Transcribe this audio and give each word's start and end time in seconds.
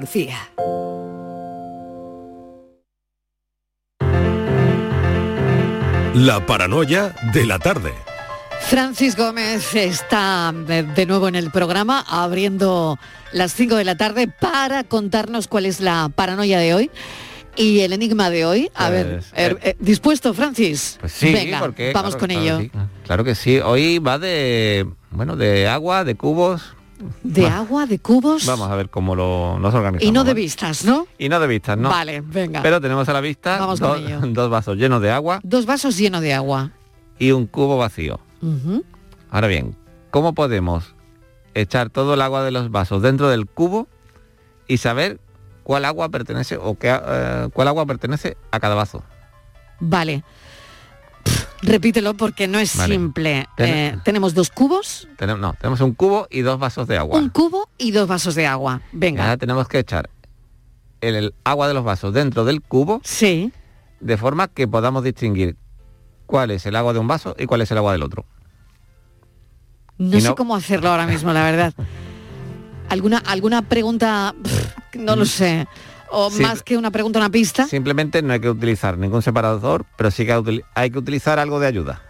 Lucía. 0.00 0.36
La 6.14 6.44
paranoia 6.44 7.14
de 7.32 7.46
la 7.46 7.58
tarde. 7.58 7.92
Francis 8.62 9.16
Gómez 9.16 9.74
está 9.74 10.52
de 10.54 11.06
nuevo 11.06 11.28
en 11.28 11.34
el 11.34 11.50
programa 11.50 12.04
abriendo 12.08 12.98
las 13.32 13.54
5 13.54 13.76
de 13.76 13.84
la 13.84 13.96
tarde 13.96 14.28
para 14.28 14.84
contarnos 14.84 15.48
cuál 15.48 15.66
es 15.66 15.80
la 15.80 16.10
paranoia 16.14 16.58
de 16.58 16.74
hoy. 16.74 16.90
Y 17.56 17.80
el 17.80 17.92
enigma 17.92 18.30
de 18.30 18.46
hoy, 18.46 18.70
a 18.74 18.90
ver, 18.90 19.22
Pues, 19.32 19.32
eh, 19.34 19.56
eh, 19.62 19.76
¿dispuesto, 19.80 20.32
Francis? 20.34 20.98
Pues 21.00 21.12
sí, 21.12 21.32
Venga, 21.32 21.58
porque, 21.58 21.92
vamos 21.92 22.14
claro, 22.16 22.20
con 22.20 22.28
claro 22.28 22.42
ello. 22.42 22.58
que 22.58 22.64
sí. 22.64 22.70
Claro 23.04 23.24
que 23.24 23.34
sí. 23.34 23.58
Hoy 23.58 23.98
va 23.98 24.18
de, 24.18 24.86
bueno, 25.10 25.36
de 25.36 25.66
agua, 25.68 26.04
de 26.04 26.14
cubos. 26.14 26.62
De 27.22 27.46
agua, 27.46 27.86
de 27.86 27.98
cubos 27.98 28.44
Vamos 28.46 28.70
a 28.70 28.74
ver 28.76 28.90
cómo 28.90 29.14
lo, 29.14 29.58
nos 29.58 29.74
organizamos. 29.74 30.02
y 30.08 30.12
no 30.12 30.24
de 30.24 30.34
vistas, 30.34 30.84
¿no? 30.84 31.06
Y 31.18 31.28
no 31.28 31.40
de 31.40 31.46
vistas, 31.46 31.78
¿no? 31.78 31.88
Vale, 31.88 32.20
venga. 32.20 32.62
Pero 32.62 32.80
tenemos 32.80 33.08
a 33.08 33.12
la 33.12 33.20
vista 33.20 33.58
Vamos 33.58 33.80
dos, 33.80 34.00
dos 34.34 34.50
vasos 34.50 34.76
llenos 34.76 35.00
de 35.02 35.10
agua 35.10 35.40
Dos 35.42 35.66
vasos 35.66 35.96
llenos 35.96 36.20
de 36.20 36.34
agua. 36.34 36.72
y 37.18 37.30
un 37.32 37.46
cubo 37.46 37.76
vacío. 37.78 38.20
Ahora 39.30 39.46
bien, 39.48 39.76
¿cómo 40.10 40.34
podemos 40.34 40.94
echar 41.54 41.90
todo 41.90 42.14
el 42.14 42.22
agua 42.22 42.42
de 42.44 42.50
los 42.50 42.70
vasos 42.70 43.02
dentro 43.02 43.28
del 43.28 43.46
cubo 43.46 43.86
y 44.66 44.76
saber 44.78 45.20
cuál 45.62 45.84
agua 45.84 46.08
pertenece 46.08 46.56
o 46.56 46.78
qué, 46.78 46.98
eh, 47.02 47.48
cuál 47.52 47.68
agua 47.68 47.86
pertenece 47.86 48.36
a 48.50 48.60
cada 48.60 48.74
vaso? 48.74 49.02
Vale. 49.80 50.24
Repítelo 51.62 52.14
porque 52.14 52.48
no 52.48 52.58
es 52.58 52.76
Vale. 52.76 52.94
simple. 52.94 53.46
Ten- 53.56 53.68
Eh, 53.68 53.98
tenemos 54.04 54.34
dos 54.34 54.50
cubos, 54.50 55.08
Tenemos, 55.16 55.40
no, 55.40 55.52
tenemos 55.54 55.80
un 55.80 55.92
cubo 55.94 56.26
y 56.30 56.40
dos 56.40 56.58
vasos 56.58 56.86
de 56.88 56.96
agua. 56.96 57.18
un 57.18 57.28
cubo 57.28 57.68
y 57.78 57.90
dos 57.90 58.08
vasos 58.08 58.34
de 58.34 58.46
agua. 58.46 58.80
Y 58.92 58.96
Venga. 58.96 59.24
ahora 59.24 59.36
tenemos 59.36 59.68
que 59.68 59.78
echar 59.78 60.08
el, 61.02 61.14
el 61.16 61.34
agua 61.44 61.68
de 61.68 61.74
los 61.74 61.84
vasos 61.84 62.14
dentro 62.14 62.44
del 62.44 62.62
cubo 62.62 63.00
Sí. 63.04 63.52
de 64.00 64.16
forma 64.16 64.48
que 64.48 64.66
podamos 64.68 65.04
distinguir 65.04 65.56
cuál 66.26 66.50
es 66.50 66.64
el 66.66 66.76
agua 66.76 66.92
de 66.94 66.98
un 66.98 67.08
vaso 67.08 67.34
y 67.38 67.46
cuál 67.46 67.60
es 67.60 67.70
el 67.70 67.78
agua 67.78 67.92
del 67.92 68.02
otro. 68.02 68.24
No, 69.98 70.18
sé 70.18 70.34
cómo 70.34 70.56
hacerlo 70.56 70.88
ahora 70.90 71.06
mismo, 71.06 71.32
la 71.32 71.42
verdad. 71.44 71.74
¿Alguna, 72.88 73.18
alguna 73.18 73.62
pregunta? 73.62 74.34
Pff, 74.42 74.96
no 74.96 75.14
lo 75.14 75.24
sé. 75.26 75.68
O 76.10 76.30
Sí. 76.30 76.42
más 76.42 76.62
que 76.62 76.76
una 76.76 76.90
pregunta, 76.90 77.18
una 77.18 77.30
pista. 77.30 77.66
Simplemente 77.68 78.22
no 78.22 78.32
hay 78.32 78.40
que 78.40 78.50
utilizar 78.50 78.98
ningún 78.98 79.22
separador, 79.22 79.86
pero 79.96 80.10
sí 80.10 80.26
que 80.26 80.62
hay 80.74 80.90
que 80.90 80.98
utilizar 80.98 81.38
algo 81.38 81.60
de 81.60 81.66
ayuda. 81.68 82.02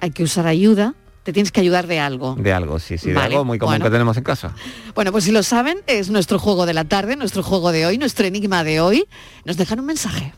Hay 0.00 0.10
que 0.10 0.22
usar 0.24 0.46
ayuda. 0.46 0.94
Te 1.24 1.32
tienes 1.34 1.52
que 1.52 1.60
ayudar 1.60 1.86
de 1.86 2.00
algo. 2.00 2.36
De 2.38 2.54
algo, 2.54 2.78
sí, 2.78 2.96
sí, 2.96 3.10
de 3.10 3.18
algo 3.20 3.44
muy 3.44 3.58
común 3.58 3.72
bueno. 3.72 3.84
que 3.84 3.90
tenemos 3.90 4.16
en 4.16 4.24
casa. 4.24 4.54
Bueno, 4.94 5.12
pues 5.12 5.24
si 5.24 5.32
lo 5.32 5.42
saben, 5.42 5.78
es 5.86 6.08
nuestro 6.08 6.38
juego 6.38 6.64
de 6.64 6.72
la 6.72 6.84
tarde, 6.84 7.16
nuestro 7.16 7.42
juego 7.42 7.70
de 7.70 7.84
hoy, 7.84 7.98
nuestro 7.98 8.24
enigma 8.26 8.64
de 8.64 8.80
hoy. 8.80 9.04
Nos 9.44 9.58
dejan 9.58 9.78
un 9.80 9.86
mensaje. 9.86 10.32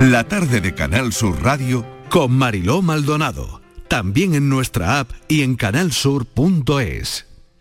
La 0.00 0.24
tarde 0.24 0.60
de 0.60 0.74
Canal 0.74 1.12
Sur 1.12 1.40
Radio 1.42 1.86
con 2.08 2.32
Mariló 2.32 2.82
Maldonado. 2.82 3.60
También 3.86 4.34
en 4.34 4.48
nuestra 4.48 4.98
app 4.98 5.10
y 5.28 5.42
en 5.42 5.54
canalsur.es. 5.54 7.27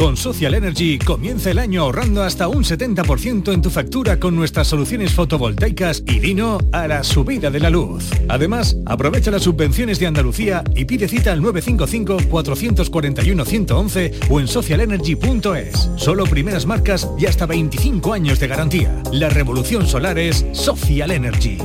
Con 0.00 0.16
Social 0.16 0.54
Energy 0.54 0.98
comienza 0.98 1.50
el 1.50 1.58
año 1.58 1.82
ahorrando 1.82 2.22
hasta 2.22 2.48
un 2.48 2.64
70% 2.64 3.52
en 3.52 3.60
tu 3.60 3.68
factura 3.68 4.18
con 4.18 4.34
nuestras 4.34 4.66
soluciones 4.66 5.12
fotovoltaicas 5.12 6.02
y 6.06 6.20
Dino 6.20 6.56
a 6.72 6.88
la 6.88 7.04
subida 7.04 7.50
de 7.50 7.60
la 7.60 7.68
luz. 7.68 8.08
Además, 8.30 8.78
aprovecha 8.86 9.30
las 9.30 9.42
subvenciones 9.42 9.98
de 9.98 10.06
Andalucía 10.06 10.64
y 10.74 10.86
pide 10.86 11.06
cita 11.06 11.32
al 11.32 11.42
955-441-111 11.42 14.28
o 14.30 14.40
en 14.40 14.48
socialenergy.es. 14.48 15.90
Solo 15.96 16.24
primeras 16.24 16.64
marcas 16.64 17.06
y 17.18 17.26
hasta 17.26 17.44
25 17.44 18.14
años 18.14 18.40
de 18.40 18.48
garantía. 18.48 19.02
La 19.12 19.28
revolución 19.28 19.86
solar 19.86 20.18
es 20.18 20.46
Social 20.54 21.10
Energy. 21.10 21.58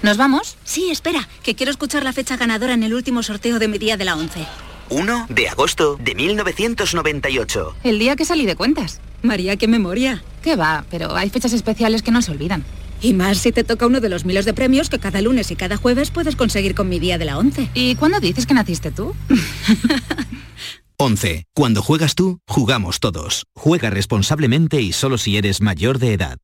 ¿Nos 0.00 0.16
vamos? 0.16 0.56
Sí, 0.62 0.92
espera, 0.92 1.28
que 1.42 1.56
quiero 1.56 1.72
escuchar 1.72 2.04
la 2.04 2.12
fecha 2.12 2.36
ganadora 2.36 2.74
en 2.74 2.84
el 2.84 2.94
último 2.94 3.24
sorteo 3.24 3.58
de 3.58 3.66
mi 3.66 3.78
día 3.78 3.96
de 3.96 4.04
la 4.04 4.14
11. 4.14 4.67
1 4.90 5.26
de 5.28 5.48
agosto 5.48 5.96
de 5.96 6.14
1998. 6.14 7.74
El 7.84 7.98
día 7.98 8.16
que 8.16 8.24
salí 8.24 8.46
de 8.46 8.56
cuentas. 8.56 9.00
María, 9.22 9.56
qué 9.56 9.68
memoria. 9.68 10.22
¿Qué 10.42 10.56
va? 10.56 10.84
Pero 10.90 11.16
hay 11.16 11.30
fechas 11.30 11.52
especiales 11.52 12.02
que 12.02 12.10
no 12.10 12.22
se 12.22 12.30
olvidan. 12.30 12.64
Y 13.00 13.14
más 13.14 13.38
si 13.38 13.52
te 13.52 13.64
toca 13.64 13.86
uno 13.86 14.00
de 14.00 14.08
los 14.08 14.24
miles 14.24 14.44
de 14.44 14.54
premios 14.54 14.90
que 14.90 14.98
cada 14.98 15.20
lunes 15.20 15.50
y 15.50 15.56
cada 15.56 15.76
jueves 15.76 16.10
puedes 16.10 16.34
conseguir 16.34 16.74
con 16.74 16.88
mi 16.88 16.98
día 16.98 17.18
de 17.18 17.24
la 17.24 17.38
11. 17.38 17.70
¿Y 17.74 17.94
cuándo 17.94 18.18
dices 18.20 18.46
que 18.46 18.54
naciste 18.54 18.90
tú? 18.90 19.14
11. 21.00 21.44
Cuando 21.54 21.80
juegas 21.80 22.16
tú, 22.16 22.40
jugamos 22.48 22.98
todos. 22.98 23.46
Juega 23.54 23.88
responsablemente 23.88 24.80
y 24.80 24.92
solo 24.92 25.16
si 25.16 25.36
eres 25.36 25.60
mayor 25.60 25.98
de 25.98 26.12
edad. 26.12 26.38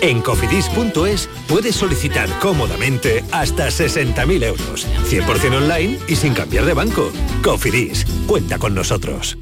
En 0.00 0.20
cofidis.es 0.20 1.28
puedes 1.48 1.74
solicitar 1.74 2.28
cómodamente 2.38 3.24
hasta 3.32 3.68
60.000 3.68 4.44
euros, 4.44 4.86
100% 5.10 5.56
online 5.56 5.98
y 6.06 6.14
sin 6.14 6.32
cambiar 6.32 6.64
de 6.64 6.74
banco. 6.74 7.10
Cofidis, 7.42 8.04
cuenta 8.26 8.58
con 8.58 8.74
nosotros. 8.74 9.36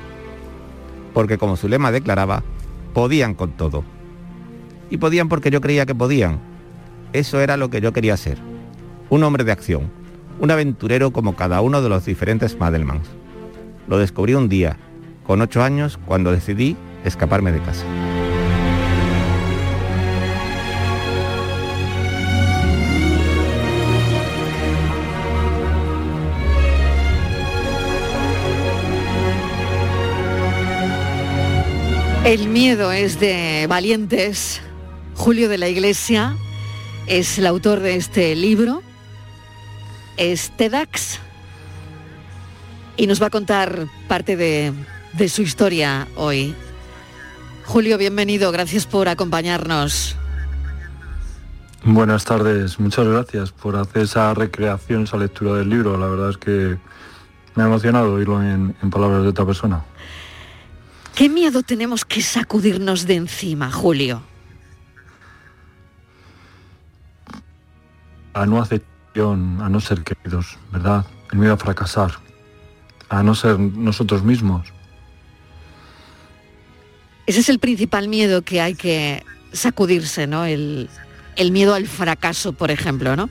Porque 1.12 1.38
como 1.38 1.56
su 1.56 1.68
lema 1.68 1.92
declaraba, 1.92 2.42
podían 2.92 3.34
con 3.34 3.52
todo. 3.52 3.84
Y 4.90 4.98
podían 4.98 5.28
porque 5.28 5.50
yo 5.50 5.60
creía 5.60 5.86
que 5.86 5.94
podían. 5.94 6.40
Eso 7.12 7.40
era 7.40 7.56
lo 7.56 7.70
que 7.70 7.80
yo 7.80 7.92
quería 7.92 8.16
ser. 8.16 8.38
Un 9.10 9.22
hombre 9.22 9.44
de 9.44 9.52
acción, 9.52 9.90
un 10.40 10.50
aventurero 10.50 11.10
como 11.12 11.36
cada 11.36 11.60
uno 11.60 11.82
de 11.82 11.88
los 11.88 12.04
diferentes 12.04 12.58
Madelmans. 12.58 13.08
Lo 13.86 13.98
descubrí 13.98 14.34
un 14.34 14.48
día, 14.48 14.76
con 15.26 15.40
ocho 15.40 15.62
años, 15.62 15.98
cuando 16.06 16.32
decidí 16.32 16.76
escaparme 17.04 17.52
de 17.52 17.60
casa. 17.60 17.84
El 32.28 32.48
miedo 32.50 32.92
es 32.92 33.18
de 33.20 33.64
valientes. 33.70 34.60
Julio 35.14 35.48
de 35.48 35.56
la 35.56 35.66
Iglesia 35.66 36.36
es 37.06 37.38
el 37.38 37.46
autor 37.46 37.80
de 37.80 37.96
este 37.96 38.36
libro. 38.36 38.82
Es 40.18 40.54
TEDx. 40.58 41.20
Y 42.98 43.06
nos 43.06 43.22
va 43.22 43.28
a 43.28 43.30
contar 43.30 43.86
parte 44.08 44.36
de, 44.36 44.74
su 45.30 45.40
historia 45.40 46.06
hoy. 46.16 46.54
Julio, 47.64 47.96
bienvenido. 47.96 48.52
Gracias 48.52 48.84
por 48.84 49.08
acompañarnos. 49.08 50.14
Buenas 51.82 52.26
tardes, 52.26 52.78
muchas 52.78 53.06
gracias 53.06 53.52
por 53.52 53.74
hacer 53.76 54.02
esa 54.02 54.34
recreación, 54.34 55.04
esa 55.04 55.16
lectura 55.16 55.54
del 55.54 55.70
libro. 55.70 55.96
La 55.96 56.08
verdad 56.08 56.28
es 56.28 56.36
que 56.36 56.76
me 57.54 57.62
ha 57.62 57.66
emocionado 57.66 58.12
oírlo 58.12 58.42
en 58.42 58.74
palabras 58.90 59.22
de 59.22 59.28
otra 59.28 59.46
persona. 59.46 59.82
¿Qué 61.18 61.28
miedo 61.28 61.64
tenemos 61.64 62.04
que 62.04 62.22
sacudirnos 62.22 63.04
de 63.04 63.16
encima, 63.16 63.72
Julio? 63.72 64.22
A 68.34 68.46
no 68.46 68.62
aceptación, 68.62 69.60
a 69.60 69.68
no 69.68 69.80
ser 69.80 70.04
queridos, 70.04 70.56
¿verdad? 70.70 71.04
El 71.32 71.38
miedo 71.40 71.54
a 71.54 71.56
fracasar, 71.56 72.12
a 73.08 73.24
no 73.24 73.34
ser 73.34 73.58
nosotros 73.58 74.22
mismos. 74.22 74.68
Ese 77.26 77.40
es 77.40 77.48
el 77.48 77.58
principal 77.58 78.06
miedo 78.06 78.42
que 78.42 78.60
hay 78.60 78.76
que 78.76 79.24
sacudirse, 79.52 80.28
¿no? 80.28 80.44
El, 80.44 80.88
el 81.34 81.50
miedo 81.50 81.74
al 81.74 81.88
fracaso, 81.88 82.52
por 82.52 82.70
ejemplo, 82.70 83.16
¿no? 83.16 83.28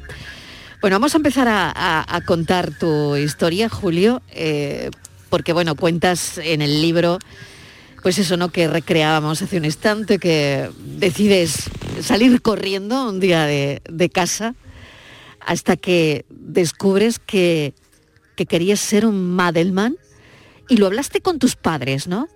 Bueno, 0.82 0.96
vamos 0.96 1.14
a 1.14 1.18
empezar 1.20 1.48
a, 1.48 1.72
a- 1.74 2.18
a 2.18 2.22
contar 2.22 2.78
tu 2.78 3.16
historia, 3.16 3.70
Julio, 3.70 4.22
eh, 4.32 4.92
porque 5.30 5.54
bueno, 5.54 5.76
cuentas 5.76 6.38
en 6.38 6.62
el 6.62 6.82
libro, 6.82 7.18
pues 8.02 8.18
eso, 8.20 8.38
¿no? 8.38 8.50
Que 8.50 8.68
recreábamos 8.68 9.42
hace 9.42 9.58
un 9.58 9.66
instante, 9.66 10.20
que 10.20 10.70
decides 10.78 11.70
salir 12.02 12.42
corriendo 12.42 13.10
un 13.10 13.20
día 13.20 13.46
de, 13.46 13.82
de 13.90 14.10
casa 14.10 14.56
hasta 15.46 15.78
que 15.78 16.26
descubres 16.30 17.20
que, 17.20 17.74
que 18.36 18.46
querías 18.46 18.80
ser 18.80 19.06
un 19.06 19.36
Madelman 19.36 19.96
y 20.68 20.78
lo 20.78 20.88
hablaste 20.88 21.22
con 21.22 21.40
tus 21.40 21.56
padres, 21.56 22.08
¿no? 22.08 22.28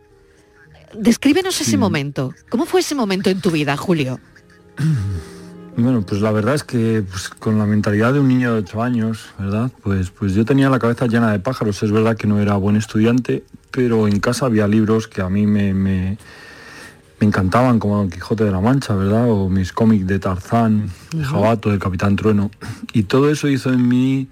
Descríbenos 0.94 1.60
ese 1.62 1.78
momento. 1.78 2.34
¿Cómo 2.50 2.66
fue 2.66 2.82
ese 2.82 2.96
momento 2.96 3.30
en 3.30 3.42
tu 3.42 3.52
vida, 3.52 3.78
Julio? 3.78 4.20
Bueno, 5.78 6.02
pues 6.02 6.22
la 6.22 6.32
verdad 6.32 6.56
es 6.56 6.64
que 6.64 7.04
pues, 7.10 7.30
con 7.30 7.58
la 7.58 7.66
mentalidad 7.66 8.14
de 8.14 8.20
un 8.20 8.28
niño 8.28 8.54
de 8.54 8.60
8 8.60 8.84
años, 8.84 9.30
¿verdad? 9.40 9.72
Pues, 9.82 10.10
pues 10.12 10.34
yo 10.34 10.44
tenía 10.44 10.70
la 10.70 10.80
cabeza 10.80 11.08
llena 11.08 11.32
de 11.32 11.40
pájaros. 11.40 11.82
Es 11.82 11.92
verdad 11.92 12.18
que 12.18 12.28
no 12.28 12.40
era 12.40 12.56
buen 12.56 12.76
estudiante, 12.76 13.44
pero 13.72 14.08
en 14.08 14.20
casa 14.20 14.46
había 14.46 14.68
libros 14.68 15.08
que 15.08 15.22
a 15.22 15.30
mí 15.30 15.48
me, 15.48 15.74
me- 15.74 16.18
me 17.20 17.28
encantaban, 17.28 17.78
como 17.80 17.98
Don 17.98 18.10
Quijote 18.10 18.44
de 18.44 18.52
la 18.52 18.60
Mancha, 18.62 18.96
¿verdad? 18.96 19.30
O 19.30 19.48
mis 19.48 19.72
cómics 19.74 20.08
de 20.08 20.18
Tarzán, 20.20 20.90
de 21.14 21.24
Jabato, 21.24 21.70
del 21.70 21.78
Capitán 21.80 22.16
Trueno. 22.16 22.50
Y 22.94 23.04
todo 23.04 23.30
eso 23.30 23.48
hizo 23.48 23.72
en 23.72 23.88
mí 23.88 24.28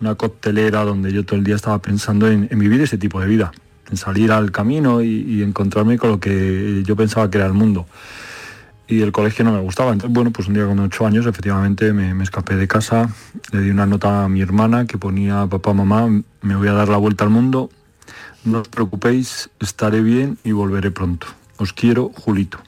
una 0.00 0.14
coctelera 0.14 0.84
donde 0.84 1.12
yo 1.12 1.24
todo 1.24 1.36
el 1.36 1.44
día 1.44 1.56
estaba 1.56 1.80
pensando 1.82 2.30
en, 2.30 2.46
en 2.50 2.58
vivir 2.60 2.80
ese 2.80 2.96
tipo 2.96 3.20
de 3.20 3.26
vida, 3.26 3.50
en 3.90 3.96
salir 3.96 4.30
al 4.30 4.52
camino 4.52 5.02
y, 5.02 5.08
y 5.08 5.42
encontrarme 5.42 5.98
con 5.98 6.10
lo 6.10 6.20
que 6.20 6.82
yo 6.86 6.94
pensaba 6.94 7.28
que 7.28 7.38
era 7.38 7.46
el 7.48 7.54
mundo 7.54 7.86
y 8.86 9.02
el 9.02 9.12
colegio 9.12 9.44
no 9.44 9.52
me 9.52 9.60
gustaba. 9.60 9.92
Entonces, 9.92 10.14
bueno, 10.14 10.30
pues 10.30 10.48
un 10.48 10.54
día 10.54 10.64
con 10.64 10.78
ocho 10.78 11.06
años 11.06 11.26
efectivamente 11.26 11.92
me, 11.92 12.14
me 12.14 12.22
escapé 12.24 12.54
de 12.56 12.66
casa, 12.68 13.10
le 13.52 13.60
di 13.62 13.70
una 13.70 13.84
nota 13.84 14.24
a 14.24 14.28
mi 14.30 14.40
hermana 14.40 14.86
que 14.86 14.96
ponía, 14.96 15.46
papá, 15.46 15.74
mamá, 15.74 16.08
me 16.40 16.56
voy 16.56 16.68
a 16.68 16.72
dar 16.72 16.88
la 16.88 16.96
vuelta 16.96 17.24
al 17.24 17.30
mundo, 17.30 17.68
no 18.44 18.60
os 18.60 18.68
preocupéis, 18.68 19.50
estaré 19.60 20.00
bien 20.00 20.38
y 20.44 20.52
volveré 20.52 20.90
pronto. 20.90 21.26
Os 21.56 21.72
quiero, 21.72 22.10
Julito. 22.14 22.58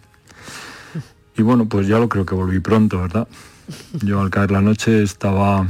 Y 1.36 1.42
bueno, 1.42 1.66
pues 1.66 1.86
ya 1.86 1.98
lo 1.98 2.08
creo 2.08 2.26
que 2.26 2.34
volví 2.34 2.60
pronto, 2.60 3.00
¿verdad? 3.00 3.28
Yo 4.02 4.20
al 4.20 4.30
caer 4.30 4.50
la 4.50 4.60
noche 4.60 5.02
estaba 5.02 5.66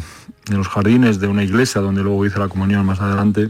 en 0.49 0.57
los 0.57 0.69
jardines 0.69 1.21
de 1.21 1.29
una 1.29 1.45
iglesia 1.45 1.81
donde 1.81 2.03
luego 2.03 2.25
hice 2.27 2.39
la 2.39 2.49
comunión 2.49 2.85
más 2.87 3.01
adelante 3.01 3.49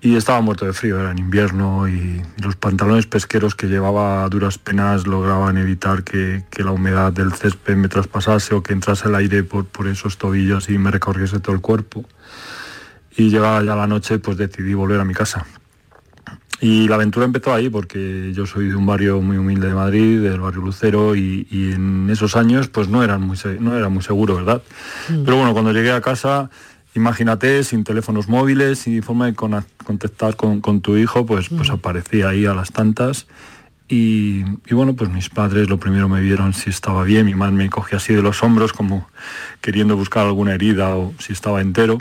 y 0.00 0.14
estaba 0.14 0.40
muerto 0.40 0.64
de 0.64 0.72
frío, 0.72 1.00
era 1.00 1.10
en 1.10 1.18
invierno 1.18 1.88
y, 1.88 2.22
los 2.40 2.54
pantalones 2.54 3.06
pesqueros 3.06 3.56
que 3.56 3.66
llevaba 3.66 4.24
a 4.24 4.28
duras 4.28 4.58
penas 4.58 5.06
lograban 5.06 5.58
evitar 5.58 6.04
que, 6.04 6.44
que 6.50 6.62
la 6.62 6.70
humedad 6.70 7.12
del 7.12 7.32
césped 7.32 7.76
me 7.76 7.88
traspasase 7.88 8.54
o 8.54 8.62
que 8.62 8.72
entrase 8.72 9.08
el 9.08 9.16
aire 9.16 9.42
por, 9.42 9.66
por 9.66 9.88
esos 9.88 10.16
tobillos 10.16 10.70
y 10.70 10.78
me 10.78 10.92
recorriese 10.92 11.40
todo 11.40 11.54
el 11.54 11.60
cuerpo. 11.60 12.04
Y 13.18 13.28
llegada 13.30 13.62
ya 13.62 13.74
la 13.76 13.86
noche, 13.86 14.18
pues 14.18 14.36
decidí 14.38 14.72
volver 14.74 15.00
a 15.00 15.04
mi 15.04 15.12
casa. 15.12 15.44
Y 16.60 16.88
la 16.88 16.94
aventura 16.96 17.26
empezó 17.26 17.52
ahí 17.52 17.68
porque 17.68 18.32
yo 18.34 18.46
soy 18.46 18.68
de 18.68 18.74
un 18.74 18.86
barrio 18.86 19.20
muy 19.20 19.36
humilde 19.36 19.68
de 19.68 19.74
Madrid, 19.74 20.20
del 20.22 20.40
barrio 20.40 20.62
Lucero, 20.62 21.14
y, 21.14 21.46
y 21.50 21.72
en 21.72 22.08
esos 22.10 22.34
años 22.36 22.68
pues 22.68 22.88
no, 22.88 23.02
eran 23.04 23.22
muy, 23.22 23.36
no 23.60 23.76
era 23.76 23.88
muy 23.88 24.02
seguro, 24.02 24.36
¿verdad? 24.36 24.62
Pero 25.24 25.36
bueno, 25.36 25.52
cuando 25.52 25.72
llegué 25.72 25.92
a 25.92 26.00
casa, 26.00 26.50
imagínate, 26.94 27.62
sin 27.64 27.84
teléfonos 27.84 28.28
móviles, 28.28 28.80
sin 28.80 29.02
forma 29.02 29.26
de 29.26 29.34
cona- 29.34 29.66
contactar 29.84 30.34
con, 30.36 30.60
con 30.60 30.80
tu 30.80 30.96
hijo, 30.96 31.26
pues, 31.26 31.48
pues 31.48 31.70
aparecía 31.70 32.28
ahí 32.30 32.46
a 32.46 32.54
las 32.54 32.72
tantas. 32.72 33.26
Y, 33.88 34.44
y 34.66 34.74
bueno, 34.74 34.94
pues 34.94 35.10
mis 35.10 35.28
padres 35.30 35.68
lo 35.68 35.78
primero 35.78 36.08
me 36.08 36.20
vieron 36.20 36.54
si 36.54 36.70
estaba 36.70 37.04
bien, 37.04 37.24
mi 37.26 37.34
madre 37.34 37.54
me 37.54 37.70
cogía 37.70 37.98
así 37.98 38.14
de 38.14 38.22
los 38.22 38.42
hombros 38.42 38.72
como 38.72 39.08
queriendo 39.60 39.96
buscar 39.96 40.26
alguna 40.26 40.54
herida 40.54 40.94
o 40.96 41.14
si 41.18 41.32
estaba 41.32 41.60
entero. 41.60 41.98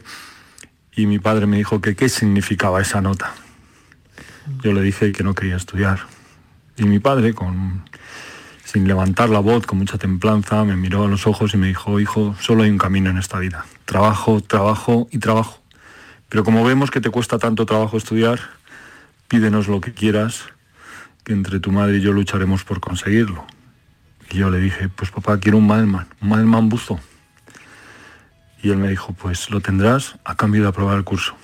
Y 0.97 1.05
mi 1.05 1.19
padre 1.19 1.45
me 1.45 1.57
dijo 1.57 1.79
que 1.79 1.95
qué 1.95 2.09
significaba 2.09 2.81
esa 2.81 3.01
nota. 3.01 3.35
Yo 4.63 4.73
le 4.73 4.81
dije 4.81 5.11
que 5.11 5.23
no 5.23 5.35
quería 5.35 5.55
estudiar. 5.55 5.99
Y 6.75 6.85
mi 6.85 6.97
padre, 6.97 7.35
sin 8.63 8.87
levantar 8.87 9.29
la 9.29 9.37
voz, 9.37 9.67
con 9.67 9.77
mucha 9.77 9.99
templanza, 9.99 10.63
me 10.63 10.75
miró 10.75 11.03
a 11.03 11.07
los 11.07 11.27
ojos 11.27 11.53
y 11.53 11.57
me 11.57 11.67
dijo, 11.67 11.99
hijo, 11.99 12.35
solo 12.39 12.63
hay 12.63 12.71
un 12.71 12.79
camino 12.79 13.11
en 13.11 13.19
esta 13.19 13.37
vida. 13.37 13.63
Trabajo, 13.85 14.41
trabajo 14.41 15.07
y 15.11 15.19
trabajo. 15.19 15.61
Pero 16.29 16.43
como 16.43 16.63
vemos 16.63 16.89
que 16.89 16.99
te 16.99 17.11
cuesta 17.11 17.37
tanto 17.37 17.67
trabajo 17.67 17.95
estudiar, 17.95 18.39
pídenos 19.27 19.67
lo 19.67 19.81
que 19.81 19.93
quieras, 19.93 20.45
que 21.23 21.31
entre 21.31 21.59
tu 21.59 21.71
madre 21.71 21.97
y 21.97 22.01
yo 22.01 22.11
lucharemos 22.11 22.63
por 22.63 22.79
conseguirlo. 22.79 23.45
Y 24.31 24.37
yo 24.37 24.49
le 24.49 24.59
dije, 24.59 24.89
pues 24.89 25.11
papá, 25.11 25.39
quiero 25.39 25.59
un 25.59 25.67
Madelman, 25.67 26.07
un 26.21 26.29
Madelman 26.29 26.69
buzo. 26.69 26.99
Y 28.67 28.69
él 28.69 28.79
me 28.79 28.89
dijo, 28.89 29.13
pues 29.13 29.49
lo 29.49 29.61
tendrás 29.61 30.17
a 30.25 30.35
cambio 30.35 30.61
de 30.61 30.67
aprobar 30.67 30.97
el 30.97 31.05
curso. 31.05 31.37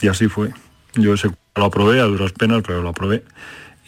Y 0.00 0.06
así 0.06 0.28
fue. 0.28 0.52
Yo 0.94 1.12
ese 1.12 1.28
lo 1.56 1.64
aprobé 1.64 2.00
a 2.00 2.04
duras 2.04 2.30
penas, 2.30 2.62
pero 2.64 2.82
lo 2.82 2.90
aprobé. 2.90 3.24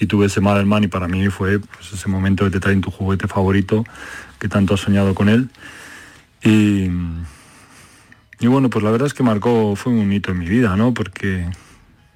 Y 0.01 0.07
tuve 0.07 0.27
ese 0.27 0.41
Madelman 0.41 0.83
y 0.83 0.89
para 0.89 1.07
mí 1.07 1.29
fue 1.29 1.61
pues, 1.61 1.93
ese 1.93 2.09
momento 2.09 2.45
que 2.47 2.51
te 2.51 2.59
traen 2.59 2.81
tu 2.81 2.91
juguete 2.91 3.29
favorito, 3.29 3.85
que 4.41 4.49
tanto 4.49 4.75
has 4.75 4.81
soñado 4.81 5.15
con 5.15 5.29
él. 5.29 5.51
Y, 6.43 6.91
y 8.41 8.47
bueno, 8.49 8.71
pues 8.71 8.85
la 8.85 8.91
verdad 8.91 9.07
es 9.07 9.15
que 9.15 9.23
marcó, 9.23 9.77
fue 9.77 9.93
un 9.93 10.13
hito 10.13 10.33
en 10.33 10.41
mi 10.41 10.49
vida, 10.49 10.75
¿no? 10.75 10.93
Porque, 10.93 11.49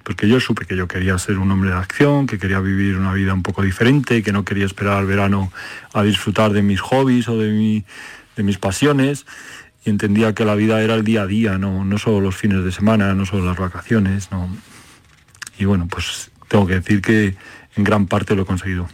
porque 0.03 0.27
yo 0.27 0.41
supe 0.41 0.65
que 0.65 0.75
yo 0.75 0.89
quería 0.89 1.17
ser 1.19 1.37
un 1.37 1.49
hombre 1.51 1.69
de 1.69 1.77
acción, 1.77 2.27
que 2.27 2.37
quería 2.37 2.59
vivir 2.59 2.97
una 2.97 3.13
vida 3.13 3.33
un 3.33 3.43
poco 3.43 3.61
diferente, 3.61 4.23
que 4.23 4.33
no 4.33 4.43
quería 4.43 4.65
esperar 4.65 4.97
al 4.97 5.05
verano 5.05 5.53
a 5.93 6.03
disfrutar 6.03 6.51
de 6.51 6.63
mis 6.63 6.81
hobbies 6.81 7.29
o 7.29 7.37
de, 7.37 7.53
mi, 7.53 7.85
de 8.35 8.43
mis 8.43 8.57
pasiones. 8.57 9.25
Y 9.85 9.91
entendía 9.91 10.33
que 10.33 10.43
la 10.45 10.55
vida 10.55 10.81
era 10.81 10.95
el 10.95 11.03
día 11.03 11.21
a 11.21 11.27
día, 11.27 11.57
no, 11.57 11.85
no 11.85 11.97
solo 11.97 12.19
los 12.19 12.35
fines 12.35 12.63
de 12.63 12.71
semana, 12.71 13.13
no 13.13 13.25
solo 13.25 13.45
las 13.45 13.57
vacaciones. 13.57 14.31
No. 14.31 14.49
Y 15.57 15.65
bueno, 15.65 15.87
pues 15.87 16.31
tengo 16.47 16.65
que 16.65 16.73
decir 16.73 17.01
que 17.01 17.35
en 17.75 17.83
gran 17.83 18.07
parte 18.07 18.35
lo 18.35 18.41
he 18.41 18.45
conseguido. 18.45 18.89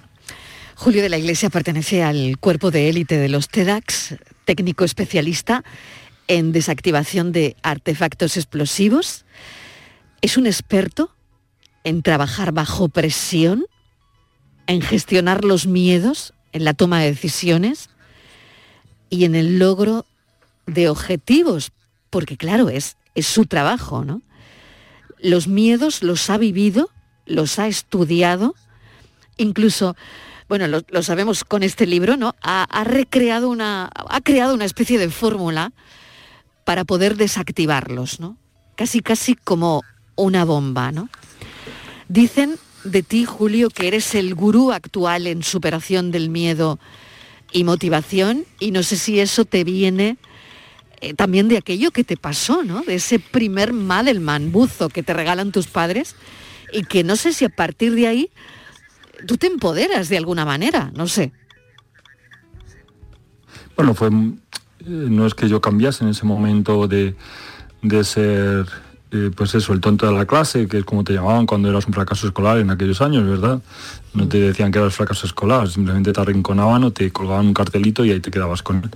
Julio 0.75 1.01
de 1.01 1.09
la 1.09 1.17
Iglesia 1.17 1.49
pertenece 1.49 2.03
al 2.03 2.37
cuerpo 2.39 2.71
de 2.71 2.89
élite 2.89 3.17
de 3.17 3.29
los 3.29 3.47
TEDx, 3.47 4.15
técnico 4.45 4.83
especialista 4.83 5.63
en 6.27 6.51
desactivación 6.51 7.31
de 7.31 7.55
artefactos 7.61 8.35
explosivos. 8.35 9.25
Es 10.21 10.37
un 10.37 10.47
experto 10.47 11.15
en 11.83 12.01
trabajar 12.01 12.51
bajo 12.51 12.89
presión, 12.89 13.65
en 14.67 14.81
gestionar 14.81 15.45
los 15.45 15.67
miedos, 15.67 16.33
en 16.51 16.65
la 16.65 16.73
toma 16.73 16.99
de 16.99 17.11
decisiones 17.11 17.89
y 19.09 19.25
en 19.25 19.35
el 19.35 19.59
logro 19.59 20.05
de 20.65 20.89
objetivos, 20.89 21.71
porque 22.09 22.37
claro, 22.37 22.69
es, 22.69 22.97
es 23.15 23.27
su 23.27 23.45
trabajo, 23.45 24.05
¿no? 24.05 24.21
Los 25.19 25.47
miedos 25.47 26.03
los 26.03 26.29
ha 26.29 26.37
vivido, 26.37 26.89
los 27.25 27.59
ha 27.59 27.67
estudiado, 27.67 28.55
incluso, 29.37 29.95
bueno, 30.49 30.67
lo, 30.67 30.81
lo 30.89 31.03
sabemos 31.03 31.43
con 31.43 31.63
este 31.63 31.85
libro, 31.85 32.17
¿no? 32.17 32.35
Ha, 32.41 32.63
ha 32.63 32.83
recreado 32.83 33.49
una, 33.49 33.89
ha 33.93 34.21
creado 34.21 34.53
una 34.53 34.65
especie 34.65 34.97
de 34.97 35.09
fórmula 35.09 35.73
para 36.65 36.85
poder 36.85 37.17
desactivarlos, 37.17 38.19
¿no? 38.19 38.37
Casi, 38.75 39.01
casi 39.01 39.35
como 39.35 39.83
una 40.15 40.45
bomba, 40.45 40.91
¿no? 40.91 41.09
Dicen 42.07 42.57
de 42.83 43.03
ti, 43.03 43.25
Julio, 43.25 43.69
que 43.69 43.87
eres 43.87 44.15
el 44.15 44.33
gurú 44.35 44.71
actual 44.71 45.27
en 45.27 45.43
superación 45.43 46.11
del 46.11 46.29
miedo 46.29 46.79
y 47.51 47.63
motivación, 47.63 48.45
y 48.59 48.71
no 48.71 48.83
sé 48.83 48.97
si 48.97 49.19
eso 49.19 49.45
te 49.45 49.63
viene 49.63 50.17
eh, 51.01 51.13
también 51.13 51.47
de 51.47 51.57
aquello 51.57 51.91
que 51.91 52.03
te 52.03 52.15
pasó, 52.15 52.63
¿no? 52.63 52.81
De 52.81 52.95
ese 52.95 53.19
primer 53.19 53.73
Madelman 53.73 54.51
buzo 54.51 54.89
que 54.89 55.03
te 55.03 55.13
regalan 55.13 55.51
tus 55.51 55.67
padres 55.67 56.15
y 56.71 56.83
que 56.83 57.03
no 57.03 57.15
sé 57.15 57.33
si 57.33 57.43
a 57.43 57.49
partir 57.49 57.95
de 57.95 58.07
ahí 58.07 58.29
tú 59.25 59.37
te 59.37 59.47
empoderas 59.47 60.09
de 60.09 60.17
alguna 60.17 60.45
manera, 60.45 60.91
no 60.95 61.07
sé. 61.07 61.31
Bueno, 63.75 63.93
fue 63.93 64.09
eh, 64.09 64.11
no 64.85 65.25
es 65.25 65.33
que 65.33 65.49
yo 65.49 65.59
cambiase 65.59 66.03
en 66.03 66.11
ese 66.11 66.25
momento 66.25 66.87
de, 66.87 67.15
de 67.81 68.03
ser 68.03 68.65
eh, 69.13 69.29
pues 69.35 69.53
eso, 69.55 69.73
el 69.73 69.81
tonto 69.81 70.05
de 70.05 70.13
la 70.13 70.25
clase, 70.25 70.67
que 70.67 70.77
es 70.77 70.85
como 70.85 71.03
te 71.03 71.13
llamaban 71.13 71.45
cuando 71.45 71.69
eras 71.69 71.85
un 71.85 71.93
fracaso 71.93 72.27
escolar 72.27 72.59
en 72.59 72.69
aquellos 72.69 73.01
años, 73.01 73.27
¿verdad? 73.27 73.61
No 74.13 74.27
te 74.27 74.39
decían 74.39 74.71
que 74.71 74.79
eras 74.79 74.95
fracaso 74.95 75.25
escolar, 75.25 75.67
simplemente 75.67 76.13
te 76.13 76.21
arrinconaban 76.21 76.83
o 76.85 76.91
te 76.91 77.11
colgaban 77.11 77.47
un 77.47 77.53
cartelito 77.53 78.05
y 78.05 78.11
ahí 78.11 78.21
te 78.21 78.31
quedabas 78.31 78.63
con 78.63 78.77
él. 78.77 78.89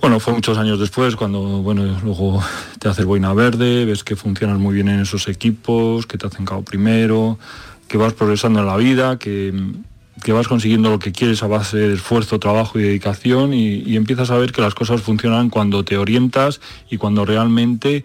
Bueno, 0.00 0.18
fue 0.18 0.32
muchos 0.32 0.56
años 0.56 0.80
después 0.80 1.14
cuando, 1.14 1.40
bueno, 1.40 1.84
luego 2.02 2.42
te 2.78 2.88
haces 2.88 3.04
boina 3.04 3.34
verde, 3.34 3.84
ves 3.84 4.02
que 4.02 4.16
funcionas 4.16 4.58
muy 4.58 4.74
bien 4.74 4.88
en 4.88 5.00
esos 5.00 5.28
equipos, 5.28 6.06
que 6.06 6.16
te 6.16 6.26
hacen 6.26 6.46
cabo 6.46 6.62
primero, 6.62 7.38
que 7.86 7.98
vas 7.98 8.14
progresando 8.14 8.60
en 8.60 8.66
la 8.66 8.78
vida, 8.78 9.18
que, 9.18 9.52
que 10.24 10.32
vas 10.32 10.48
consiguiendo 10.48 10.88
lo 10.88 10.98
que 10.98 11.12
quieres 11.12 11.42
a 11.42 11.48
base 11.48 11.76
de 11.76 11.94
esfuerzo, 11.94 12.38
trabajo 12.38 12.78
y 12.78 12.82
dedicación 12.82 13.52
y, 13.52 13.80
y 13.80 13.96
empiezas 13.96 14.30
a 14.30 14.38
ver 14.38 14.52
que 14.52 14.62
las 14.62 14.74
cosas 14.74 15.02
funcionan 15.02 15.50
cuando 15.50 15.84
te 15.84 15.98
orientas 15.98 16.62
y 16.88 16.96
cuando 16.96 17.26
realmente 17.26 18.02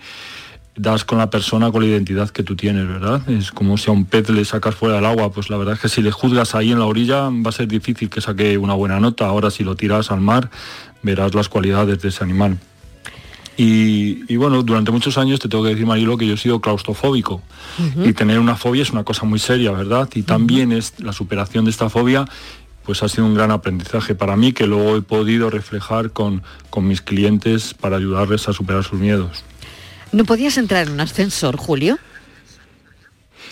das 0.76 1.06
con 1.06 1.18
la 1.18 1.30
persona 1.30 1.72
con 1.72 1.82
la 1.82 1.88
identidad 1.88 2.30
que 2.30 2.44
tú 2.44 2.56
tienes, 2.56 2.88
¿verdad? 2.88 3.28
Es 3.30 3.52
como 3.52 3.78
si 3.78 3.90
a 3.90 3.94
un 3.94 4.06
pez 4.06 4.30
le 4.30 4.44
sacas 4.44 4.76
fuera 4.76 4.96
del 4.96 5.06
agua, 5.06 5.32
pues 5.32 5.50
la 5.50 5.58
verdad 5.58 5.76
es 5.76 5.80
que 5.80 5.90
si 5.90 6.02
le 6.02 6.12
juzgas 6.12 6.54
ahí 6.56 6.72
en 6.72 6.80
la 6.80 6.86
orilla 6.86 7.30
va 7.30 7.50
a 7.50 7.52
ser 7.52 7.68
difícil 7.68 8.10
que 8.10 8.22
saque 8.22 8.58
una 8.58 8.74
buena 8.74 9.00
nota. 9.00 9.26
Ahora 9.26 9.52
si 9.52 9.64
lo 9.64 9.76
tiras 9.76 10.12
al 10.12 10.22
mar 10.22 10.50
verás 11.02 11.34
las 11.34 11.50
cualidades 11.50 12.02
de 12.02 12.10
ese 12.10 12.24
animal. 12.24 12.58
Y, 13.58 14.36
bueno, 14.36 14.64
durante 14.64 14.92
muchos 14.92 15.18
años 15.18 15.40
te 15.40 15.48
tengo 15.48 15.64
que 15.64 15.70
decir, 15.70 15.86
Marilo, 15.86 16.18
que 16.18 16.28
yo 16.28 16.34
he 16.34 16.38
sido 16.38 16.60
claustrofóbico. 16.60 17.42
Y 18.04 18.12
tener 18.12 18.40
una 18.40 18.58
fobia 18.58 18.82
es 18.82 18.92
una 18.92 19.06
cosa 19.06 19.26
muy 19.26 19.40
seria, 19.40 19.72
¿verdad? 19.72 20.10
Y 20.14 20.24
también 20.24 20.74
es 20.74 21.00
la 21.00 21.14
superación 21.14 21.64
de 21.64 21.72
esta 21.72 21.90
fobia 21.90 22.26
pues 22.86 23.02
ha 23.02 23.10
sido 23.10 23.26
un 23.26 23.34
gran 23.34 23.50
aprendizaje 23.50 24.14
para 24.14 24.36
mí 24.36 24.54
que 24.54 24.68
luego 24.68 24.96
he 24.96 25.02
podido 25.02 25.50
reflejar 25.50 26.12
con, 26.12 26.44
con 26.70 26.88
mis 26.88 27.02
clientes 27.02 27.74
para 27.74 27.98
ayudarles 27.98 28.48
a 28.48 28.54
superar 28.54 28.84
sus 28.84 29.00
miedos. 29.00 29.44
¿No 30.16 30.24
podías 30.24 30.58
entrar 30.58 30.88
en 30.88 30.94
un 30.94 31.02
ascensor, 31.02 31.58
Julio? 31.58 32.00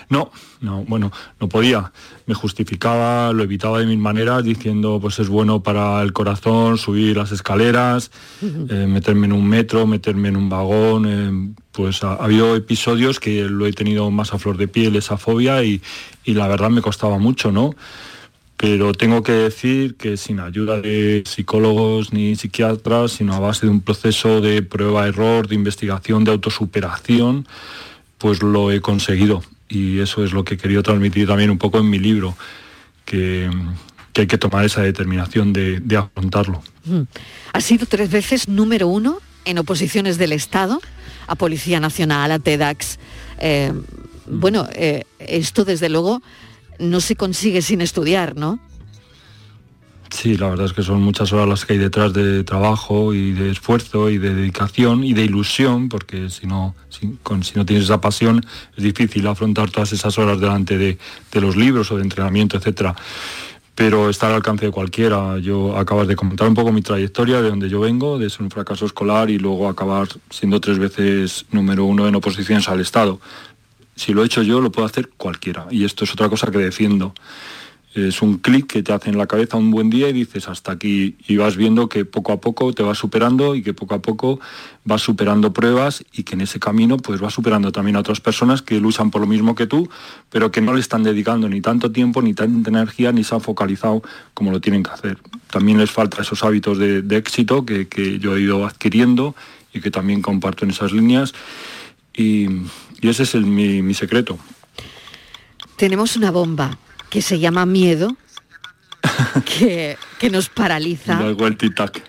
No, 0.08 0.32
no, 0.62 0.86
bueno, 0.86 1.12
no 1.42 1.50
podía. 1.50 1.92
Me 2.26 2.34
justificaba, 2.34 3.34
lo 3.34 3.44
evitaba 3.44 3.80
de 3.80 3.86
mil 3.86 3.98
maneras, 3.98 4.46
diciendo 4.46 4.98
pues 5.02 5.20
es 5.20 5.28
bueno 5.28 5.62
para 5.62 6.02
el 6.02 6.14
corazón 6.14 6.78
subir 6.78 7.18
las 7.18 7.34
escaleras, 7.34 8.12
eh, 8.42 8.86
meterme 8.88 9.26
en 9.26 9.34
un 9.34 9.46
metro, 9.46 9.86
meterme 9.86 10.30
en 10.30 10.38
un 10.38 10.48
vagón. 10.48 11.06
Eh, 11.06 11.54
pues 11.74 12.02
ha, 12.02 12.14
habido 12.14 12.56
episodios 12.56 13.20
que 13.20 13.44
lo 13.44 13.66
he 13.66 13.74
tenido 13.74 14.10
más 14.10 14.34
a 14.34 14.40
flor 14.40 14.56
de 14.56 14.70
piel, 14.70 14.96
esa 14.96 15.18
fobia, 15.18 15.66
y, 15.66 15.82
y 16.24 16.34
la 16.34 16.48
verdad 16.48 16.70
me 16.70 16.82
costaba 16.82 17.18
mucho, 17.18 17.52
¿no? 17.52 17.76
Pero 18.64 18.94
tengo 18.94 19.24
que 19.24 19.34
decir 19.34 19.96
que 19.96 20.16
sin 20.16 20.40
ayuda 20.40 20.80
de 20.80 21.24
psicólogos 21.26 22.14
ni 22.14 22.38
psiquiatras, 22.38 23.12
sino 23.12 23.34
a 23.34 23.40
base 23.40 23.66
de 23.66 23.70
un 23.74 23.82
proceso 23.82 24.40
de 24.40 24.62
prueba-error, 24.62 25.50
de 25.50 25.56
investigación, 25.56 26.24
de 26.24 26.32
autosuperación, 26.32 27.46
pues 28.18 28.42
lo 28.42 28.72
he 28.72 28.80
conseguido. 28.80 29.44
Y 29.68 30.00
eso 30.00 30.24
es 30.24 30.32
lo 30.32 30.46
que 30.46 30.54
he 30.54 30.58
querido 30.58 30.82
transmitir 30.82 31.28
también 31.28 31.50
un 31.50 31.58
poco 31.58 31.78
en 31.80 31.90
mi 31.90 32.00
libro, 32.00 32.38
que, 33.04 33.52
hay 34.16 34.28
que 34.28 34.38
tomar 34.38 34.64
esa 34.64 34.82
determinación 34.82 35.52
de, 35.52 35.98
afrontarlo. 35.98 36.64
Mm. 36.86 37.02
Ha 37.52 37.60
sido 37.60 37.86
tres 37.86 38.10
veces 38.10 38.48
número 38.48 38.88
uno 38.88 39.18
en 39.44 39.58
oposiciones 39.58 40.18
del 40.18 40.32
Estado, 40.32 40.80
a 41.28 41.36
Policía 41.36 41.82
Nacional, 41.82 42.32
a 42.32 42.40
TEDx. 42.40 42.98
Eh, 43.40 43.74
bueno, 44.26 44.70
eh, 44.72 45.04
esto 45.20 45.66
desde 45.66 45.90
luego 45.90 46.22
no 46.80 47.02
se 47.02 47.16
consigue 47.16 47.62
sin 47.62 47.82
estudiar, 47.82 48.36
¿no? 48.36 48.60
Sí, 50.14 50.38
la 50.38 50.50
verdad 50.50 50.68
es 50.68 50.74
que 50.74 50.84
son 50.84 51.02
muchas 51.02 51.34
horas 51.34 51.50
las 51.50 51.66
que 51.66 51.74
hay 51.74 51.80
detrás 51.80 52.14
de 52.14 52.44
trabajo 52.44 53.16
y 53.16 53.32
de 53.32 53.50
esfuerzo 53.50 54.12
y 54.12 54.20
de 54.20 54.36
dedicación 54.36 55.04
y 55.04 55.14
de 55.14 55.26
ilusión, 55.26 55.90
porque 55.90 56.30
si 56.30 56.46
no, 56.46 56.76
si, 56.90 57.08
no 57.56 57.66
tienes 57.66 57.86
esa 57.86 58.00
pasión 58.00 58.46
es 58.78 58.84
difícil 58.84 59.26
afrontar 59.26 59.72
todas 59.72 59.92
esas 59.92 60.20
horas 60.20 60.40
delante 60.40 60.78
de, 60.78 61.00
los 61.42 61.56
libros 61.56 61.92
o 61.92 61.98
de 61.98 62.04
entrenamiento, 62.04 62.58
etcétera. 62.58 62.96
Pero 63.74 64.12
está 64.12 64.28
al 64.28 64.34
alcance 64.34 64.68
de 64.68 64.72
cualquiera. 64.72 65.40
Yo 65.40 65.76
acabas 65.76 66.08
de 66.08 66.16
comentar 66.16 66.48
un 66.48 66.54
poco 66.54 66.72
mi 66.72 66.84
trayectoria, 66.84 67.42
de 67.42 67.50
donde 67.50 67.68
yo 67.68 67.80
vengo, 67.80 68.20
de 68.20 68.30
ser 68.30 68.44
un 68.44 68.52
fracaso 68.52 68.86
escolar 68.86 69.32
y 69.32 69.40
luego 69.40 69.68
acabar 69.68 70.08
siendo 70.30 70.62
tres 70.62 70.78
veces 70.78 71.48
número 71.50 71.86
uno 71.86 72.08
en 72.08 72.14
oposiciones 72.14 72.70
al 72.70 72.82
Estado. 72.82 73.20
Si 73.96 74.14
lo 74.14 74.24
he 74.24 74.26
hecho 74.26 74.42
yo, 74.44 74.62
lo 74.62 74.72
puede 74.72 74.88
hacer 74.88 75.10
cualquiera. 75.18 75.68
Y 75.70 75.86
esto 75.86 76.04
es 76.04 76.12
otra 76.14 76.30
cosa 76.30 76.52
que 76.52 76.58
defiendo. 76.58 77.14
Es 77.94 78.24
un 78.24 78.38
clic 78.40 78.66
que 78.66 78.82
te 78.82 78.92
hace 78.92 79.12
en 79.12 79.20
la 79.20 79.28
cabeza 79.28 79.56
un 79.56 79.70
buen 79.70 79.92
día 79.92 80.10
y 80.10 80.14
dices 80.14 80.48
hasta 80.48 80.72
aquí 80.72 81.16
y 81.28 81.38
vas 81.38 81.56
viendo 81.56 81.90
que 81.90 82.06
poco 82.06 82.32
a 82.32 82.42
poco 82.42 82.74
te 82.74 82.82
vas 82.82 82.98
superando 82.98 83.54
y 83.54 83.62
que 83.62 83.76
poco 83.76 83.94
a 83.94 84.02
poco 84.02 84.40
vas 84.84 85.02
superando 85.02 85.54
pruebas 85.54 86.04
y 86.12 86.24
que 86.24 86.34
en 86.34 86.42
ese 86.42 86.60
camino 86.60 86.98
pues 86.98 87.22
vas 87.22 87.36
superando 87.36 87.72
también 87.72 87.96
a 87.96 88.00
otras 88.00 88.20
personas 88.20 88.64
que 88.64 88.80
luchan 88.80 89.12
por 89.12 89.22
lo 89.22 89.28
mismo 89.28 89.54
que 89.54 89.68
tú, 89.68 89.90
pero 90.32 90.50
que 90.50 90.60
no 90.60 90.74
le 90.74 90.80
están 90.80 91.04
dedicando 91.04 91.48
ni 91.48 91.62
tanto 91.62 91.92
tiempo, 91.92 92.24
ni 92.24 92.34
tanta 92.34 92.72
energía, 92.72 93.12
ni 93.12 93.24
se 93.24 93.36
han 93.36 93.42
focalizado 93.42 94.02
como 94.34 94.50
lo 94.50 94.60
tienen 94.60 94.82
que 94.82 94.90
hacer. 94.90 95.20
También 95.52 95.78
les 95.78 95.92
falta 95.92 96.24
esos 96.24 96.44
hábitos 96.44 96.80
de, 96.80 97.04
éxito 97.16 97.64
que, 97.64 97.88
que 97.88 98.18
yo 98.18 98.36
he 98.36 98.42
ido 98.42 98.66
adquiriendo 98.66 99.36
y 99.72 99.82
que 99.82 99.92
también 99.92 100.24
comparto 100.24 100.66
en 100.66 100.72
esas 100.72 100.94
líneas. 100.94 101.36
Y, 102.16 102.48
y 103.04 103.10
ese 103.10 103.24
es 103.24 103.36
mi, 103.36 103.94
secreto. 103.94 104.40
Tenemos 105.76 106.16
una 106.16 106.32
bomba 106.32 106.78
que 107.10 107.22
se 107.22 107.38
llama 107.38 107.66
miedo, 107.66 108.16
que, 109.46 109.98
nos 110.32 110.48
paraliza. 110.48 111.20
El 111.22 111.58
tic-tac, 111.58 112.02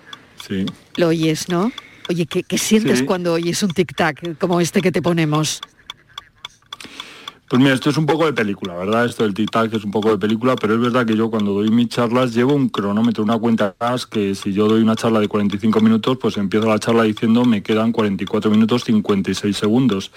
sí. 0.46 0.64
Lo 0.96 1.08
oyes, 1.08 1.48
¿no? 1.48 1.72
Oye, 2.08 2.26
¿qué, 2.26 2.58
sientes 2.58 3.02
cuando 3.02 3.32
oyes 3.32 3.62
un 3.64 3.70
tic-tac 3.70 4.38
como 4.38 4.60
este 4.60 4.80
que 4.80 4.92
te 4.92 5.02
ponemos? 5.02 5.60
Pues 7.48 7.60
mira, 7.60 7.74
esto 7.74 7.90
es 7.90 7.98
un 7.98 8.06
poco 8.06 8.24
de 8.24 8.32
película, 8.32 8.74
¿verdad? 8.74 9.04
Esto 9.04 9.22
del 9.24 9.34
tic-tac 9.34 9.74
es 9.74 9.84
un 9.84 9.90
poco 9.90 10.10
de 10.10 10.16
película, 10.16 10.56
pero 10.56 10.74
es 10.74 10.80
verdad 10.80 11.04
que 11.04 11.14
yo 11.14 11.30
cuando 11.30 11.52
doy 11.52 11.68
mis 11.68 11.88
charlas 11.88 12.32
llevo 12.34 12.54
un 12.54 12.70
cronómetro, 12.70 13.22
una 13.22 13.38
cuenta 13.38 13.66
atrás, 13.66 14.06
que 14.06 14.34
si 14.34 14.54
yo 14.54 14.66
doy 14.66 14.80
una 14.80 14.96
charla 14.96 15.20
de 15.20 15.28
45 15.28 15.80
minutos, 15.80 16.16
pues 16.18 16.38
empiezo 16.38 16.66
la 16.66 16.78
charla 16.78 17.02
diciendo 17.02 17.44
me 17.44 17.62
quedan 17.62 17.92
44 17.92 18.50
minutos 18.50 18.84
56 18.84 19.54
segundos. 19.54 20.10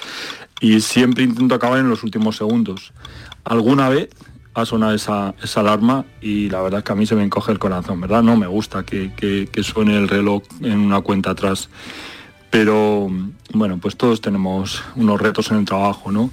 Y 0.62 0.80
siempre 0.80 1.26
intento 1.26 1.54
acabar 1.54 1.80
en 1.80 1.90
los 1.90 2.02
últimos 2.04 2.38
segundos. 2.38 2.94
Alguna 3.44 3.90
vez 3.90 4.10
ha 4.54 4.66
sonado 4.66 4.96
esa, 4.96 5.36
alarma 5.56 6.06
y 6.22 6.50
la 6.50 6.62
verdad 6.62 6.80
es 6.80 6.86
que 6.86 6.94
a 6.94 6.96
mí 6.96 7.06
se 7.06 7.16
me 7.16 7.24
encoge 7.24 7.52
el 7.52 7.60
corazón, 7.60 8.00
¿verdad? 8.00 8.24
No 8.24 8.38
me 8.38 8.48
gusta 8.48 8.86
que, 8.86 9.12
que 9.52 9.64
suene 9.64 9.98
el 9.98 10.08
reloj 10.08 10.44
en 10.62 10.80
una 10.80 11.02
cuenta 11.02 11.32
atrás. 11.32 11.70
Pero 12.50 13.10
bueno, 13.54 13.78
pues 13.80 13.98
todos 13.98 14.22
tenemos 14.22 14.82
unos 14.96 15.22
retos 15.22 15.52
en 15.52 15.58
el 15.58 15.66
trabajo, 15.66 16.10
¿no? 16.10 16.32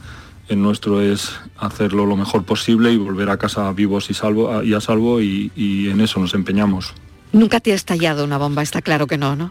El 0.48 0.60
nuestro 0.60 1.00
es 1.00 1.32
hacerlo 1.56 2.06
lo 2.06 2.16
mejor 2.16 2.44
posible 2.44 2.92
y 2.92 2.96
volver 2.96 3.30
a 3.30 3.36
casa 3.36 3.72
vivos 3.72 4.10
y, 4.10 4.14
salvo, 4.14 4.62
y 4.62 4.74
a 4.74 4.80
salvo 4.80 5.20
y, 5.20 5.50
en 5.90 6.00
eso 6.00 6.20
nos 6.20 6.34
empeñamos. 6.34 6.92
Nunca 7.32 7.60
te 7.60 7.72
ha 7.72 7.74
estallado 7.74 8.24
una 8.24 8.38
bomba, 8.38 8.62
está 8.62 8.82
claro 8.82 9.06
que 9.06 9.18
no, 9.18 9.34
¿no? 9.36 9.50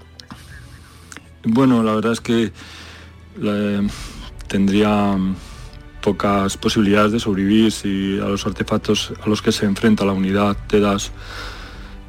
Bueno, 1.43 1.83
la 1.83 1.95
verdad 1.95 2.13
es 2.13 2.21
que 2.21 2.51
tendría 4.47 5.17
pocas 6.01 6.57
posibilidades 6.57 7.11
de 7.11 7.19
sobrevivir 7.19 7.71
si 7.71 8.19
a 8.19 8.25
los 8.25 8.45
artefactos 8.45 9.13
a 9.23 9.29
los 9.29 9.41
que 9.41 9.51
se 9.51 9.65
enfrenta 9.65 10.05
la 10.05 10.11
unidad 10.11 10.57
te 10.67 10.79
das 10.79 11.11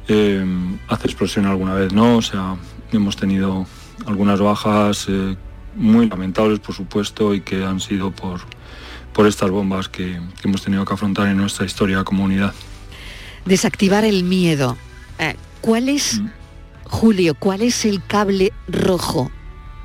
eh, 0.07 0.45
hace 0.87 1.07
explosión 1.07 1.45
alguna 1.45 1.73
vez, 1.73 1.93
¿no? 1.93 2.17
O 2.17 2.21
sea, 2.21 2.57
hemos 2.91 3.15
tenido 3.15 3.65
algunas 4.05 4.39
bajas 4.39 5.07
eh, 5.09 5.35
muy 5.75 6.07
lamentables, 6.07 6.59
por 6.59 6.75
supuesto, 6.75 7.33
y 7.33 7.41
que 7.41 7.65
han 7.65 7.79
sido 7.79 8.11
por, 8.11 8.41
por 9.15 9.27
estas 9.27 9.49
bombas 9.49 9.87
que, 9.87 10.19
hemos 10.43 10.61
tenido 10.61 10.83
que 10.83 10.93
afrontar 10.93 11.27
en 11.27 11.37
nuestra 11.37 11.65
historia 11.65 12.03
como 12.03 12.25
unidad. 12.25 12.53
Desactivar 13.45 14.03
el 14.03 14.25
miedo. 14.25 14.75
Eh, 15.19 15.35
¿Cuál 15.61 15.87
es, 15.87 16.19
mm. 16.19 16.29
Julio, 16.83 17.33
cuál 17.33 17.61
es 17.61 17.85
el 17.85 18.05
cable 18.05 18.51
rojo 18.67 19.31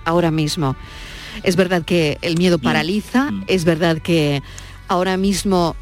ahora 0.05 0.33
mismo? 0.33 0.75
Es 1.45 1.55
verdad 1.55 1.85
que 1.85 2.19
el 2.23 2.37
miedo 2.39 2.59
mm. 2.59 2.61
paraliza, 2.61 3.31
mm. 3.31 3.45
es 3.47 3.65
verdad 3.65 3.99
que 3.99 4.43
ahora 4.89 5.17
mismo 5.17 5.77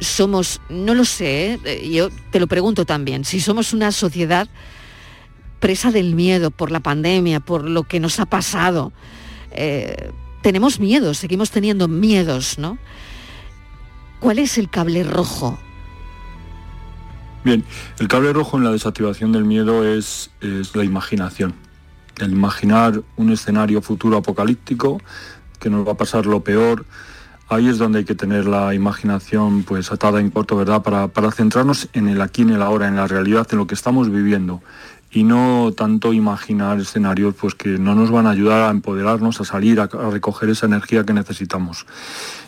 somos, 0.00 0.60
no 0.68 0.94
lo 0.94 1.06
sé, 1.06 1.58
eh, 1.64 1.88
yo 1.90 2.10
te 2.30 2.38
lo 2.38 2.46
pregunto 2.46 2.84
también, 2.84 3.24
si 3.24 3.40
somos 3.40 3.72
una 3.72 3.92
sociedad 3.92 4.46
presa 5.58 5.90
del 5.90 6.14
miedo 6.14 6.50
por 6.50 6.70
la 6.70 6.80
pandemia, 6.80 7.40
por 7.40 7.64
lo 7.64 7.84
que 7.84 7.98
nos 7.98 8.20
ha 8.20 8.26
pasado, 8.26 8.92
eh, 9.52 10.10
tenemos 10.44 10.78
miedos, 10.78 11.16
seguimos 11.16 11.50
teniendo 11.50 11.88
miedos, 11.88 12.58
¿no? 12.58 12.76
¿Cuál 14.20 14.38
es 14.38 14.58
el 14.58 14.68
cable 14.68 15.02
rojo? 15.02 15.58
Bien, 17.44 17.64
el 17.98 18.08
cable 18.08 18.30
rojo 18.34 18.58
en 18.58 18.64
la 18.64 18.70
desactivación 18.70 19.32
del 19.32 19.44
miedo 19.44 19.90
es, 19.90 20.30
la 20.74 20.84
imaginación. 20.84 21.54
El 22.18 22.32
imaginar 22.32 23.00
un 23.16 23.32
escenario 23.32 23.80
futuro 23.80 24.18
apocalíptico, 24.18 25.00
que 25.58 25.70
nos 25.70 25.88
va 25.88 25.92
a 25.92 25.96
pasar 25.96 26.26
lo 26.26 26.44
peor, 26.44 26.84
ahí 27.48 27.66
es 27.66 27.78
donde 27.78 28.00
hay 28.00 28.04
que 28.04 28.14
tener 28.14 28.44
la 28.44 28.74
imaginación 28.74 29.62
pues 29.62 29.90
atada 29.92 30.20
en 30.20 30.28
corto, 30.28 30.58
¿verdad? 30.58 30.82
Para, 30.82 31.08
para 31.08 31.30
centrarnos 31.30 31.88
en 31.94 32.06
el 32.06 32.20
aquí, 32.20 32.42
en 32.42 32.50
el 32.50 32.60
ahora, 32.60 32.86
en 32.86 32.96
la 32.96 33.06
realidad, 33.06 33.48
en 33.50 33.56
lo 33.56 33.66
que 33.66 33.74
estamos 33.74 34.10
viviendo 34.10 34.62
y 35.14 35.22
no 35.22 35.72
tanto 35.76 36.12
imaginar 36.12 36.80
escenarios 36.80 37.36
pues 37.36 37.54
que 37.54 37.78
no 37.78 37.94
nos 37.94 38.10
van 38.10 38.26
a 38.26 38.30
ayudar 38.30 38.62
a 38.62 38.70
empoderarnos, 38.70 39.40
a 39.40 39.44
salir, 39.44 39.78
a, 39.78 39.86
recoger 39.86 40.50
esa 40.50 40.66
energía 40.66 41.04
que 41.04 41.12
necesitamos. 41.12 41.86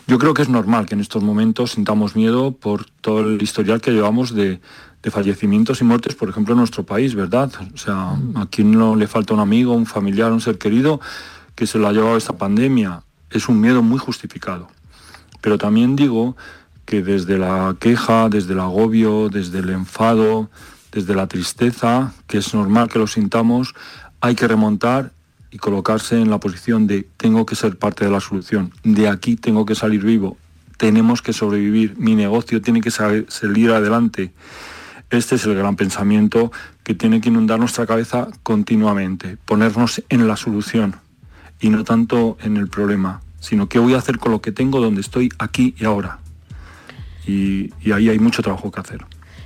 Yo 0.09 0.19
creo 0.19 0.35
que 0.35 0.43
es 0.43 0.49
normal 0.49 0.85
que 0.85 0.95
en 0.95 1.01
estos 1.01 1.23
momentos 1.23 1.73
sintamos 1.73 2.17
miedo 2.17 2.51
por 2.51 2.85
todo 3.01 3.21
el 3.21 3.41
historial 3.41 3.81
que 3.81 3.93
llevamos 3.93 4.35
de, 4.35 4.61
de 5.01 5.11
fallecimientos 5.13 5.81
y 5.81 5.85
muertes, 5.85 6.17
por 6.17 6.29
ejemplo, 6.29 6.55
en 6.55 6.59
nuestro 6.59 6.85
país, 6.85 7.15
¿verdad? 7.15 7.53
O 7.73 7.79
sea, 7.79 8.17
a 8.35 8.47
quien 8.47 8.73
no 8.73 8.97
le 8.97 9.07
falta 9.07 9.33
un 9.33 9.41
amigo, 9.41 9.73
un 9.73 9.87
familiar, 9.87 10.33
un 10.33 10.41
ser 10.41 10.59
querido 10.59 11.01
que 11.55 11.69
se 11.69 11.79
lo 11.79 11.87
ha 11.87 11.93
llevado 11.93 12.17
esta 12.17 12.37
pandemia. 12.37 13.05
Es 13.31 13.49
un 13.49 13.61
miedo 13.61 13.81
muy 13.83 13.99
justificado. 13.99 14.67
Pero 15.41 15.57
también 15.57 15.95
digo 15.95 16.37
que 16.85 17.03
desde 17.03 17.39
la 17.39 17.77
queja, 17.79 18.29
desde 18.29 18.55
el 18.55 18.61
agobio, 18.61 19.29
desde 19.29 19.61
el 19.61 19.71
enfado, 19.71 20.51
desde 20.97 21.15
la 21.15 21.26
tristeza, 21.26 22.15
que 22.26 22.38
es 22.38 22.55
normal 22.55 22.88
que 22.88 22.99
lo 22.99 23.07
sintamos, 23.07 23.75
hay 24.23 24.35
que 24.35 24.49
remontar 24.49 25.12
y 25.50 25.59
colocarse 25.59 26.19
en 26.19 26.31
la 26.31 26.41
posición 26.41 26.87
de 26.87 27.07
tengo 27.19 27.45
que 27.45 27.55
ser 27.55 27.79
parte 27.79 28.07
de 28.07 28.11
la 28.11 28.21
solución, 28.21 28.73
de 28.83 29.07
aquí 29.07 29.37
tengo 29.37 29.67
que 29.67 29.75
salir 29.75 30.03
vivo, 30.03 30.38
tenemos 30.79 31.21
que 31.21 31.35
sobrevivir, 31.35 31.97
mi 31.99 32.15
negocio 32.15 32.62
tiene 32.62 32.81
que 32.81 32.91
salir 32.91 33.71
adelante. 33.71 34.33
Este 35.11 35.35
es 35.35 35.45
el 35.45 35.55
gran 35.55 35.76
pensamiento 35.76 36.50
que 36.83 36.95
tiene 36.95 37.21
que 37.21 37.29
inundar 37.29 37.59
nuestra 37.59 37.87
cabeza 37.87 38.29
continuamente, 38.43 39.37
ponernos 39.45 40.03
en 40.09 40.26
la 40.26 40.37
solución 40.37 40.97
y 41.61 41.69
no 41.69 41.85
tanto 41.85 42.38
en 42.41 42.57
el 42.57 42.69
problema, 42.69 43.21
sino 43.38 43.69
qué 43.69 43.79
voy 43.79 43.93
a 43.93 43.99
hacer 43.99 44.19
con 44.19 44.33
lo 44.33 44.41
que 44.41 44.50
tengo 44.50 44.81
donde 44.81 45.03
estoy 45.03 45.29
aquí 45.38 45.75
y 45.79 45.85
ahora. 45.85 46.21
Y, 47.26 47.71
ahí 47.93 48.09
hay 48.09 48.19
mucho 48.19 48.43
trabajo 48.43 48.71
que 48.71 48.81
hacer. 48.81 49.05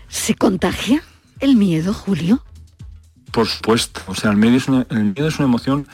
¿Se 0.08 0.34
contagia? 0.34 1.02
El 1.40 1.56
miedo, 1.56 1.92
Julio? 1.92 2.42
Por 3.32 3.46
supuesto, 3.46 4.00
o 4.06 4.14
sea, 4.14 4.30
el, 4.30 4.36
miedo 4.36 4.56
es 4.56 4.68
una, 4.68 4.86
el 4.90 5.04
miedo 5.04 5.28
es 5.28 5.38
una 5.38 5.46
emoción, 5.46 5.86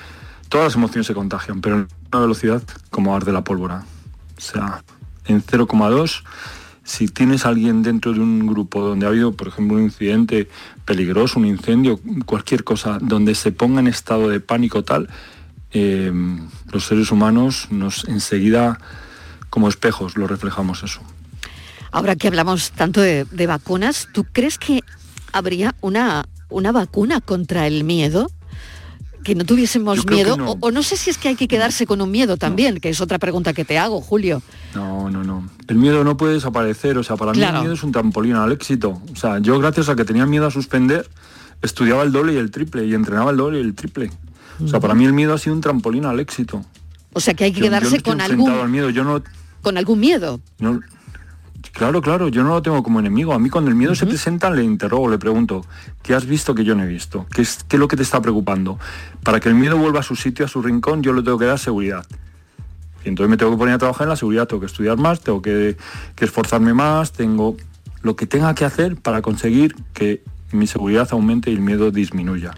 todas 0.48 0.66
las 0.66 0.74
emociones 0.76 1.06
se 1.06 1.14
contagian, 1.14 1.60
pero 1.60 1.76
en 1.76 1.88
una 2.12 2.20
velocidad 2.20 2.62
como 2.90 3.14
arde 3.14 3.32
la 3.32 3.44
pólvora. 3.44 3.84
O 4.36 4.40
sea, 4.40 4.82
en 5.26 5.42
0,2, 5.42 6.22
si 6.84 7.08
tienes 7.08 7.44
a 7.44 7.50
alguien 7.50 7.82
dentro 7.82 8.12
de 8.12 8.20
un 8.20 8.46
grupo 8.46 8.80
donde 8.80 9.06
ha 9.06 9.08
habido, 9.08 9.32
por 9.32 9.48
ejemplo, 9.48 9.76
un 9.76 9.82
incidente 9.82 10.48
peligroso, 10.84 11.38
un 11.38 11.46
incendio, 11.46 12.00
cualquier 12.24 12.64
cosa, 12.64 12.98
donde 13.00 13.34
se 13.34 13.52
ponga 13.52 13.80
en 13.80 13.88
estado 13.88 14.28
de 14.28 14.40
pánico 14.40 14.84
tal, 14.84 15.08
eh, 15.72 16.12
los 16.72 16.84
seres 16.84 17.10
humanos 17.10 17.68
nos 17.70 18.04
enseguida 18.08 18.78
como 19.50 19.68
espejos 19.68 20.16
lo 20.16 20.26
reflejamos 20.26 20.82
eso. 20.82 21.00
Ahora 21.90 22.16
que 22.16 22.28
hablamos 22.28 22.70
tanto 22.72 23.00
de, 23.00 23.24
de 23.30 23.46
vacunas, 23.46 24.08
¿tú 24.12 24.24
crees 24.24 24.58
que 24.58 24.82
habría 25.36 25.74
una, 25.80 26.26
una 26.48 26.72
vacuna 26.72 27.20
contra 27.20 27.66
el 27.66 27.84
miedo? 27.84 28.30
que 29.26 29.34
no 29.34 29.44
tuviésemos 29.44 30.06
miedo 30.06 30.36
O, 30.60 30.70
no 30.70 30.84
sé 30.84 30.96
si 30.96 31.10
es 31.10 31.18
que 31.18 31.26
hay 31.26 31.34
que 31.34 31.48
quedarse 31.48 31.84
con 31.84 32.00
un 32.00 32.12
miedo 32.12 32.36
también, 32.36 32.78
que 32.78 32.90
es 32.90 33.00
otra 33.00 33.18
pregunta 33.18 33.52
que 33.52 33.64
te 33.64 33.76
hago, 33.76 34.00
Julio. 34.00 34.40
No, 34.72 35.10
no, 35.10 35.24
no. 35.24 35.50
El 35.66 35.78
miedo 35.78 36.04
no 36.04 36.16
puede 36.16 36.34
desaparecer, 36.34 36.96
o 36.96 37.02
sea, 37.02 37.16
para 37.16 37.32
mí 37.32 37.42
el 37.42 37.52
miedo 37.54 37.72
es 37.72 37.82
un 37.82 37.90
trampolín 37.90 38.36
al 38.36 38.52
éxito. 38.52 39.02
O 39.12 39.16
sea, 39.16 39.40
yo 39.40 39.58
gracias 39.58 39.88
a 39.88 39.96
que 39.96 40.04
tenía 40.04 40.26
miedo 40.26 40.46
a 40.46 40.52
suspender, 40.52 41.10
estudiaba 41.60 42.04
el 42.04 42.12
doble 42.12 42.34
y 42.34 42.36
el 42.36 42.52
triple 42.52 42.86
y 42.86 42.94
entrenaba 42.94 43.32
el 43.32 43.36
doble 43.36 43.58
y 43.58 43.62
el 43.62 43.74
triple. 43.74 44.12
O 44.64 44.68
sea, 44.68 44.78
para 44.78 44.94
mí 44.94 45.04
el 45.04 45.12
miedo 45.12 45.34
ha 45.34 45.38
sido 45.38 45.56
un 45.56 45.60
trampolín 45.60 46.04
al 46.04 46.20
éxito. 46.20 46.64
O 47.12 47.18
sea, 47.18 47.34
que 47.34 47.44
hay 47.44 47.52
que 47.52 47.62
quedarse 47.62 48.00
con 48.02 48.20
algún 48.20 48.70
miedo, 48.70 48.90
yo 48.90 49.02
no 49.02 49.24
con 49.60 49.76
algún 49.76 49.98
miedo. 49.98 50.40
No, 50.60 50.78
Claro, 51.76 52.00
claro, 52.00 52.28
yo 52.28 52.42
no 52.42 52.50
lo 52.50 52.62
tengo 52.62 52.82
como 52.82 53.00
enemigo. 53.00 53.34
A 53.34 53.38
mí 53.38 53.50
cuando 53.50 53.70
el 53.70 53.76
miedo 53.76 53.94
se 53.94 54.06
presenta 54.06 54.48
le 54.50 54.64
interrogo, 54.64 55.10
le 55.10 55.18
pregunto, 55.18 55.62
¿qué 56.02 56.14
has 56.14 56.24
visto 56.24 56.54
que 56.54 56.64
yo 56.64 56.74
no 56.74 56.84
he 56.84 56.86
visto? 56.86 57.26
¿Qué 57.30 57.42
es, 57.42 57.64
¿Qué 57.68 57.76
es 57.76 57.80
lo 57.80 57.86
que 57.86 57.96
te 57.96 58.02
está 58.02 58.22
preocupando? 58.22 58.78
Para 59.22 59.40
que 59.40 59.50
el 59.50 59.54
miedo 59.54 59.76
vuelva 59.76 60.00
a 60.00 60.02
su 60.02 60.16
sitio, 60.16 60.46
a 60.46 60.48
su 60.48 60.62
rincón, 60.62 61.02
yo 61.02 61.12
le 61.12 61.22
tengo 61.22 61.38
que 61.38 61.44
dar 61.44 61.58
seguridad. 61.58 62.06
Y 63.04 63.10
entonces 63.10 63.28
me 63.28 63.36
tengo 63.36 63.52
que 63.52 63.58
poner 63.58 63.74
a 63.74 63.78
trabajar 63.78 64.06
en 64.06 64.08
la 64.08 64.16
seguridad, 64.16 64.48
tengo 64.48 64.60
que 64.60 64.66
estudiar 64.66 64.96
más, 64.96 65.20
tengo 65.20 65.42
que, 65.42 65.76
que 66.14 66.24
esforzarme 66.24 66.72
más, 66.72 67.12
tengo 67.12 67.58
lo 68.00 68.16
que 68.16 68.26
tenga 68.26 68.54
que 68.54 68.64
hacer 68.64 68.96
para 68.96 69.20
conseguir 69.20 69.76
que 69.92 70.24
mi 70.52 70.66
seguridad 70.66 71.06
aumente 71.10 71.50
y 71.50 71.54
el 71.54 71.60
miedo 71.60 71.90
disminuya. 71.90 72.52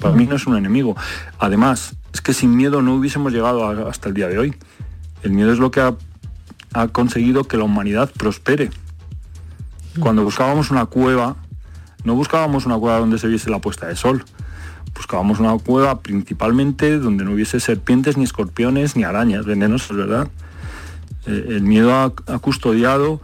Para 0.00 0.14
mí 0.14 0.26
no 0.26 0.36
es 0.36 0.46
un 0.46 0.56
enemigo. 0.56 0.96
Además, 1.40 1.96
es 2.14 2.20
que 2.20 2.32
sin 2.32 2.56
miedo 2.56 2.80
no 2.80 2.94
hubiésemos 2.94 3.32
llegado 3.32 3.88
hasta 3.88 4.08
el 4.08 4.14
día 4.14 4.28
de 4.28 4.38
hoy. 4.38 4.54
El 5.24 5.32
miedo 5.32 5.52
es 5.52 5.58
lo 5.58 5.72
que 5.72 5.80
ha 5.80 5.94
ha 6.72 6.88
conseguido 6.88 7.44
que 7.44 7.56
la 7.56 7.64
humanidad 7.64 8.10
prospere. 8.10 8.70
Cuando 10.00 10.24
buscábamos 10.24 10.70
una 10.70 10.86
cueva, 10.86 11.36
no 12.04 12.14
buscábamos 12.14 12.66
una 12.66 12.78
cueva 12.78 12.98
donde 12.98 13.18
se 13.18 13.28
viese 13.28 13.50
la 13.50 13.60
puesta 13.60 13.86
de 13.86 13.96
sol. 13.96 14.24
Buscábamos 14.94 15.38
una 15.38 15.56
cueva 15.58 16.00
principalmente 16.00 16.98
donde 16.98 17.24
no 17.24 17.32
hubiese 17.32 17.60
serpientes, 17.60 18.16
ni 18.16 18.24
escorpiones, 18.24 18.96
ni 18.96 19.04
arañas 19.04 19.44
venenosas, 19.44 19.96
¿verdad? 19.96 20.28
Eh, 21.26 21.46
el 21.50 21.62
miedo 21.62 21.94
ha, 21.94 22.38
custodiado, 22.38 23.20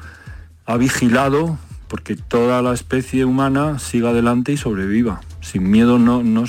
ha 0.66 0.76
vigilado 0.76 1.58
porque 1.88 2.16
toda 2.16 2.62
la 2.62 2.74
especie 2.74 3.24
humana 3.24 3.78
siga 3.78 4.10
adelante 4.10 4.52
y 4.52 4.56
sobreviva. 4.56 5.20
Sin 5.40 5.70
miedo 5.70 5.98
no, 5.98 6.22
no, 6.22 6.44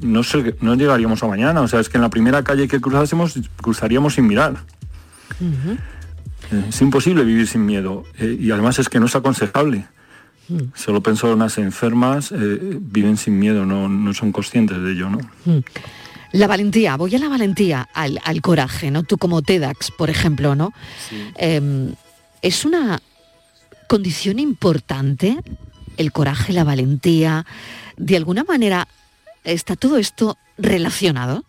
no, 0.00 0.74
llegaríamos 0.74 1.22
a 1.22 1.26
mañana. 1.26 1.62
O 1.62 1.68
sea, 1.68 1.80
es 1.80 1.88
que 1.88 1.96
en 1.96 2.02
la 2.02 2.10
primera 2.10 2.42
calle 2.44 2.68
que 2.68 2.80
cruzásemos, 2.80 3.38
cruzaríamos 3.56 4.14
sin 4.14 4.26
mirar. 4.26 4.56
Es 6.68 6.80
imposible 6.80 7.24
vivir 7.24 7.46
sin 7.46 7.64
miedo 7.64 8.04
eh, 8.18 8.36
y 8.38 8.50
además 8.50 8.78
es 8.78 8.88
que 8.88 9.00
no 9.00 9.06
es 9.06 9.16
aconsejable. 9.16 9.86
Mm. 10.48 10.58
Solo 10.74 11.02
personas 11.02 11.58
enfermas 11.58 12.32
eh, 12.32 12.58
viven 12.80 13.16
sin 13.16 13.38
miedo, 13.38 13.64
no, 13.64 14.14
son 14.14 14.32
conscientes 14.32 14.82
de 14.82 14.92
ello, 14.92 15.10
¿no? 15.10 15.18
Mm. 15.44 15.60
La 16.32 16.46
valentía, 16.46 16.96
voy 16.96 17.14
a 17.14 17.18
la 17.18 17.28
valentía, 17.28 17.88
al, 17.92 18.40
coraje, 18.40 18.90
¿no? 18.90 19.02
Tú 19.02 19.18
como 19.18 19.42
TEDx, 19.42 19.90
por 19.90 20.08
ejemplo, 20.08 20.54
¿no? 20.54 20.72
Em, 21.36 21.94
es 22.40 22.64
una 22.64 23.02
condición 23.86 24.38
importante 24.38 25.36
el 25.98 26.12
coraje, 26.12 26.54
la 26.54 26.64
valentía. 26.64 27.44
De 27.98 28.16
alguna 28.16 28.44
manera, 28.44 28.88
¿está 29.44 29.76
todo 29.76 29.98
esto 29.98 30.38
relacionado? 30.56 31.44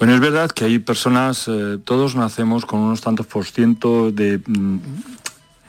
Bueno, 0.00 0.14
es 0.14 0.20
verdad 0.20 0.50
que 0.50 0.64
hay 0.64 0.78
personas, 0.78 1.46
eh, 1.46 1.76
todos 1.84 2.16
nacemos 2.16 2.64
con 2.64 2.80
unos 2.80 3.02
tantos 3.02 3.26
por 3.26 3.44
ciento 3.44 4.10
de, 4.10 4.38
mm, 4.38 4.78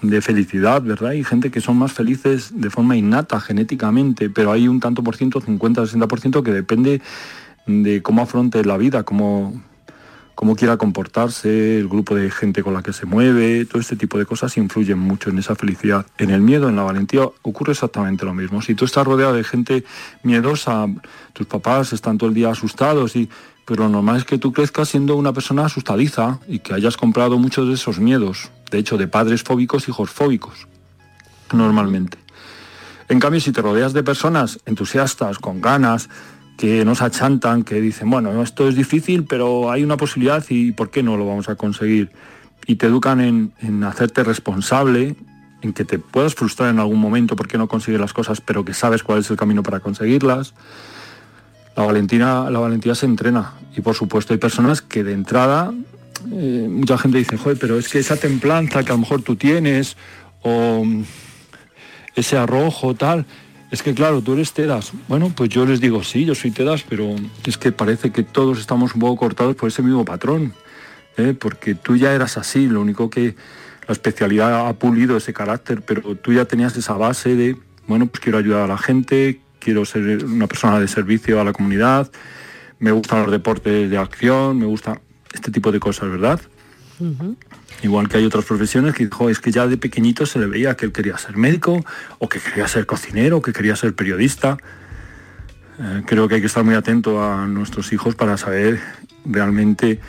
de 0.04 0.22
felicidad, 0.22 0.82
¿verdad? 0.82 1.10
Hay 1.10 1.26
gente 1.26 1.52
que 1.52 1.60
son 1.60 1.76
más 1.76 1.92
felices 1.92 2.54
de 2.56 2.70
forma 2.70 2.96
innata, 2.96 3.42
genéticamente, 3.42 4.30
pero 4.30 4.54
hay 4.54 4.70
un 4.70 4.80
tanto 4.80 5.04
por 5.04 5.18
ciento, 5.18 5.42
50-60%, 5.42 6.44
que 6.44 6.52
depende 6.54 7.02
de 7.68 8.02
cómo 8.02 8.22
afronte 8.22 8.64
la 8.64 8.78
vida, 8.78 9.04
cómo, 9.04 9.62
cómo 10.34 10.56
quiera 10.56 10.78
comportarse, 10.78 11.80
el 11.80 11.90
grupo 11.90 12.16
de 12.16 12.32
gente 12.32 12.64
con 12.64 12.74
la 12.74 12.82
que 12.82 12.94
se 12.94 13.06
mueve, 13.06 13.66
todo 13.66 13.82
este 13.82 13.98
tipo 13.98 14.18
de 14.18 14.26
cosas 14.26 14.56
influyen 14.56 14.98
mucho 14.98 15.30
en 15.30 15.40
esa 15.40 15.56
felicidad. 15.56 16.06
En 16.18 16.30
el 16.30 16.40
miedo, 16.40 16.70
en 16.70 16.78
la 16.78 16.84
valentía, 16.84 17.24
ocurre 17.42 17.74
exactamente 17.74 18.24
lo 18.24 18.34
mismo. 18.34 18.62
Si 18.62 18.76
tú 18.76 18.86
estás 18.86 19.06
rodeado 19.06 19.34
de 19.34 19.44
gente 19.44 19.84
miedosa, 20.24 20.88
tus 21.34 21.48
papás 21.48 21.92
están 21.92 22.18
todo 22.18 22.30
el 22.30 22.34
día 22.34 22.50
asustados 22.50 23.18
y 23.18 23.30
pero 23.72 23.86
lo 23.86 23.90
normal 23.90 24.18
es 24.18 24.26
que 24.26 24.38
tú 24.38 24.52
crezcas 24.52 24.90
siendo 24.90 25.16
una 25.16 25.32
persona 25.32 25.64
asustadiza 25.64 26.40
y 26.46 26.60
que 26.60 26.74
hayas 26.74 26.98
comprado 26.98 27.38
muchos 27.38 27.70
de 27.70 27.76
esos 27.76 28.00
miedos, 28.00 28.52
de 28.70 28.80
hecho, 28.80 28.98
de 28.98 29.08
padres 29.08 29.44
fóbicos, 29.44 29.88
hijos 29.88 30.10
fóbicos, 30.10 30.68
normalmente. 31.54 32.18
En 33.08 33.22
cambio, 33.22 33.40
si 33.40 33.54
te 33.54 33.62
rodeas 33.62 33.94
de 33.94 34.04
personas 34.04 34.60
entusiastas, 34.66 35.40
con 35.40 35.62
ganas, 35.62 36.10
que 36.58 36.84
nos 36.84 37.02
achantan, 37.02 37.64
que 37.64 37.80
dicen, 37.80 38.10
bueno, 38.10 38.44
esto 38.44 38.68
es 38.68 38.76
difícil, 38.76 39.24
pero 39.24 39.72
hay 39.72 39.86
una 39.86 39.96
posibilidad 39.96 40.44
y 40.50 40.74
¿por 40.74 40.90
qué 40.90 41.02
no 41.02 41.16
lo 41.16 41.26
vamos 41.26 41.48
a 41.48 41.56
conseguir? 41.56 42.12
Y 42.68 42.76
te 42.76 42.88
educan 42.88 43.22
en, 43.22 43.54
en 43.62 43.86
hacerte 43.86 44.26
responsable, 44.26 45.16
en 45.62 45.72
que 45.72 45.86
te 45.86 45.98
puedas 45.98 46.36
frustrar 46.36 46.72
en 46.72 46.80
algún 46.80 47.00
momento 47.00 47.38
porque 47.38 47.58
no 47.58 47.70
consigues 47.70 48.02
las 48.02 48.12
cosas, 48.12 48.42
pero 48.42 48.66
que 48.66 48.74
sabes 48.74 49.02
cuál 49.02 49.20
es 49.20 49.32
el 49.32 49.38
camino 49.38 49.64
para 49.64 49.80
conseguirlas 49.80 50.56
la 51.76 51.84
valentía, 51.84 52.50
la 52.50 52.60
valentía 52.60 52.96
se 52.96 53.06
entrena 53.06 53.54
y 53.76 53.82
por 53.82 53.96
supuesto 53.96 54.34
hay 54.34 54.40
personas 54.40 54.82
que 54.82 55.04
de 55.04 55.14
entrada, 55.14 55.74
eh, 56.32 56.68
mucha 56.70 56.98
gente 56.98 57.18
dice, 57.18 57.38
joder, 57.38 57.58
pero 57.60 57.78
es 57.78 57.88
que 57.88 58.00
esa 58.00 58.18
templanza 58.18 58.84
que 58.84 58.92
a 58.92 58.96
lo 58.96 59.00
mejor 59.00 59.22
tú 59.22 59.36
tienes 59.36 59.98
o 60.42 60.84
mm, 60.84 61.04
ese 62.16 62.38
arrojo 62.38 62.96
tal, 62.96 63.26
es 63.72 63.82
que 63.82 63.94
claro, 63.94 64.22
tú 64.22 64.34
eres 64.34 64.52
Tedas. 64.52 64.92
Bueno, 65.08 65.32
pues 65.34 65.50
yo 65.50 65.66
les 65.66 65.80
digo, 65.80 66.04
sí, 66.04 66.26
yo 66.26 66.36
soy 66.36 66.52
Tedas, 66.52 66.84
pero 66.88 67.16
es 67.46 67.58
que 67.58 67.72
parece 67.72 68.12
que 68.12 68.24
todos 68.24 68.60
estamos 68.60 68.94
un 68.94 69.00
poco 69.00 69.16
cortados 69.16 69.56
por 69.56 69.70
ese 69.70 69.82
mismo 69.82 70.04
patrón, 70.04 70.54
¿eh? 71.18 71.34
porque 71.40 71.74
tú 71.74 71.96
ya 71.96 72.14
eras 72.14 72.38
así, 72.38 72.68
lo 72.68 72.82
único 72.82 73.10
que 73.10 73.36
la 73.88 73.94
especialidad 73.94 74.68
ha 74.68 74.74
pulido 74.74 75.16
ese 75.18 75.34
carácter, 75.34 75.82
pero 75.82 76.16
tú 76.16 76.34
ya 76.34 76.46
tenías 76.46 76.76
esa 76.76 76.94
base 76.94 77.36
de, 77.36 77.56
bueno, 77.88 78.08
pues 78.08 78.20
quiero 78.20 78.38
ayudar 78.38 78.64
a 78.64 78.68
la 78.68 78.78
gente, 78.78 79.40
quiero 79.62 79.86
ser 79.86 80.26
una 80.26 80.48
persona 80.48 80.80
de 80.80 80.88
servicio 80.88 81.40
a 81.40 81.44
la 81.44 81.54
comunidad, 81.54 82.12
me 82.80 82.92
gustan 82.92 83.24
los 83.24 83.32
deportes 83.32 83.90
de 83.90 83.98
acción, 83.98 84.58
me 84.58 84.66
gusta 84.66 85.00
este 85.32 85.52
tipo 85.52 85.72
de 85.72 85.80
cosas, 85.80 86.10
¿verdad? 86.10 86.42
Igual 87.82 88.10
que 88.10 88.18
hay 88.18 88.26
otras 88.26 88.46
profesiones 88.46 88.94
que 88.94 89.06
dijo, 89.06 89.30
es 89.30 89.40
que 89.40 89.52
ya 89.52 89.66
de 89.68 89.78
pequeñito 89.78 90.26
se 90.26 90.40
le 90.40 90.46
veía 90.46 90.76
que 90.76 90.86
él 90.86 90.92
quería 90.92 91.18
ser 91.18 91.38
médico, 91.38 91.84
o 92.20 92.28
que 92.28 92.40
quería 92.40 92.68
ser 92.68 92.86
cocinero, 92.86 93.38
o 93.38 93.42
que 93.42 93.54
quería 93.54 93.76
ser 93.76 93.96
periodista. 93.96 94.58
Eh, 95.80 96.04
creo 96.06 96.28
que 96.28 96.36
hay 96.36 96.42
que 96.42 96.48
estar 96.48 96.64
muy 96.64 96.76
atento 96.76 97.24
a 97.24 97.48
nuestros 97.48 97.92
hijos 97.94 98.16
para 98.16 98.38
saber 98.38 98.80
realmente 99.26 100.00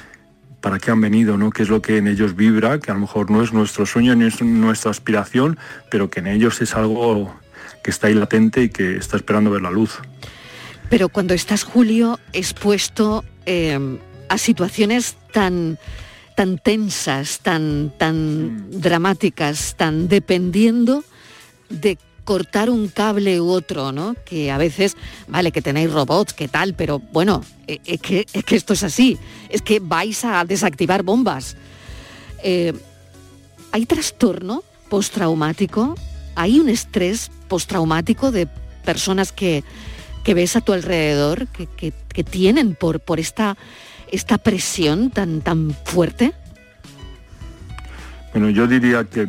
para 0.61 0.79
qué 0.79 0.91
han 0.91 1.01
venido, 1.01 1.37
¿no? 1.37 1.51
qué 1.51 1.63
es 1.63 1.69
lo 1.69 1.83
que 1.83 1.99
en 1.99 2.07
ellos 2.07 2.37
vibra, 2.37 2.79
que 2.79 2.91
a 2.91 2.95
lo 2.95 3.01
mejor 3.01 3.31
no 3.31 3.43
es 3.43 3.53
nuestro 3.53 3.85
sueño 3.85 4.15
ni 4.15 4.27
es 4.27 4.41
nuestra 4.43 4.91
aspiración, 4.91 5.59
pero 5.91 6.09
que 6.09 6.21
en 6.21 6.29
ellos 6.29 6.61
es 6.61 6.75
algo 6.75 7.35
que 7.83 7.91
está 7.91 8.07
ahí 8.07 8.15
latente 8.15 8.63
y 8.63 8.69
que 8.69 8.97
está 8.97 9.17
esperando 9.17 9.51
ver 9.51 9.63
la 9.63 9.71
luz. 9.71 9.99
Pero 10.89 11.09
cuando 11.09 11.35
estás, 11.35 11.65
Julio, 11.65 12.19
expuesto 12.33 13.25
eh, 13.47 13.99
a 14.29 14.39
situaciones 14.39 15.17
tan 15.33 15.79
tan 16.35 16.59
tensas, 16.59 17.41
tan, 17.41 17.93
tan 17.99 18.71
dramáticas, 18.71 19.75
tan 19.77 20.09
dependiendo 20.09 21.05
de 21.69 21.99
cortar 22.25 22.71
un 22.71 22.89
cable 22.89 23.41
u 23.41 23.49
otro, 23.49 23.93
¿no? 23.93 24.15
Que 24.25 24.51
a 24.51 24.59
veces, 24.59 24.97
vale, 25.27 25.53
que 25.53 25.63
tenéis 25.63 25.93
robots, 25.93 26.33
que 26.33 26.49
tal, 26.49 26.75
pero 26.75 27.01
bueno, 27.13 27.45
e, 27.67 27.81
es 27.85 28.01
que, 28.01 28.27
es 28.33 28.45
que 28.45 28.57
esto 28.57 28.73
es 28.75 28.83
así, 28.83 29.19
es 29.49 29.63
que 29.63 29.81
vais 29.81 30.25
a 30.25 30.45
desactivar 30.45 31.03
bombas. 31.03 31.57
Eh, 32.43 32.73
¿Hay 33.73 33.87
trastorno 33.87 34.63
postraumático? 34.89 35.95
¿Hay 36.35 36.61
un 36.61 36.69
estrés 36.69 37.31
postraumático 37.53 38.33
de 38.33 38.49
personas 38.83 39.31
que, 39.31 39.63
que 40.25 40.33
ves 40.33 40.57
a 40.57 40.63
tu 40.63 40.73
alrededor, 40.73 41.49
que, 41.49 41.67
que, 41.67 42.25
tienen 42.25 42.75
por, 42.75 43.01
por 43.01 43.21
esta 43.21 43.59
esta 44.11 44.39
presión 44.39 45.11
tan, 45.11 45.43
tan 45.43 45.77
fuerte? 45.85 46.33
Bueno, 48.33 48.49
yo 48.49 48.67
diría 48.67 49.05
que 49.05 49.29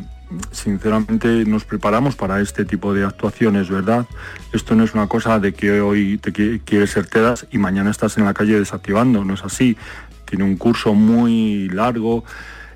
sinceramente 0.51 1.43
nos 1.43 1.65
preparamos 1.65 2.15
para 2.15 2.39
este 2.39 2.63
tipo 2.63 2.93
de 2.93 3.03
actuaciones, 3.03 3.69
¿verdad? 3.69 4.05
Esto 4.53 4.73
no 4.73 4.85
es 4.85 4.93
una 4.93 5.07
cosa 5.07 5.37
de 5.39 5.53
que 5.53 5.81
hoy 5.81 6.17
te 6.17 6.31
quieres 6.31 6.91
ser 6.91 7.07
TEDAS 7.07 7.47
y 7.51 7.57
mañana 7.57 7.91
estás 7.91 8.17
en 8.17 8.23
la 8.23 8.33
calle 8.33 8.57
desactivando, 8.57 9.25
no 9.25 9.33
es 9.33 9.43
así. 9.43 9.75
Tiene 10.23 10.45
un 10.45 10.55
curso 10.55 10.93
muy 10.93 11.67
largo 11.67 12.23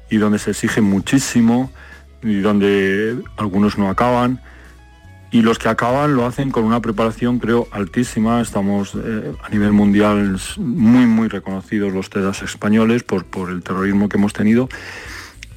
y 0.09 0.17
donde 0.17 0.39
se 0.39 0.51
exige 0.51 0.81
muchísimo 0.81 1.71
y 2.21 2.39
donde 2.39 3.17
algunos 3.37 3.77
no 3.77 3.89
acaban 3.89 4.41
y 5.31 5.41
los 5.41 5.59
que 5.59 5.69
acaban 5.69 6.15
lo 6.15 6.25
hacen 6.25 6.51
con 6.51 6.63
una 6.63 6.81
preparación 6.81 7.39
creo 7.39 7.67
altísima. 7.71 8.41
Estamos 8.41 8.93
eh, 8.95 9.33
a 9.43 9.49
nivel 9.49 9.73
mundial 9.73 10.39
muy 10.57 11.05
muy 11.05 11.27
reconocidos 11.27 11.93
los 11.93 12.09
TEDAS 12.09 12.43
españoles 12.43 13.03
por, 13.03 13.25
por 13.25 13.49
el 13.49 13.61
terrorismo 13.61 14.09
que 14.09 14.17
hemos 14.17 14.33
tenido. 14.33 14.69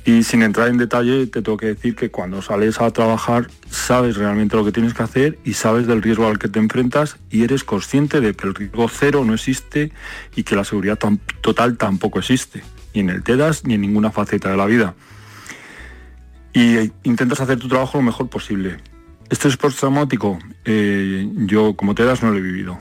Y 0.05 0.23
sin 0.23 0.43
entrar 0.43 0.69
en 0.69 0.79
detalle, 0.79 1.27
te 1.27 1.43
tengo 1.43 1.59
que 1.59 1.67
decir 1.67 1.95
que 1.95 2.11
cuando 2.11 2.41
sales 2.41 2.81
a 2.81 2.91
trabajar 2.91 3.49
sabes 3.69 4.17
realmente 4.17 4.57
lo 4.57 4.65
que 4.65 4.73
tienes 4.73 4.95
que 4.95 5.03
hacer 5.03 5.39
y 5.45 5.53
sabes 5.53 5.87
del 5.87 6.03
riesgo 6.03 6.27
al 6.27 6.39
que 6.39 6.49
te 6.49 6.59
enfrentas 6.59 7.17
y 7.31 7.45
eres 7.45 7.65
consciente 7.65 8.21
de 8.21 8.35
que 8.35 8.47
el 8.47 8.55
riesgo 8.55 8.89
cero 8.89 9.25
no 9.25 9.35
existe 9.35 9.93
y 10.35 10.43
que 10.43 10.57
la 10.57 10.65
seguridad 10.65 10.99
total 11.43 11.77
tampoco 11.77 12.19
existe, 12.19 12.65
ni 12.95 13.03
en 13.03 13.11
el 13.11 13.23
TEDAS 13.23 13.65
ni 13.67 13.75
en 13.75 13.83
ninguna 13.83 14.11
faceta 14.11 14.51
de 14.51 14.57
la 14.57 14.67
vida. 14.67 14.95
Y 16.55 16.91
intentas 17.05 17.41
hacer 17.41 17.59
tu 17.59 17.69
trabajo 17.69 17.99
lo 17.99 18.03
mejor 18.03 18.29
posible 18.29 18.79
este 19.31 19.49
postraumático, 19.57 20.39
eh, 20.65 21.29
yo 21.47 21.75
como 21.75 21.95
te 21.95 22.05
das 22.05 22.23
no 22.23 22.31
lo 22.31 22.39
he 22.39 22.43
vivido. 22.43 22.79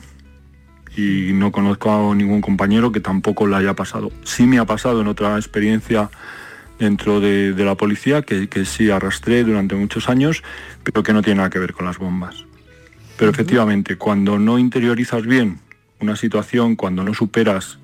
Y 0.97 1.31
no 1.33 1.51
conozco 1.51 2.11
a 2.11 2.15
ningún 2.15 2.41
compañero 2.41 2.91
que 2.91 2.99
tampoco 2.99 3.45
lo 3.45 3.55
haya 3.55 3.75
pasado. 3.75 4.11
Sí 4.23 4.45
me 4.45 4.57
ha 4.57 4.65
pasado 4.65 5.01
en 5.01 5.07
otra 5.07 5.35
experiencia 5.37 6.09
dentro 6.79 7.19
de, 7.19 7.53
la 7.57 7.75
policía, 7.75 8.23
que, 8.23 8.49
que, 8.49 8.65
sí 8.65 8.89
arrastré 8.89 9.43
durante 9.43 9.75
muchos 9.75 10.09
años, 10.09 10.43
pero 10.83 11.03
que 11.03 11.13
no 11.13 11.21
tiene 11.21 11.37
nada 11.37 11.49
que 11.49 11.59
ver 11.59 11.73
con 11.73 11.85
las 11.85 11.99
bombas. 11.99 12.45
Pero 13.17 13.31
efectivamente, 13.31 13.97
cuando 13.97 14.39
no 14.39 14.57
interiorizas 14.57 15.25
bien 15.25 15.59
una 15.99 16.15
situación, 16.15 16.75
cuando 16.75 17.03
no 17.03 17.13
superas 17.13 17.79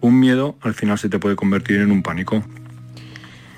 un 0.00 0.18
miedo, 0.18 0.56
al 0.62 0.74
final 0.74 0.98
se 0.98 1.08
te 1.08 1.18
puede 1.18 1.36
convertir 1.36 1.80
en 1.80 1.92
un 1.92 2.02
pánico. 2.02 2.42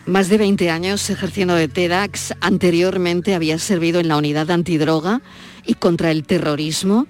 Más 0.06 0.28
de 0.28 0.38
20 0.38 0.70
años 0.70 1.10
ejerciendo 1.10 1.54
de 1.54 1.68
TEDx, 1.68 2.34
anteriormente 2.40 3.34
había 3.34 3.58
servido 3.58 4.00
en 4.00 4.08
la 4.08 4.16
unidad 4.16 4.50
antidroga 4.50 5.20
y 5.66 5.74
contra 5.74 6.10
el 6.10 6.24
terrorismo. 6.24 7.06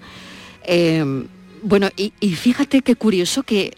Eh, 0.64 1.24
bueno, 1.62 1.88
y, 1.96 2.10
fíjate 2.34 2.82
qué 2.82 2.96
curioso 2.96 3.42
que 3.42 3.76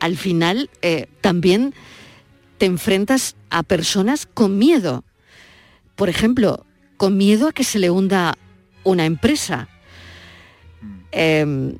al 0.00 0.16
final 0.16 0.70
eh, 0.82 1.08
también 1.20 1.74
te 2.58 2.66
enfrentas 2.66 3.36
a 3.50 3.62
personas 3.62 4.26
con 4.26 4.58
miedo. 4.58 5.04
Por 5.94 6.08
ejemplo, 6.08 6.64
con 6.96 7.16
miedo 7.16 7.48
a 7.48 7.52
que 7.52 7.64
se 7.64 7.78
le 7.78 7.90
hunda 7.90 8.38
una 8.82 9.04
empresa. 9.04 9.68
Eh, 11.12 11.76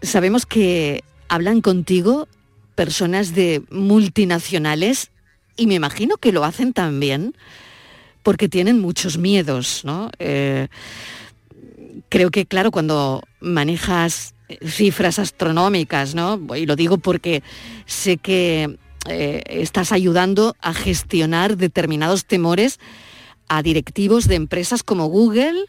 sabemos 0.00 0.46
que 0.46 1.02
hablan 1.28 1.60
contigo 1.60 2.28
personas 2.76 3.34
de 3.34 3.62
multinacionales 3.70 5.10
y 5.60 5.66
me 5.66 5.74
imagino 5.74 6.16
que 6.16 6.32
lo 6.32 6.42
hacen 6.44 6.72
también 6.72 7.36
porque 8.22 8.48
tienen 8.48 8.80
muchos 8.80 9.18
miedos, 9.18 9.82
¿no? 9.84 10.10
Eh, 10.18 10.68
creo 12.08 12.30
que, 12.30 12.46
claro, 12.46 12.70
cuando 12.70 13.22
manejas 13.40 14.34
cifras 14.66 15.18
astronómicas, 15.18 16.14
¿no? 16.14 16.40
Y 16.56 16.64
lo 16.64 16.76
digo 16.76 16.96
porque 16.96 17.42
sé 17.84 18.16
que 18.16 18.78
eh, 19.06 19.42
estás 19.48 19.92
ayudando 19.92 20.56
a 20.62 20.72
gestionar 20.72 21.58
determinados 21.58 22.24
temores 22.24 22.80
a 23.48 23.62
directivos 23.62 24.28
de 24.28 24.36
empresas 24.36 24.82
como 24.82 25.08
Google, 25.08 25.66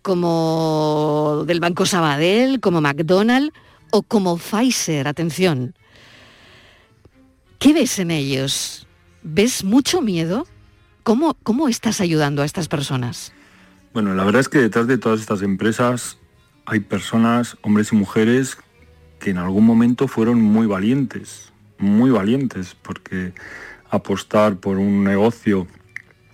como 0.00 1.42
del 1.44 1.58
Banco 1.58 1.86
Sabadell, 1.86 2.60
como 2.60 2.80
McDonald's 2.80 3.52
o 3.90 4.02
como 4.02 4.38
Pfizer, 4.38 5.08
atención. 5.08 5.74
¿Qué 7.58 7.72
ves 7.72 7.98
en 7.98 8.12
ellos? 8.12 8.87
¿Ves 9.22 9.64
mucho 9.64 10.00
miedo? 10.00 10.46
¿Cómo, 11.02 11.34
¿Cómo 11.42 11.68
estás 11.68 12.00
ayudando 12.00 12.42
a 12.42 12.44
estas 12.44 12.68
personas? 12.68 13.32
Bueno, 13.92 14.14
la 14.14 14.24
verdad 14.24 14.40
es 14.40 14.48
que 14.48 14.58
detrás 14.58 14.86
de 14.86 14.98
todas 14.98 15.20
estas 15.20 15.42
empresas 15.42 16.18
hay 16.66 16.80
personas, 16.80 17.56
hombres 17.62 17.92
y 17.92 17.96
mujeres, 17.96 18.58
que 19.18 19.30
en 19.30 19.38
algún 19.38 19.64
momento 19.64 20.06
fueron 20.06 20.40
muy 20.40 20.66
valientes, 20.66 21.52
muy 21.78 22.10
valientes, 22.10 22.76
porque 22.82 23.32
apostar 23.90 24.56
por 24.56 24.76
un 24.76 25.02
negocio 25.02 25.66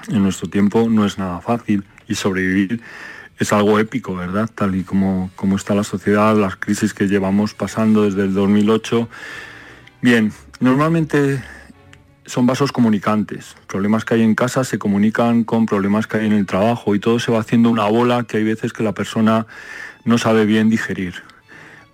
en 0.09 0.23
nuestro 0.23 0.51
tiempo 0.51 0.88
no 0.88 1.07
es 1.07 1.18
nada 1.18 1.40
fácil 1.40 1.85
y 2.09 2.16
sobrevivir 2.16 2.83
es 3.38 3.53
algo 3.53 3.79
épico, 3.79 4.14
¿verdad? 4.14 4.49
Tal 4.55 4.75
y 4.75 4.85
como, 4.85 5.31
como 5.35 5.57
está 5.57 5.75
la 5.75 5.85
sociedad, 5.85 6.37
las 6.37 6.57
crisis 6.57 6.94
que 6.94 7.09
llevamos 7.09 7.55
pasando 7.55 8.05
desde 8.05 8.23
el 8.23 8.35
2008. 8.35 9.09
Bien, 10.03 10.33
normalmente 10.61 11.42
son 12.27 12.47
vasos 12.47 12.73
comunicantes. 12.73 13.57
Problemas 13.67 14.05
que 14.05 14.15
hay 14.15 14.23
en 14.23 14.35
casa 14.35 14.65
se 14.65 14.79
comunican 14.79 15.45
con 15.45 15.67
problemas 15.67 16.07
que 16.07 16.19
hay 16.19 16.27
en 16.27 16.33
el 16.33 16.47
trabajo 16.47 16.95
y 16.95 16.99
todo 16.99 17.19
se 17.19 17.33
va 17.33 17.41
haciendo 17.41 17.71
una 17.71 17.87
bola 17.87 18.25
que 18.25 18.39
hay 18.39 18.45
veces 18.45 18.73
que 18.73 18.83
la 18.83 18.93
persona 18.93 19.47
no 20.05 20.19
sabe 20.19 20.47
bien 20.47 20.69
digerir. 20.69 21.23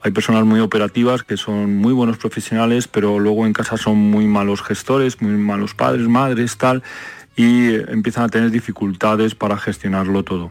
Hay 0.02 0.12
personas 0.12 0.44
muy 0.44 0.60
operativas 0.60 1.22
que 1.22 1.36
son 1.36 1.76
muy 1.76 1.92
buenos 1.92 2.16
profesionales, 2.16 2.88
pero 2.88 3.18
luego 3.18 3.46
en 3.46 3.52
casa 3.52 3.76
son 3.76 3.98
muy 3.98 4.26
malos 4.26 4.62
gestores, 4.62 5.20
muy 5.20 5.32
malos 5.32 5.74
padres, 5.74 6.08
madres, 6.08 6.56
tal, 6.56 6.82
y 7.36 7.74
empiezan 7.74 8.24
a 8.24 8.28
tener 8.28 8.50
dificultades 8.50 9.34
para 9.34 9.58
gestionarlo 9.58 10.24
todo. 10.24 10.50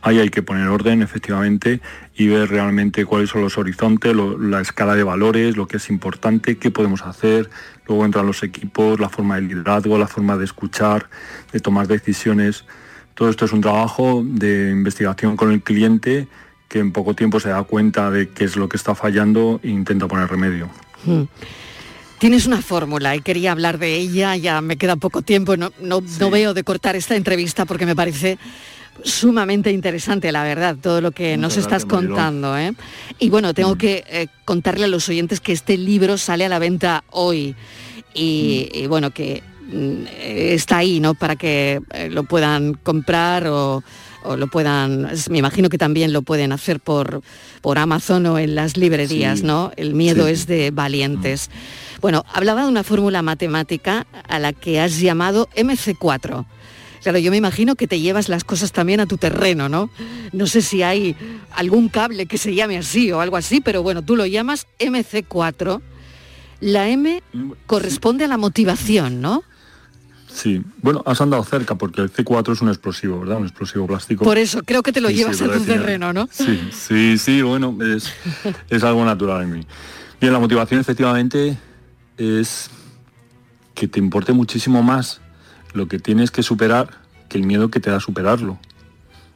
Ahí 0.00 0.18
hay 0.18 0.28
que 0.28 0.42
poner 0.42 0.68
orden, 0.68 1.00
efectivamente, 1.00 1.80
y 2.14 2.28
ver 2.28 2.50
realmente 2.50 3.06
cuáles 3.06 3.30
son 3.30 3.40
los 3.40 3.56
horizontes, 3.56 4.14
la 4.38 4.60
escala 4.60 4.94
de 4.94 5.02
valores, 5.02 5.56
lo 5.56 5.66
que 5.66 5.78
es 5.78 5.88
importante, 5.88 6.58
qué 6.58 6.70
podemos 6.70 7.02
hacer. 7.02 7.48
Luego 7.86 8.04
entran 8.04 8.26
los 8.26 8.42
equipos, 8.42 8.98
la 8.98 9.08
forma 9.08 9.36
de 9.36 9.42
liderazgo, 9.42 9.98
la 9.98 10.06
forma 10.06 10.36
de 10.36 10.44
escuchar, 10.44 11.08
de 11.52 11.60
tomar 11.60 11.86
decisiones. 11.86 12.64
Todo 13.14 13.28
esto 13.28 13.44
es 13.44 13.52
un 13.52 13.60
trabajo 13.60 14.22
de 14.24 14.70
investigación 14.70 15.36
con 15.36 15.52
el 15.52 15.62
cliente 15.62 16.28
que 16.68 16.78
en 16.78 16.92
poco 16.92 17.14
tiempo 17.14 17.40
se 17.40 17.50
da 17.50 17.62
cuenta 17.62 18.10
de 18.10 18.30
qué 18.30 18.44
es 18.44 18.56
lo 18.56 18.68
que 18.68 18.76
está 18.76 18.94
fallando 18.94 19.60
e 19.62 19.68
intenta 19.68 20.08
poner 20.08 20.28
remedio. 20.28 20.68
Hmm. 21.04 21.24
Tienes 22.24 22.46
una 22.46 22.62
fórmula 22.62 23.14
y 23.14 23.20
quería 23.20 23.52
hablar 23.52 23.76
de 23.76 23.96
ella, 23.96 24.34
ya 24.34 24.62
me 24.62 24.78
queda 24.78 24.96
poco 24.96 25.20
tiempo, 25.20 25.58
no, 25.58 25.72
no, 25.78 26.00
no 26.00 26.30
veo 26.30 26.54
de 26.54 26.64
cortar 26.64 26.96
esta 26.96 27.16
entrevista 27.16 27.66
porque 27.66 27.84
me 27.84 27.94
parece 27.94 28.38
sumamente 29.02 29.70
interesante, 29.70 30.32
la 30.32 30.42
verdad, 30.42 30.74
todo 30.80 31.02
lo 31.02 31.10
que 31.12 31.36
nos 31.36 31.58
estás 31.58 31.84
contando. 31.84 32.56
¿eh? 32.56 32.72
Y 33.18 33.28
bueno, 33.28 33.52
tengo 33.52 33.74
mm. 33.74 33.78
que 33.78 34.04
eh, 34.08 34.28
contarle 34.46 34.86
a 34.86 34.88
los 34.88 35.06
oyentes 35.10 35.38
que 35.40 35.52
este 35.52 35.76
libro 35.76 36.16
sale 36.16 36.46
a 36.46 36.48
la 36.48 36.58
venta 36.58 37.04
hoy 37.10 37.54
y, 38.14 38.70
mm. 38.74 38.88
bueno, 38.88 39.10
que 39.10 39.42
mm, 39.70 40.04
está 40.16 40.78
ahí, 40.78 41.00
¿no? 41.00 41.12
Para 41.12 41.36
que 41.36 41.82
eh, 41.92 42.08
lo 42.08 42.24
puedan 42.24 42.72
comprar 42.72 43.48
o, 43.48 43.84
o 44.24 44.36
lo 44.36 44.46
puedan, 44.48 45.08
me 45.30 45.38
imagino 45.38 45.68
que 45.68 45.78
también 45.78 46.12
lo 46.12 46.22
pueden 46.22 46.52
hacer 46.52 46.80
por, 46.80 47.22
por 47.60 47.78
Amazon 47.78 48.26
o 48.26 48.38
en 48.38 48.54
las 48.54 48.76
librerías, 48.76 49.40
Sí. 49.40 49.44
¿no? 49.46 49.70
El 49.76 49.94
miedo 49.94 50.26
Sí. 50.26 50.32
es 50.32 50.46
de 50.46 50.70
valientes. 50.70 51.50
Bueno, 52.00 52.24
hablaba 52.32 52.62
de 52.62 52.68
una 52.68 52.82
fórmula 52.84 53.22
matemática 53.22 54.06
a 54.28 54.38
la 54.38 54.52
que 54.52 54.80
has 54.80 54.98
llamado 55.00 55.48
MC4. 55.56 56.44
Claro, 57.02 57.18
yo 57.18 57.30
me 57.30 57.36
imagino 57.36 57.74
que 57.76 57.86
te 57.86 58.00
llevas 58.00 58.28
las 58.30 58.44
cosas 58.44 58.72
también 58.72 58.98
a 59.00 59.06
tu 59.06 59.18
terreno, 59.18 59.68
¿no? 59.68 59.90
No 60.32 60.46
sé 60.46 60.62
si 60.62 60.82
hay 60.82 61.14
algún 61.54 61.90
cable 61.90 62.24
que 62.26 62.38
se 62.38 62.54
llame 62.54 62.78
así 62.78 63.12
o 63.12 63.20
algo 63.20 63.36
así, 63.36 63.60
pero 63.60 63.82
bueno, 63.82 64.00
tú 64.02 64.16
lo 64.16 64.24
llamas 64.24 64.66
MC4. 64.78 65.82
La 66.60 66.88
M 66.88 67.22
corresponde 67.66 68.24
a 68.24 68.28
la 68.28 68.38
motivación, 68.38 69.20
¿no? 69.20 69.42
Sí, 70.34 70.60
bueno, 70.82 71.00
has 71.06 71.20
andado 71.20 71.44
cerca 71.44 71.76
porque 71.76 72.00
el 72.00 72.12
C4 72.12 72.52
es 72.54 72.60
un 72.60 72.68
explosivo, 72.68 73.20
¿verdad? 73.20 73.36
Un 73.36 73.44
explosivo 73.44 73.86
plástico. 73.86 74.24
Por 74.24 74.36
eso 74.36 74.62
creo 74.64 74.82
que 74.82 74.90
te 74.90 75.00
lo 75.00 75.08
Sí, 75.08 75.14
sí, 75.14 75.20
llevas 75.20 75.40
a 75.40 75.52
tu 75.52 75.60
terreno, 75.60 76.12
¿no? 76.12 76.28
Sí, 76.32 76.60
sí, 76.72 77.18
sí, 77.18 77.40
bueno, 77.40 77.78
es, 77.80 78.12
es 78.68 78.82
algo 78.82 79.04
natural 79.04 79.42
en 79.42 79.52
mí. 79.52 79.66
Bien, 80.20 80.32
la 80.32 80.40
motivación 80.40 80.80
efectivamente 80.80 81.56
es 82.18 82.68
que 83.74 83.86
te 83.86 84.00
importe 84.00 84.32
muchísimo 84.32 84.82
más 84.82 85.20
lo 85.72 85.86
que 85.86 86.00
tienes 86.00 86.32
que 86.32 86.42
superar 86.42 86.88
que 87.28 87.38
el 87.38 87.46
miedo 87.46 87.70
que 87.70 87.78
te 87.78 87.90
da 87.90 88.00
superarlo. 88.00 88.58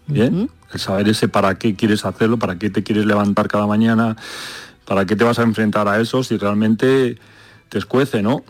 Bien, 0.08 0.50
el 0.72 0.80
saber 0.80 1.08
ese 1.08 1.28
para 1.28 1.58
qué 1.58 1.76
quieres 1.76 2.04
hacerlo, 2.04 2.40
para 2.40 2.58
qué 2.58 2.70
te 2.70 2.82
quieres 2.82 3.06
levantar 3.06 3.46
cada 3.46 3.68
mañana, 3.68 4.16
para 4.84 5.04
qué 5.04 5.14
te 5.14 5.22
vas 5.22 5.38
a 5.38 5.42
enfrentar 5.42 5.86
a 5.86 6.00
eso 6.00 6.24
si 6.24 6.36
realmente 6.38 7.18
te 7.68 7.78
escuece, 7.78 8.20
¿no? 8.20 8.42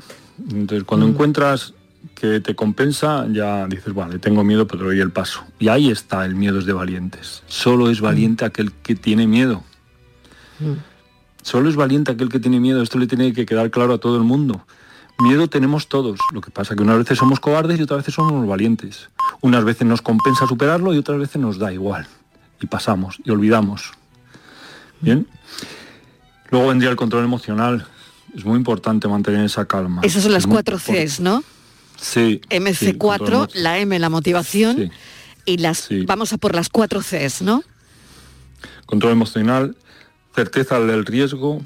Entonces, 0.51 0.85
cuando 0.85 1.07
encuentras 1.07 1.75
que 2.15 2.41
te 2.41 2.55
compensa, 2.55 3.27
ya 3.31 3.67
dices, 3.67 3.95
vale, 3.95 4.19
tengo 4.19 4.45
miedo, 4.45 4.67
pero 4.67 4.85
doy 4.85 5.01
el 5.01 5.11
paso. 5.11 5.45
Y 5.59 5.69
ahí 5.69 5.91
está, 5.91 6.25
el 6.25 6.35
miedo 6.35 6.59
es 6.59 6.67
de 6.67 6.73
valientes. 6.73 7.43
Solo 7.47 7.91
es 7.91 8.01
valiente 8.01 8.45
aquel 8.45 8.73
que 8.73 8.95
tiene 8.95 9.27
miedo. 9.27 9.63
Solo 11.43 11.69
es 11.69 11.77
valiente 11.77 12.13
aquel 12.13 12.29
que 12.29 12.41
tiene 12.41 12.61
miedo. 12.61 12.83
Esto 12.83 12.99
le 12.99 13.07
tiene 13.07 13.33
que 13.33 13.47
quedar 13.47 13.71
claro 13.71 13.95
a 13.95 13.99
todo 13.99 14.17
el 14.17 14.25
mundo. 14.25 14.65
Miedo 15.21 15.49
tenemos 15.49 15.89
todos. 15.89 16.19
Lo 16.33 16.41
que 16.41 16.51
pasa 16.51 16.77
que 16.77 16.83
unas 16.83 16.99
veces 16.99 17.19
somos 17.19 17.41
cobardes 17.41 17.79
y 17.79 17.83
otras 17.83 18.01
veces 18.01 18.15
somos 18.15 18.47
valientes. 18.47 19.09
Unas 19.41 19.65
veces 19.65 19.87
nos 19.87 20.03
compensa 20.03 20.47
superarlo 20.47 20.95
y 20.95 20.99
otras 20.99 21.19
veces 21.19 21.41
nos 21.41 21.59
da 21.59 21.73
igual. 21.73 22.07
Y 22.61 22.67
pasamos 22.67 23.19
y 23.25 23.31
olvidamos. 23.31 23.93
Bien. 25.01 25.27
Luego 26.51 26.69
vendría 26.69 26.91
el 26.91 26.97
control 26.97 27.25
emocional. 27.25 27.87
Es 28.35 28.45
muy 28.45 28.57
importante 28.57 29.09
mantener 29.09 29.45
esa 29.45 29.65
calma. 29.65 30.03
Esas 30.03 30.23
son 30.23 30.33
las 30.33 30.45
Es 30.45 30.47
cuatro. 30.47 30.79
Cs, 30.79 31.21
¿no? 31.21 31.43
Sí. 32.01 32.41
sí, 32.49 32.57
MC4, 32.57 32.99
control 32.99 33.49
emo- 33.49 33.55
la 33.55 33.79
M, 33.79 33.99
la 33.99 34.09
motivación, 34.09 34.77
Sí. 34.77 34.91
y 35.47 35.59
las 35.59 35.89
vamos 36.07 36.33
a 36.33 36.39
por 36.39 36.55
las 36.55 36.69
cuatro 36.69 37.01
Cs, 37.01 37.43
¿no? 37.43 37.63
Control 38.87 39.13
emocional, 39.13 39.77
certeza 40.35 40.79
del 40.81 41.05
riesgo, 41.05 41.61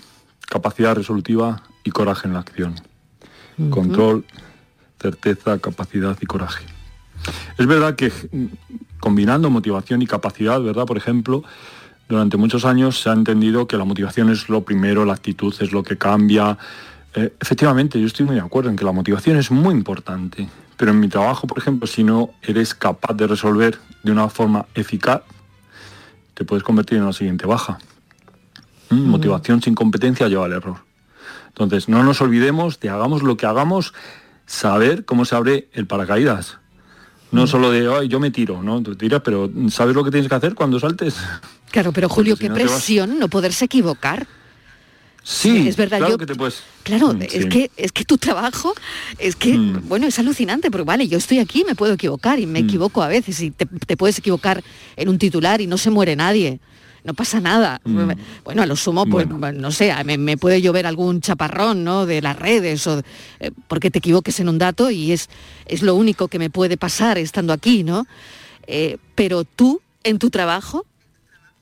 capacidad 0.48 0.94
resolutiva 0.96 1.62
y 1.84 1.90
coraje 1.90 2.26
en 2.26 2.34
la 2.34 2.40
acción. 2.40 2.74
Control, 3.70 4.24
certeza, 5.00 5.58
capacidad 5.58 6.16
y 6.20 6.26
coraje. 6.26 6.64
Es 7.58 7.66
verdad 7.66 7.94
que 7.94 8.10
combinando 8.98 9.50
motivación 9.50 10.02
y 10.02 10.06
capacidad, 10.06 10.60
¿verdad? 10.60 10.86
Por 10.86 10.96
ejemplo, 10.96 11.44
durante 12.08 12.36
muchos 12.36 12.64
años 12.64 13.00
se 13.00 13.10
ha 13.10 13.12
entendido 13.12 13.66
que 13.68 13.76
la 13.76 13.84
motivación 13.84 14.30
es 14.30 14.48
lo 14.48 14.64
primero, 14.64 15.04
la 15.04 15.12
actitud 15.12 15.54
es 15.60 15.70
lo 15.72 15.82
que 15.82 15.96
cambia. 15.98 16.58
Eh, 17.14 17.32
efectivamente, 17.40 18.00
yo 18.00 18.06
estoy 18.06 18.24
muy 18.26 18.36
de 18.36 18.40
acuerdo 18.40 18.70
en 18.70 18.76
que 18.76 18.84
la 18.84 18.92
motivación 18.92 19.36
es 19.36 19.50
muy 19.50 19.74
importante, 19.74 20.48
pero 20.76 20.92
en 20.92 21.00
mi 21.00 21.08
trabajo, 21.08 21.46
por 21.46 21.58
ejemplo, 21.58 21.86
si 21.86 22.04
no 22.04 22.30
eres 22.42 22.74
capaz 22.74 23.14
de 23.14 23.26
resolver 23.26 23.78
de 24.02 24.12
una 24.12 24.28
forma 24.28 24.66
eficaz, 24.74 25.22
te 26.34 26.44
puedes 26.44 26.62
convertir 26.64 26.98
en 26.98 27.04
la 27.06 27.12
siguiente 27.12 27.46
baja. 27.46 27.78
Mm, 28.90 29.08
Motivación 29.10 29.60
sin 29.62 29.74
competencia 29.74 30.28
lleva 30.28 30.46
al 30.46 30.52
error. 30.52 30.76
Entonces, 31.48 31.88
no 31.88 32.02
nos 32.02 32.20
olvidemos 32.22 32.80
de 32.80 32.88
hagamos 32.88 33.22
lo 33.22 33.36
que 33.36 33.44
hagamos, 33.46 33.92
saber 34.46 35.04
cómo 35.04 35.24
se 35.26 35.34
abre 35.36 35.68
el 35.74 35.86
paracaídas. 35.86 36.58
No 37.30 37.46
solo 37.46 37.70
de, 37.70 37.90
ay, 37.94 38.08
yo 38.08 38.20
me 38.20 38.30
tiro, 38.30 38.62
¿no? 38.62 38.82
Tú 38.82 38.94
tiras, 38.94 39.22
pero 39.24 39.50
¿sabes 39.70 39.94
lo 39.94 40.04
que 40.04 40.10
tienes 40.10 40.28
que 40.28 40.34
hacer 40.34 40.54
cuando 40.54 40.78
saltes? 40.80 41.16
Claro, 41.70 41.92
pero 41.92 42.08
Julio, 42.08 42.36
si 42.36 42.42
qué 42.42 42.48
no 42.50 42.54
te 42.54 42.64
vas- 42.64 42.72
presión 42.72 43.18
no 43.18 43.28
poderse 43.28 43.64
equivocar. 43.66 44.26
Sí, 45.24 45.68
es 45.68 45.76
verdad, 45.76 45.98
claro 45.98 46.14
yo- 46.14 46.18
que 46.18 46.26
te 46.26 46.34
puedes... 46.34 46.62
Claro, 46.82 47.14
Mm, 47.14 47.22
es 47.22 47.30
sí. 47.32 47.48
que 47.48 47.70
es 47.76 47.92
que 47.92 48.04
tu 48.04 48.18
trabajo 48.18 48.74
es 49.18 49.36
que 49.36 49.56
Mm. 49.56 49.88
bueno 49.88 50.06
es 50.08 50.18
alucinante 50.18 50.70
porque 50.70 50.84
vale 50.84 51.06
yo 51.06 51.18
estoy 51.18 51.38
aquí 51.38 51.64
me 51.64 51.74
puedo 51.76 51.92
equivocar 51.94 52.40
y 52.40 52.46
me 52.46 52.60
Mm. 52.62 52.64
equivoco 52.66 53.02
a 53.02 53.08
veces 53.08 53.40
y 53.40 53.50
te, 53.52 53.66
te 53.66 53.96
puedes 53.96 54.18
equivocar 54.18 54.64
en 54.96 55.08
un 55.08 55.18
titular 55.18 55.60
y 55.60 55.66
no 55.68 55.78
se 55.78 55.90
muere 55.90 56.16
nadie 56.16 56.58
no 57.04 57.14
pasa 57.14 57.40
nada 57.40 57.80
bueno 57.84 58.62
a 58.62 58.66
lo 58.66 58.74
sumo 58.76 59.06
pues 59.06 59.26
no 59.28 59.70
sé 59.72 59.92
me, 60.04 60.18
me 60.18 60.36
puede 60.36 60.60
llover 60.60 60.86
algún 60.86 61.20
chaparrón 61.20 61.84
no 61.84 62.04
de 62.06 62.20
las 62.22 62.36
redes 62.38 62.84
o 62.88 63.00
eh, 63.40 63.50
porque 63.68 63.90
te 63.92 63.98
equivoques 63.98 64.38
en 64.40 64.48
un 64.48 64.58
dato 64.58 64.90
y 64.90 65.12
es 65.12 65.28
es 65.66 65.82
lo 65.82 65.94
único 65.94 66.26
que 66.28 66.38
me 66.40 66.50
puede 66.50 66.76
pasar 66.76 67.16
estando 67.18 67.52
aquí 67.52 67.84
no 67.84 68.06
Eh, 68.68 68.98
pero 69.16 69.42
tú 69.44 69.80
en 70.04 70.18
tu 70.20 70.30
trabajo 70.30 70.84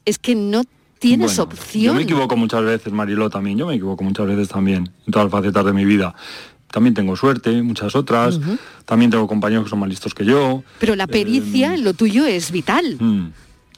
es 0.04 0.18
que 0.18 0.34
no 0.34 0.64
tienes 1.00 1.36
Bueno, 1.36 1.52
opción 1.52 1.84
Yo 1.84 1.94
me 1.94 2.02
equivoco 2.02 2.36
muchas 2.36 2.62
veces, 2.62 2.92
Mariló 2.92 3.28
también, 3.28 3.58
yo 3.58 3.66
me 3.66 3.74
equivoco 3.74 4.04
muchas 4.04 4.26
veces 4.26 4.48
también, 4.48 4.90
en 5.06 5.12
todas 5.12 5.24
las 5.24 5.32
facetas 5.32 5.64
de 5.64 5.72
mi 5.72 5.84
vida. 5.84 6.14
También 6.70 6.94
tengo 6.94 7.16
suerte, 7.16 7.62
muchas 7.62 7.96
otras, 7.96 8.38
también 8.84 9.10
tengo 9.10 9.26
compañeros 9.26 9.64
que 9.64 9.70
son 9.70 9.80
más 9.80 9.88
listos 9.88 10.14
que 10.14 10.24
yo. 10.24 10.62
pero 10.78 10.94
la 10.94 11.08
pericia 11.08 11.74
en 11.74 11.82
lo 11.82 11.94
tuyo 11.94 12.26
es 12.26 12.52
vital 12.52 12.96
Mm, 13.00 13.30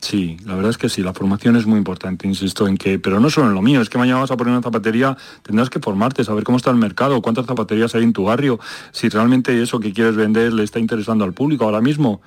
Sí, 0.03 0.37
la 0.45 0.57
verdad 0.57 0.71
es 0.71 0.79
que 0.79 0.89
sí, 0.89 1.01
la 1.01 1.15
formación 1.15 1.55
es 1.55 1.65
muy 1.65 1.79
importante, 1.79 2.27
insisto 2.27 2.67
en 2.67 2.77
que, 2.77 2.99
pero 2.99 3.21
no 3.21 3.31
solo 3.31 3.47
en 3.47 3.55
lo 3.55 3.63
mío, 3.63 3.81
es 3.81 3.89
que 3.89 3.99
mañana 3.99 4.19
vas 4.19 4.33
a 4.33 4.37
poner 4.37 4.53
una 4.53 4.61
zapatería, 4.61 5.17
tendrás 5.45 5.71
que 5.71 5.79
formarte, 5.79 6.25
saber 6.25 6.43
cómo 6.43 6.59
está 6.59 6.71
el 6.71 6.77
mercado, 6.77 7.23
cuántas 7.23 7.47
zapaterías 7.47 7.95
hay 7.95 8.03
en 8.03 8.13
tu 8.13 8.25
barrio, 8.25 8.59
si 8.91 9.09
realmente 9.09 9.63
eso 9.63 9.79
que 9.79 9.93
quieres 9.93 10.17
vender 10.17 10.53
le 10.55 10.65
está 10.65 10.81
interesando 10.81 11.25
al 11.25 11.35
público 11.35 11.67
ahora 11.67 11.81
mismo. 11.81 12.21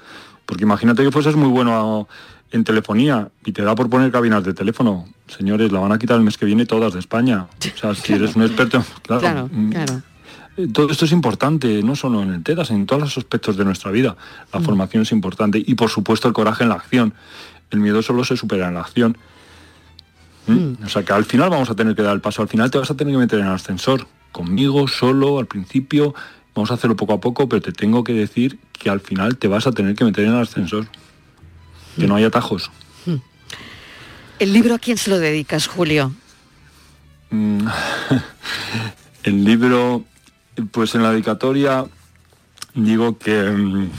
Porque 0.46 0.64
imagínate 0.64 1.04
que 1.04 1.12
fueses 1.12 1.36
muy 1.36 1.50
bueno 1.50 2.08
en 2.52 2.64
telefonía 2.64 3.30
y 3.44 3.52
te 3.52 3.64
da 3.64 3.76
por 3.76 3.90
poner 3.90 4.12
cabinas 4.12 4.44
de 4.44 4.54
teléfono. 4.54 5.06
Señores, 5.28 5.72
la 5.72 5.80
van 5.80 5.92
a 5.92 6.00
quitar 6.00 6.18
el 6.18 6.24
mes 6.24 6.38
que 6.38 6.46
viene 6.46 6.66
todas 6.66 6.94
de 6.94 7.00
España. 7.00 7.48
O 7.76 7.78
sea, 7.78 7.96
si 7.96 8.14
eres 8.14 8.36
un 8.36 8.44
experto, 8.44 8.84
claro. 9.02 9.22
claro 9.22 9.50
mm, 9.52 9.72
claro 9.72 10.02
eh, 10.58 10.68
Todo 10.72 10.90
esto 10.92 11.06
es 11.06 11.12
importante, 11.12 11.82
no 11.84 11.96
solo 11.96 12.22
en 12.22 12.34
el 12.34 12.44
TEDAS, 12.44 12.72
en 12.72 12.86
todos 12.86 13.02
los 13.02 13.18
aspectos 13.18 13.58
de 13.58 13.66
nuestra 13.66 13.92
vida. 13.92 14.16
La 14.54 14.60
Mm. 14.60 14.64
formación 14.64 15.04
es 15.04 15.12
importante 15.12 15.62
y 15.66 15.76
por 15.76 15.90
supuesto 15.90 16.28
el 16.28 16.34
coraje 16.34 16.64
en 16.64 16.70
la 16.70 16.76
acción. 16.76 17.14
El 17.72 17.80
miedo 17.80 18.02
solo 18.02 18.24
se 18.24 18.38
supera 18.38 18.68
en 18.68 18.76
la 18.76 18.82
acción. 18.82 19.18
¿Mm? 20.48 20.84
O 20.86 20.90
sea 20.90 21.04
que 21.04 21.12
al 21.12 21.26
final 21.26 21.50
vamos 21.50 21.70
a 21.72 21.76
tener 21.76 21.96
que 21.96 22.04
dar 22.04 22.14
el 22.14 22.22
paso, 22.22 22.44
al 22.44 22.48
final 22.48 22.70
te 22.70 22.78
vas 22.78 22.92
a 22.92 22.96
tener 22.96 23.14
que 23.14 23.18
meter 23.18 23.40
en 23.40 23.48
el 23.48 23.52
ascensor, 23.54 24.06
conmigo, 24.32 24.88
solo, 24.88 25.40
al 25.40 25.48
principio, 25.48 26.14
vamos 26.56 26.72
a 26.72 26.76
hacerlo 26.76 26.96
poco 26.96 27.14
a 27.14 27.20
poco, 27.20 27.48
pero 27.48 27.62
te 27.62 27.72
tengo 27.72 28.04
que 28.04 28.14
decir 28.14 28.58
que 28.74 28.90
al 28.90 29.02
final 29.02 29.38
te 29.38 29.48
vas 29.48 29.68
a 29.68 29.72
tener 29.72 29.96
que 29.96 30.06
meter 30.06 30.26
en 30.26 30.34
el 30.34 30.42
ascensor. 30.42 30.88
Que 31.98 32.08
no 32.08 32.16
hay 32.16 32.24
atajos. 32.24 32.72
el 34.40 34.52
libro 34.52 34.76
a 34.76 34.80
quién 34.80 34.98
se 34.98 35.10
lo 35.10 35.20
dedicas 35.20 35.68
Julio 35.68 36.12
Mm, 37.36 37.68
el 39.24 39.44
libro, 39.44 40.04
pues 40.72 40.96
en 40.96 41.04
la 41.04 41.12
dedicatoria 41.12 41.86
digo 42.74 43.18
que 43.18 43.42
mm, 43.42 43.90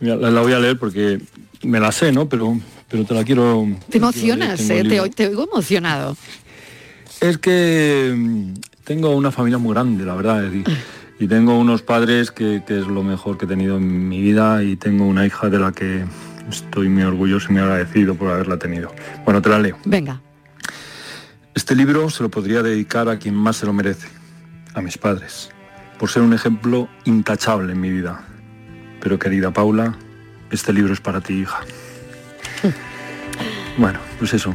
mira, 0.00 0.16
la, 0.16 0.40
voy 0.40 0.52
a 0.52 0.58
leer 0.58 0.78
porque 0.78 1.20
me 1.62 1.80
la 1.80 1.92
sé, 1.92 2.12
¿no? 2.12 2.28
Pero, 2.28 2.58
pero 2.88 3.04
te 3.04 3.14
la 3.14 3.24
quiero. 3.24 3.66
Te 3.88 3.98
emocionas, 3.98 4.60
eh, 4.70 4.84
te, 4.84 5.10
te 5.10 5.28
oigo 5.28 5.48
emocionado. 5.50 6.16
Es 7.20 7.38
que 7.38 8.14
mm, 8.16 8.54
tengo 8.84 9.14
una 9.14 9.30
familia 9.30 9.58
muy 9.58 9.74
grande, 9.74 10.04
la 10.04 10.14
verdad. 10.14 10.44
es 10.44 10.52
decir, 10.52 10.64
y 11.20 11.28
tengo 11.28 11.58
unos 11.58 11.82
padres 11.82 12.30
que, 12.30 12.62
que 12.66 12.80
es 12.80 12.86
lo 12.86 13.02
mejor 13.02 13.36
que 13.36 13.44
he 13.44 13.48
tenido 13.48 13.76
en 13.76 14.08
mi 14.08 14.22
vida 14.22 14.64
y 14.64 14.76
tengo 14.76 15.04
una 15.04 15.26
hija 15.26 15.50
de 15.50 15.58
la 15.58 15.70
que 15.70 16.04
estoy 16.48 16.88
muy 16.88 17.02
orgulloso 17.02 17.48
y 17.50 17.52
muy 17.52 17.62
agradecido 17.62 18.14
por 18.14 18.30
haberla 18.30 18.58
tenido. 18.58 18.90
Bueno, 19.26 19.42
te 19.42 19.50
la 19.50 19.58
leo. 19.58 19.78
Venga. 19.84 20.18
Este 21.54 21.76
libro 21.76 22.08
se 22.08 22.22
lo 22.22 22.30
podría 22.30 22.62
dedicar 22.62 23.08
a 23.10 23.18
quien 23.18 23.34
más 23.34 23.56
se 23.56 23.66
lo 23.66 23.74
merece, 23.74 24.08
a 24.74 24.80
mis 24.80 24.96
padres, 24.96 25.50
por 25.98 26.08
ser 26.08 26.22
un 26.22 26.32
ejemplo 26.32 26.88
intachable 27.04 27.74
en 27.74 27.80
mi 27.82 27.90
vida. 27.90 28.22
Pero 29.02 29.18
querida 29.18 29.50
Paula, 29.50 29.98
este 30.50 30.72
libro 30.72 30.94
es 30.94 31.00
para 31.00 31.20
ti, 31.20 31.34
hija. 31.34 31.60
Bueno, 33.78 34.00
pues 34.18 34.34
eso. 34.34 34.54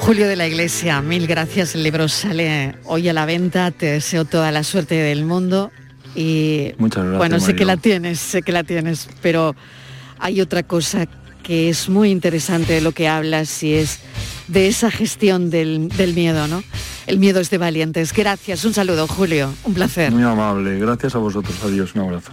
Julio 0.00 0.28
de 0.28 0.36
la 0.36 0.46
Iglesia, 0.46 1.00
mil 1.02 1.26
gracias. 1.26 1.74
El 1.74 1.82
libro 1.82 2.08
sale 2.08 2.76
hoy 2.84 3.08
a 3.08 3.12
la 3.12 3.26
venta. 3.26 3.70
Te 3.70 3.86
deseo 3.86 4.24
toda 4.24 4.52
la 4.52 4.62
suerte 4.62 4.94
del 4.94 5.24
mundo. 5.24 5.70
Y 6.14 6.72
Muchas 6.78 7.04
gracias, 7.04 7.18
bueno, 7.18 7.40
sé 7.40 7.54
que 7.54 7.64
la 7.64 7.76
tienes, 7.76 8.18
sé 8.20 8.42
que 8.42 8.52
la 8.52 8.64
tienes, 8.64 9.08
pero 9.20 9.54
hay 10.18 10.40
otra 10.40 10.62
cosa 10.62 11.06
que 11.42 11.68
es 11.68 11.88
muy 11.88 12.10
interesante 12.10 12.72
de 12.72 12.80
lo 12.80 12.92
que 12.92 13.06
hablas 13.06 13.62
y 13.62 13.74
es 13.74 14.00
de 14.48 14.66
esa 14.68 14.90
gestión 14.90 15.50
del, 15.50 15.88
del 15.90 16.14
miedo, 16.14 16.48
¿no? 16.48 16.62
El 17.06 17.18
miedo 17.18 17.40
es 17.40 17.50
de 17.50 17.58
valientes. 17.58 18.12
Gracias, 18.12 18.64
un 18.64 18.74
saludo, 18.74 19.06
Julio. 19.06 19.52
Un 19.64 19.74
placer. 19.74 20.10
Muy 20.10 20.24
amable. 20.24 20.78
Gracias 20.78 21.14
a 21.14 21.18
vosotros. 21.18 21.54
Adiós. 21.62 21.94
Un 21.94 22.00
abrazo. 22.02 22.32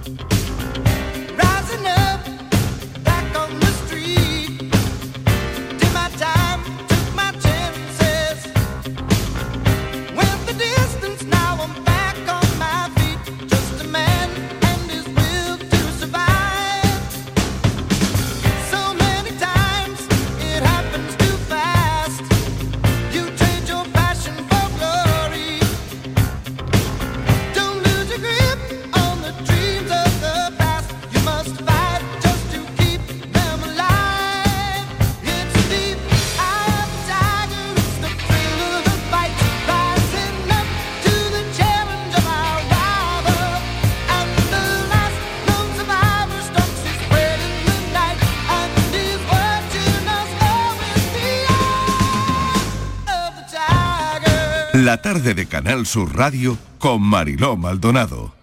Tarde 55.21 55.35
de 55.35 55.45
Canal 55.45 55.85
Sur 55.85 56.15
Radio 56.15 56.57
con 56.79 57.01
Mariló 57.01 57.55
Maldonado. 57.55 58.33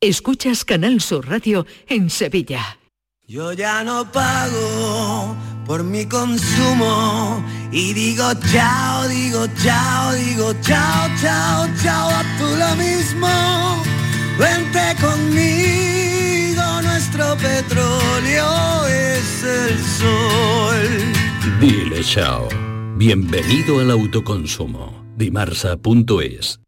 Escuchas 0.00 0.64
Canal 0.64 1.00
Sur 1.00 1.28
Radio 1.28 1.66
en 1.88 2.08
Sevilla. 2.08 2.78
Yo 3.26 3.52
ya 3.52 3.82
no 3.82 4.10
pago 4.12 5.34
por 5.66 5.82
mi 5.82 6.06
consumo 6.06 7.44
y 7.72 7.92
digo 7.92 8.32
chao, 8.52 9.08
digo 9.08 9.46
chao, 9.64 10.12
digo 10.12 10.52
chao, 10.60 11.08
chao, 11.20 11.66
chao, 11.82 12.08
a 12.08 12.22
tú 12.38 12.46
lo 12.56 12.76
mismo. 12.76 13.82
Vente 14.38 14.94
conmigo, 15.00 16.82
nuestro 16.82 17.36
petróleo 17.36 18.86
es 18.86 19.42
el 19.42 19.84
sol. 19.84 21.60
Dile 21.60 22.04
chao. 22.04 22.61
Bienvenido 23.04 23.80
al 23.80 23.90
autoconsumo. 23.90 25.04
Dimarsa.es 25.16 26.60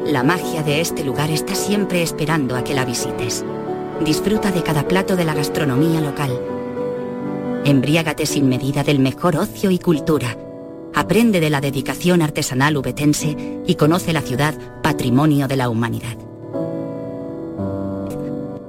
La 0.07 0.23
magia 0.23 0.63
de 0.63 0.81
este 0.81 1.03
lugar 1.03 1.31
está 1.31 1.57
siempre 1.57 2.03
esperando 2.03 2.57
a 2.57 2.63
que 2.63 2.75
la 2.75 2.85
visites. 2.85 3.45
Disfruta 4.03 4.51
de 4.51 4.63
cada 4.63 4.87
plato 4.89 5.17
de 5.17 5.25
la 5.25 5.35
gastronomía 5.35 6.01
local. 6.01 6.39
Embriágate 7.65 8.27
sin 8.27 8.49
medida 8.49 8.83
del 8.83 8.99
mejor 8.99 9.37
ocio 9.37 9.71
y 9.71 9.79
cultura. 9.79 10.37
Aprende 10.95 11.41
de 11.41 11.51
la 11.51 11.61
dedicación 11.61 12.21
artesanal 12.21 12.77
ubetense 12.77 13.37
y 13.67 13.75
conoce 13.77 14.13
la 14.13 14.21
ciudad 14.21 14.55
patrimonio 14.83 15.49
de 15.49 15.57
la 15.57 15.69
humanidad. 15.69 16.17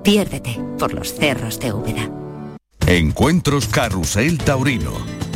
Piérdete 0.04 0.60
por 0.78 0.94
los 0.94 1.14
cerros 1.14 1.60
de 1.60 1.74
Úbeda. 1.74 2.10
Encuentros 2.88 3.68
Carrusel 3.68 4.38
Taurino. 4.38 5.25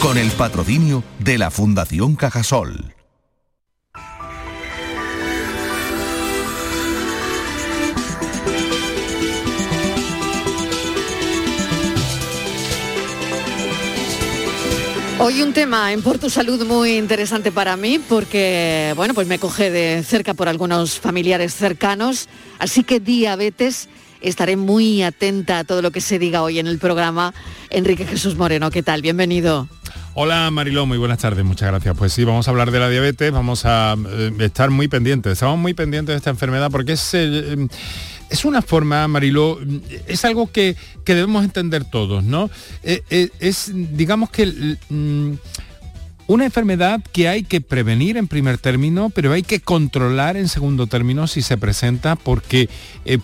con 0.00 0.16
el 0.16 0.30
patrocinio 0.30 1.04
de 1.18 1.36
la 1.36 1.50
Fundación 1.50 2.16
Cajasol. 2.16 2.94
Hoy 15.18 15.42
un 15.42 15.52
tema 15.52 15.92
en 15.92 16.00
Por 16.00 16.30
Salud 16.30 16.64
muy 16.64 16.96
interesante 16.96 17.52
para 17.52 17.76
mí 17.76 17.98
porque, 17.98 18.94
bueno, 18.96 19.12
pues 19.12 19.26
me 19.26 19.38
coge 19.38 19.70
de 19.70 20.02
cerca 20.02 20.32
por 20.32 20.48
algunos 20.48 20.98
familiares 20.98 21.54
cercanos, 21.54 22.30
así 22.58 22.84
que 22.84 23.00
diabetes, 23.00 23.90
estaré 24.20 24.56
muy 24.56 25.02
atenta 25.02 25.60
a 25.60 25.64
todo 25.64 25.82
lo 25.82 25.90
que 25.90 26.00
se 26.00 26.18
diga 26.18 26.42
hoy 26.42 26.58
en 26.58 26.66
el 26.66 26.78
programa. 26.78 27.34
Enrique 27.70 28.06
Jesús 28.06 28.36
Moreno, 28.36 28.70
¿qué 28.70 28.82
tal? 28.82 29.02
Bienvenido. 29.02 29.68
Hola 30.14 30.50
Mariló, 30.50 30.86
muy 30.86 30.98
buenas 30.98 31.18
tardes, 31.18 31.44
muchas 31.44 31.68
gracias. 31.68 31.96
Pues 31.96 32.12
sí, 32.12 32.24
vamos 32.24 32.48
a 32.48 32.50
hablar 32.50 32.72
de 32.72 32.80
la 32.80 32.88
diabetes, 32.88 33.30
vamos 33.30 33.64
a 33.64 33.96
eh, 34.08 34.32
estar 34.40 34.70
muy 34.70 34.88
pendientes, 34.88 35.34
estamos 35.34 35.58
muy 35.58 35.72
pendientes 35.72 36.14
de 36.14 36.16
esta 36.16 36.30
enfermedad 36.30 36.70
porque 36.70 36.92
es... 36.92 37.10
eh, 37.14 37.68
es 38.28 38.44
una 38.44 38.62
forma, 38.62 39.08
Mariló, 39.08 39.58
es 40.06 40.24
algo 40.24 40.52
que, 40.52 40.76
que 41.04 41.16
debemos 41.16 41.44
entender 41.44 41.84
todos, 41.84 42.22
¿no? 42.22 42.48
Eh, 42.84 43.30
es, 43.40 43.72
digamos 43.74 44.30
que 44.30 44.76
mm, 44.88 45.32
una 46.28 46.44
enfermedad 46.44 47.00
que 47.12 47.26
hay 47.28 47.42
que 47.42 47.60
prevenir 47.60 48.16
en 48.16 48.28
primer 48.28 48.56
término, 48.58 49.10
pero 49.10 49.32
hay 49.32 49.42
que 49.42 49.58
controlar 49.58 50.36
en 50.36 50.48
segundo 50.48 50.86
término 50.86 51.26
si 51.26 51.42
se 51.42 51.56
presenta 51.56 52.14
porque 52.14 52.68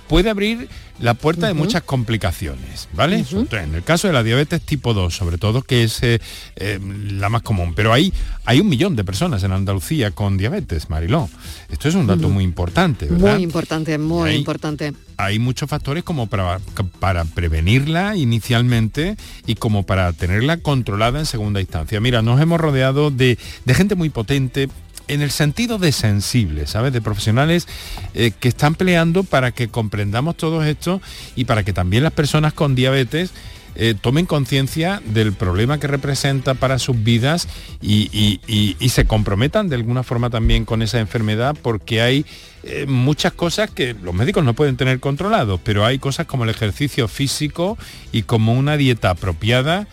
puede 0.08 0.28
abrir 0.28 0.68
la 0.98 1.14
puerta 1.14 1.46
de 1.46 1.54
muchas 1.54 1.82
complicaciones, 1.82 2.88
¿vale? 2.94 3.24
En 3.52 3.74
el 3.74 3.82
caso 3.82 4.06
de 4.06 4.14
la 4.14 4.22
diabetes 4.22 4.62
tipo 4.62 4.94
2, 4.94 5.14
sobre 5.14 5.36
todo, 5.38 5.62
que 5.62 5.84
es 5.84 6.02
eh, 6.02 6.20
eh, 6.56 6.78
la 7.10 7.28
más 7.28 7.42
común. 7.42 7.74
Pero 7.74 7.92
hay, 7.92 8.12
hay 8.44 8.60
un 8.60 8.68
millón 8.68 8.96
de 8.96 9.04
personas 9.04 9.42
en 9.42 9.52
Andalucía 9.52 10.10
con 10.12 10.36
diabetes, 10.38 10.88
Mariló. 10.88 11.28
Esto 11.68 11.88
es 11.88 11.94
un 11.94 12.06
dato 12.06 12.28
muy 12.28 12.44
importante, 12.44 13.06
¿verdad? 13.06 13.34
Muy 13.34 13.42
importante, 13.42 13.98
muy 13.98 14.30
Ahí- 14.30 14.36
importante. 14.38 14.92
hay 15.18 15.38
muchos 15.38 15.68
factores 15.68 16.02
como 16.02 16.28
para, 16.28 16.60
para 16.98 17.24
prevenirla 17.26 18.16
inicialmente 18.16 19.16
y 19.46 19.54
como 19.56 19.82
para 19.84 20.12
tenerla 20.12 20.58
controlada 20.58 21.18
en 21.18 21.26
segunda 21.26 21.60
instancia. 21.60 22.00
Mira, 22.00 22.22
nos 22.22 22.40
hemos 22.40 22.60
rodeado 22.60 23.10
de, 23.10 23.38
de 23.64 23.74
gente 23.74 23.94
muy 23.96 24.08
potente 24.08 24.68
en 25.08 25.22
el 25.22 25.30
sentido 25.30 25.78
de 25.78 25.92
sensibles, 25.92 26.70
¿sabes? 26.70 26.92
De 26.92 27.00
profesionales 27.00 27.66
eh, 28.14 28.32
que 28.38 28.48
están 28.48 28.74
peleando 28.74 29.24
para 29.24 29.52
que 29.52 29.68
comprendamos 29.68 30.36
todo 30.36 30.62
esto 30.64 31.00
y 31.34 31.44
para 31.44 31.62
que 31.62 31.72
también 31.72 32.02
las 32.02 32.12
personas 32.12 32.52
con 32.52 32.74
diabetes 32.74 33.32
eh, 33.78 33.94
tomen 34.00 34.24
conciencia 34.24 35.02
del 35.04 35.34
problema 35.34 35.78
que 35.78 35.86
representa 35.86 36.54
para 36.54 36.78
sus 36.78 37.02
vidas 37.04 37.46
y, 37.82 38.40
se 38.88 39.04
comprometan 39.04 39.68
de 39.68 39.76
alguna 39.76 40.02
forma 40.02 40.30
también 40.30 40.64
con 40.64 40.80
esa 40.80 40.98
enfermedad 40.98 41.54
porque 41.60 42.00
hay 42.00 42.24
eh, 42.62 42.86
muchas 42.88 43.34
cosas 43.34 43.70
que 43.70 43.94
los 44.02 44.14
médicos 44.14 44.42
no 44.44 44.54
pueden 44.54 44.78
tener 44.78 44.98
controlados, 44.98 45.60
pero 45.62 45.84
hay 45.84 45.98
cosas 45.98 46.26
como 46.26 46.44
el 46.44 46.50
ejercicio 46.50 47.06
físico 47.06 47.76
y 48.12 48.22
como 48.22 48.54
una 48.54 48.78
dieta 48.78 49.10
apropiada 49.10 49.86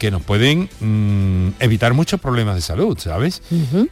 que 0.00 0.10
nos 0.10 0.22
pueden 0.22 0.68
mm, 0.80 1.60
evitar 1.60 1.94
muchos 1.94 2.20
problemas 2.20 2.56
de 2.56 2.62
salud, 2.62 2.98
¿sabes? 2.98 3.42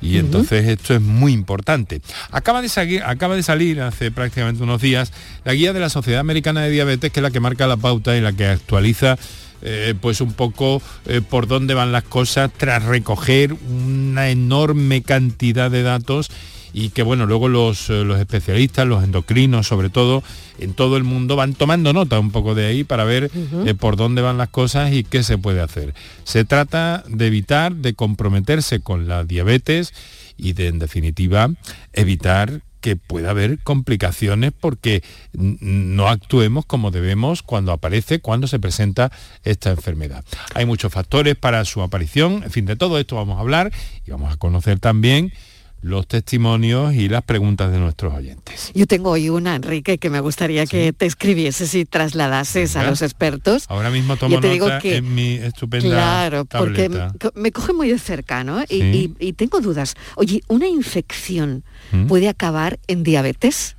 Y 0.00 0.16
entonces 0.16 0.66
esto 0.66 0.94
es 0.94 1.00
muy 1.00 1.32
importante. 1.32 2.00
Acaba 2.32 2.62
de, 2.62 2.68
salir, 2.68 3.04
acaba 3.04 3.36
de 3.36 3.44
salir 3.44 3.80
hace 3.82 4.10
prácticamente 4.10 4.62
unos 4.62 4.80
días 4.80 5.12
la 5.44 5.52
guía 5.52 5.72
de 5.72 5.80
la 5.80 5.90
Sociedad 5.90 6.20
Americana 6.20 6.62
de 6.62 6.70
Diabetes, 6.70 7.12
que 7.12 7.20
es 7.20 7.22
la 7.22 7.30
que 7.30 7.40
marca 7.40 7.68
la 7.68 7.76
pauta 7.76 8.16
y 8.16 8.20
la 8.20 8.32
que 8.32 8.46
actualiza 8.46 9.16
eh, 9.60 9.94
pues 10.00 10.20
un 10.20 10.32
poco 10.32 10.80
eh, 11.06 11.20
por 11.20 11.46
dónde 11.46 11.74
van 11.74 11.92
las 11.92 12.04
cosas 12.04 12.50
tras 12.56 12.84
recoger 12.84 13.52
una 13.52 14.30
enorme 14.30 15.02
cantidad 15.02 15.70
de 15.70 15.82
datos 15.82 16.30
y 16.72 16.90
que 16.90 17.02
bueno, 17.02 17.26
luego 17.26 17.48
los, 17.48 17.90
eh, 17.90 18.04
los 18.04 18.18
especialistas, 18.18 18.86
los 18.86 19.04
endocrinos 19.04 19.66
sobre 19.66 19.90
todo, 19.90 20.22
en 20.58 20.74
todo 20.74 20.96
el 20.96 21.04
mundo 21.04 21.36
van 21.36 21.54
tomando 21.54 21.92
nota 21.92 22.18
un 22.18 22.30
poco 22.30 22.54
de 22.54 22.66
ahí 22.66 22.84
para 22.84 23.04
ver 23.04 23.30
eh, 23.34 23.74
por 23.74 23.96
dónde 23.96 24.22
van 24.22 24.38
las 24.38 24.48
cosas 24.48 24.92
y 24.92 25.04
qué 25.04 25.22
se 25.22 25.38
puede 25.38 25.60
hacer. 25.60 25.94
Se 26.24 26.44
trata 26.44 27.04
de 27.08 27.26
evitar, 27.26 27.74
de 27.74 27.94
comprometerse 27.94 28.80
con 28.80 29.08
la 29.08 29.24
diabetes 29.24 29.92
y 30.36 30.52
de, 30.52 30.68
en 30.68 30.78
definitiva, 30.78 31.50
evitar 31.92 32.62
que 32.80 32.96
pueda 32.96 33.30
haber 33.30 33.58
complicaciones 33.58 34.52
porque 34.58 35.02
no 35.32 36.08
actuemos 36.08 36.64
como 36.64 36.90
debemos 36.90 37.42
cuando 37.42 37.72
aparece, 37.72 38.20
cuando 38.20 38.46
se 38.46 38.58
presenta 38.58 39.10
esta 39.42 39.70
enfermedad. 39.70 40.24
Hay 40.54 40.64
muchos 40.64 40.92
factores 40.92 41.34
para 41.34 41.64
su 41.64 41.82
aparición, 41.82 42.42
en 42.44 42.50
fin, 42.50 42.66
de 42.66 42.76
todo 42.76 42.98
esto 42.98 43.16
vamos 43.16 43.38
a 43.38 43.40
hablar 43.40 43.72
y 44.06 44.10
vamos 44.10 44.32
a 44.32 44.36
conocer 44.36 44.78
también 44.78 45.32
los 45.80 46.06
testimonios 46.08 46.94
y 46.94 47.08
las 47.08 47.22
preguntas 47.22 47.70
de 47.70 47.78
nuestros 47.78 48.12
oyentes. 48.12 48.72
Yo 48.74 48.86
tengo 48.86 49.10
hoy 49.10 49.28
una, 49.28 49.54
Enrique, 49.54 49.98
que 49.98 50.10
me 50.10 50.20
gustaría 50.20 50.66
que 50.66 50.92
te 50.92 51.06
escribieses 51.06 51.74
y 51.74 51.84
trasladases 51.84 52.74
a 52.76 52.82
los 52.84 53.00
expertos. 53.02 53.64
Ahora 53.68 53.90
mismo 53.90 54.16
tomo 54.16 54.34
Yo 54.34 54.40
te 54.40 54.50
digo 54.50 54.68
que- 54.82 54.96
en 54.96 55.14
mi 55.14 55.34
estupenda 55.34 55.88
Claro, 55.88 56.44
porque 56.46 56.88
tableta. 56.88 57.32
me 57.34 57.52
coge 57.52 57.72
muy 57.72 57.88
de 57.88 57.98
cerca, 57.98 58.42
¿no? 58.44 58.62
Y, 58.62 58.66
Sí. 58.66 59.14
y- 59.20 59.28
y 59.28 59.32
tengo 59.34 59.60
dudas. 59.60 59.94
Oye, 60.16 60.42
¿una 60.48 60.66
infección 60.66 61.62
¿Mm? 61.92 62.06
puede 62.06 62.28
acabar 62.28 62.78
en 62.88 63.02
diabetes? 63.04 63.76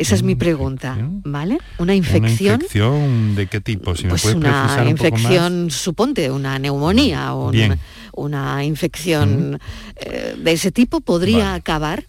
Esa 0.00 0.14
es 0.14 0.22
mi 0.22 0.34
pregunta, 0.34 0.96
¿vale? 1.24 1.58
Una 1.78 1.94
infección, 1.94 2.54
¿Una 2.54 2.54
infección 2.64 3.34
de 3.34 3.46
qué 3.48 3.60
tipo? 3.60 3.94
Si 3.94 4.04
pues 4.06 4.24
me 4.24 4.32
una 4.34 4.62
precisar 4.62 4.86
un 4.86 4.94
poco 4.94 5.10
más. 5.10 5.20
infección, 5.20 5.70
suponte, 5.70 6.30
una 6.30 6.58
neumonía 6.58 7.34
o 7.34 7.52
una 8.14 8.64
infección 8.64 9.60
eh, 9.96 10.36
de 10.42 10.52
ese 10.52 10.72
tipo 10.72 11.00
podría 11.00 11.44
Vale. 11.44 11.56
acabar 11.58 12.04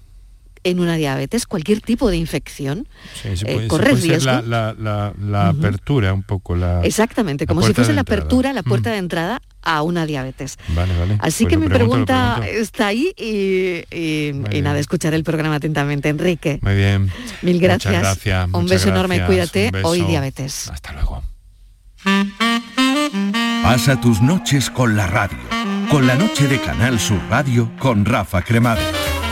en 0.63 0.79
una 0.79 0.95
diabetes, 0.95 1.47
cualquier 1.47 1.81
tipo 1.81 2.09
de 2.09 2.17
infección. 2.17 2.87
Sí, 3.21 3.35
se 3.35 3.51
eh, 3.51 3.59
se 3.61 3.67
¿corre 3.67 3.95
ser 3.97 4.03
riesgo? 4.03 4.31
la, 4.31 4.41
la- 4.41 4.75
la- 4.79 5.13
la 5.19 5.49
apertura 5.49 6.13
un 6.13 6.23
poco 6.23 6.55
la 6.55 6.81
Exactamente, 6.83 7.45
como 7.47 7.61
si 7.61 7.73
fuese 7.73 7.93
la 7.93 8.01
entrada. 8.01 8.19
apertura, 8.21 8.53
la 8.53 8.63
puerta 8.63 8.91
de 8.91 8.97
entrada 8.99 9.41
a 9.63 9.81
una 9.81 10.05
diabetes. 10.05 10.57
Vale, 10.69 10.97
vale. 10.97 11.17
Así 11.19 11.43
Pues 11.45 11.53
que 11.53 11.57
mi 11.57 11.67
pregunta 11.67 12.41
está 12.47 12.87
ahí 12.87 13.13
y, 13.17 14.61
nada, 14.61 14.79
escuchar 14.79 15.13
el 15.13 15.23
programa 15.23 15.55
atentamente. 15.55 16.09
Enrique, 16.09 16.59
Muy 16.61 16.75
bien. 16.75 17.11
mil 17.41 17.55
Muchas 17.55 17.61
gracias. 17.83 18.01
gracias, 18.01 18.45
Un 18.45 18.51
muchas 18.51 18.69
beso 18.69 18.89
enorme, 18.89 19.17
gracias, 19.17 19.49
cuídate. 19.51 19.83
Hoy 19.83 20.01
diabetes. 20.01 20.69
Hasta 20.69 20.93
luego. 20.93 21.23
Pasa 23.63 23.99
tus 24.01 24.21
noches 24.21 24.69
con 24.69 24.95
la 24.97 25.07
radio, 25.07 25.37
con 25.89 26.07
la 26.07 26.15
noche 26.15 26.47
de 26.47 26.59
Canal 26.59 26.99
Sur 26.99 27.19
Radio 27.29 27.71
con 27.79 28.05
Rafa 28.05 28.41
Cremades. 28.41 28.83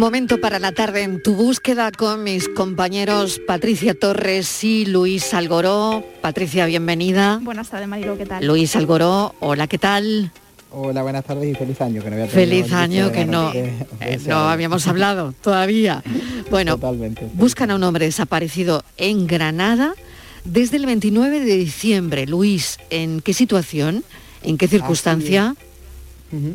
Momento 0.00 0.40
para 0.40 0.58
la 0.58 0.72
tarde 0.72 1.02
en 1.02 1.22
tu 1.22 1.34
búsqueda 1.34 1.92
con 1.92 2.24
mis 2.24 2.48
compañeros 2.48 3.38
Patricia 3.46 3.92
Torres 3.92 4.64
y 4.64 4.86
Luis 4.86 5.34
Algoró. 5.34 6.02
Patricia, 6.22 6.64
bienvenida. 6.64 7.38
Buenas 7.42 7.68
tardes, 7.68 7.86
Marilo, 7.86 8.16
¿qué 8.16 8.24
tal? 8.24 8.46
Luis 8.46 8.74
Algoró, 8.76 9.34
hola, 9.40 9.66
¿qué 9.66 9.76
tal? 9.76 10.32
Hola, 10.70 11.02
buenas 11.02 11.22
tardes 11.26 11.50
y 11.50 11.54
feliz 11.54 11.78
año. 11.82 12.02
Que 12.02 12.08
no 12.08 12.16
había 12.16 12.28
Feliz 12.28 12.72
año 12.72 13.12
que 13.12 13.26
no, 13.26 13.52
eh, 13.52 13.74
eh, 14.00 14.18
no 14.26 14.48
habíamos 14.48 14.86
hablado 14.86 15.34
todavía. 15.42 16.02
Bueno, 16.50 16.76
Totalmente. 16.76 17.28
buscan 17.34 17.70
a 17.70 17.74
un 17.74 17.82
hombre 17.82 18.06
desaparecido 18.06 18.82
en 18.96 19.26
Granada 19.26 19.92
desde 20.46 20.78
el 20.78 20.86
29 20.86 21.40
de 21.40 21.56
diciembre. 21.58 22.26
Luis, 22.26 22.78
¿en 22.88 23.20
qué 23.20 23.34
situación? 23.34 24.02
¿En 24.42 24.56
qué 24.56 24.66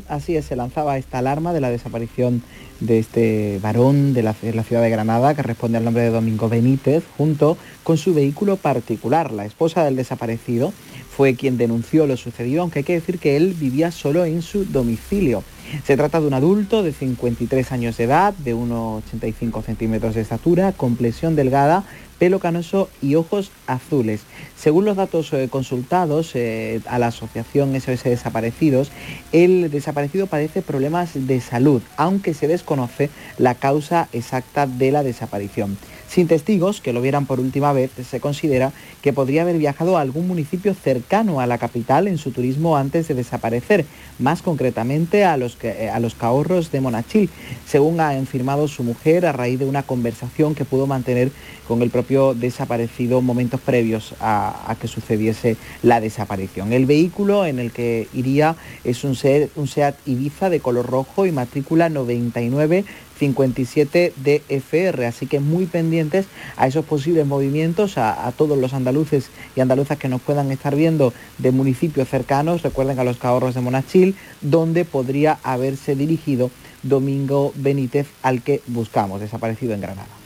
Así 0.08 0.36
es, 0.38 0.46
se 0.46 0.56
lanzaba 0.56 0.98
esta 0.98 1.18
alarma 1.18 1.52
de 1.54 1.62
la 1.62 1.70
desaparición 1.70 2.42
de 2.80 3.00
este 3.00 3.60
varón 3.62 4.14
de 4.14 4.24
la, 4.24 4.36
de 4.42 4.54
la 4.54 4.64
ciudad 4.64 4.82
de 4.82 4.90
Granada 4.90 5.34
que 5.34 5.42
responde 5.42 5.78
al 5.78 5.86
nombre 5.86 6.04
de 6.04 6.10
Domingo 6.10 6.50
Benítez 6.50 7.04
junto 7.18 7.58
con 7.84 7.98
su 7.98 8.14
vehículo 8.14 8.58
particular. 8.58 9.32
La 9.32 9.46
esposa 9.46 9.84
del 9.84 9.96
desaparecido 9.96 10.74
fue 11.16 11.36
quien 11.36 11.58
denunció 11.58 12.08
lo 12.08 12.18
sucedido, 12.18 12.62
aunque 12.62 12.80
hay 12.80 12.84
que 12.84 12.94
decir 12.94 13.20
que 13.20 13.38
él 13.38 13.54
vivía 13.54 13.92
solo 13.92 14.26
en 14.26 14.42
su 14.42 14.66
domicilio. 14.66 15.44
Se 15.86 15.96
trata 15.98 16.20
de 16.20 16.28
un 16.28 16.34
adulto 16.34 16.84
de 16.84 16.92
53 16.92 17.72
años 17.72 17.98
de 17.98 18.04
edad, 18.04 18.34
de 18.34 18.54
1,85 18.56 19.64
centímetros 19.64 20.16
de 20.16 20.22
estatura, 20.22 20.74
complexión 20.74 21.36
delgada, 21.36 21.86
pelo 22.20 22.40
canoso 22.40 22.90
y 23.02 23.16
ojos 23.16 23.52
azules. 23.68 24.22
Según 24.58 24.86
los 24.86 24.98
datos 24.98 25.32
eh, 25.34 25.48
consultados 25.50 26.32
eh, 26.36 26.82
a 26.88 27.00
la 27.00 27.08
asociación 27.08 27.80
SOS 27.80 28.04
Desaparecidos, 28.04 28.92
el 29.32 29.70
desaparecido 29.70 30.28
padece 30.28 30.62
problemas 30.62 31.12
de 31.14 31.42
salud, 31.42 31.82
aunque 31.98 32.34
se 32.34 32.48
desconoce 32.48 33.10
la 33.38 33.56
causa 33.56 34.08
exacta 34.14 34.68
de 34.68 34.92
la 34.92 35.04
desaparición. 35.04 35.78
Sin 36.08 36.28
testigos 36.28 36.82
que 36.82 36.94
lo 36.94 37.02
vieran 37.02 37.26
por 37.26 37.40
última 37.40 37.74
vez, 37.74 37.92
se 38.10 38.20
considera 38.20 38.72
que 39.02 39.12
podría 39.12 39.42
haber 39.42 39.58
viajado 39.58 39.98
a 39.98 40.02
algún 40.02 40.28
municipio 40.28 40.74
cercano 40.74 41.42
a 41.42 41.48
la 41.48 41.58
capital 41.58 42.08
en 42.08 42.18
su 42.18 42.32
turismo 42.32 42.78
antes 42.78 43.08
de 43.08 43.16
desaparecer, 43.16 43.86
más 44.20 44.42
concretamente 44.42 45.26
a 45.26 45.36
los, 45.36 45.58
eh, 45.64 45.90
a 45.90 46.00
los 46.00 46.16
Cahorros 46.16 46.72
de 46.72 46.80
Monachil, 46.80 47.30
según 47.68 48.00
ha 48.00 48.12
afirmado 48.12 48.68
su 48.68 48.84
mujer 48.84 49.26
a 49.26 49.32
raíz 49.32 49.60
de 49.60 49.66
una 49.66 49.84
conversación 49.84 50.56
que 50.56 50.64
pudo 50.64 50.88
mantener 50.88 51.32
con 51.68 51.82
el 51.82 51.90
propio 51.90 52.34
desaparecido 52.34 53.22
momentos 53.22 53.60
previos 53.60 54.14
a, 54.20 54.76
que 54.80 54.88
sucediese 54.88 55.58
la 55.84 56.02
desaparición. 56.02 56.74
El 56.74 56.86
vehículo 56.86 57.46
en 57.46 57.60
el 57.60 57.72
que 57.72 58.08
iría 58.14 58.56
es 58.84 59.04
un 59.04 59.16
SEAT, 59.16 59.50
un 59.56 59.68
SEAT 59.68 59.96
Ibiza 60.06 60.50
de 60.50 60.60
color 60.60 60.86
rojo 60.86 61.26
y 61.26 61.32
matrícula 61.32 61.90
99 61.90 62.86
57 63.18 64.14
DFR, 64.18 65.06
así 65.06 65.26
que 65.26 65.40
muy 65.40 65.68
pendientes 65.68 66.26
a 66.58 66.68
esos 66.68 66.84
posibles 66.84 67.26
movimientos, 67.26 67.98
a, 67.98 68.28
a 68.28 68.34
todos 68.34 68.58
los 68.58 68.74
andaluces 68.74 69.30
y 69.56 69.62
andaluzas 69.62 69.98
que 69.98 70.10
nos 70.10 70.22
puedan 70.22 70.52
estar 70.52 70.76
viendo 70.76 71.14
de 71.38 71.52
municipios 71.52 72.10
cercanos, 72.10 72.62
recuerden 72.62 73.00
a 73.00 73.06
los 73.06 73.18
Cahorros 73.18 73.56
de 73.56 73.62
Monachil, 73.62 74.16
donde 74.42 74.84
podría 74.84 75.40
haberse 75.44 75.96
dirigido 75.96 76.52
Domingo 76.84 77.52
Benítez 77.56 78.08
al 78.22 78.42
que 78.42 78.62
buscamos, 78.68 79.22
desaparecido 79.22 79.74
en 79.74 79.82
Granada. 79.82 80.25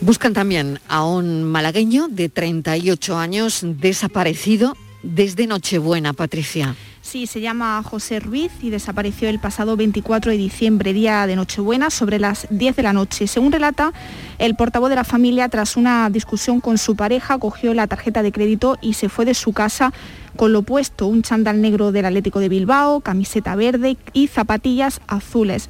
Buscan 0.00 0.32
también 0.32 0.78
a 0.88 1.04
un 1.04 1.42
malagueño 1.42 2.06
de 2.06 2.28
38 2.28 3.18
años 3.18 3.62
desaparecido 3.64 4.76
desde 5.02 5.48
Nochebuena, 5.48 6.12
Patricia. 6.12 6.76
Sí, 7.02 7.26
se 7.26 7.40
llama 7.40 7.82
José 7.82 8.20
Ruiz 8.20 8.52
y 8.60 8.70
desapareció 8.70 9.28
el 9.28 9.40
pasado 9.40 9.76
24 9.76 10.30
de 10.30 10.36
diciembre, 10.36 10.92
día 10.92 11.26
de 11.26 11.34
Nochebuena, 11.34 11.90
sobre 11.90 12.20
las 12.20 12.46
10 12.50 12.76
de 12.76 12.82
la 12.82 12.92
noche. 12.92 13.26
Según 13.26 13.50
relata 13.50 13.92
el 14.38 14.54
portavoz 14.54 14.90
de 14.90 14.96
la 14.96 15.04
familia, 15.04 15.48
tras 15.48 15.76
una 15.76 16.10
discusión 16.10 16.60
con 16.60 16.78
su 16.78 16.94
pareja, 16.94 17.38
cogió 17.38 17.74
la 17.74 17.88
tarjeta 17.88 18.22
de 18.22 18.30
crédito 18.30 18.78
y 18.80 18.92
se 18.92 19.08
fue 19.08 19.24
de 19.24 19.34
su 19.34 19.52
casa 19.52 19.92
con 20.36 20.52
lo 20.52 20.62
puesto, 20.62 21.08
un 21.08 21.22
chándal 21.22 21.60
negro 21.60 21.90
del 21.90 22.04
Atlético 22.04 22.38
de 22.38 22.48
Bilbao, 22.48 23.00
camiseta 23.00 23.56
verde 23.56 23.96
y 24.12 24.28
zapatillas 24.28 25.00
azules. 25.08 25.68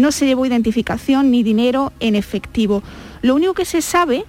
No 0.00 0.12
se 0.12 0.26
llevó 0.26 0.46
identificación 0.46 1.30
ni 1.30 1.42
dinero 1.42 1.92
en 2.00 2.16
efectivo. 2.16 2.82
Lo 3.20 3.34
único 3.34 3.52
que 3.52 3.66
se 3.66 3.82
sabe 3.82 4.24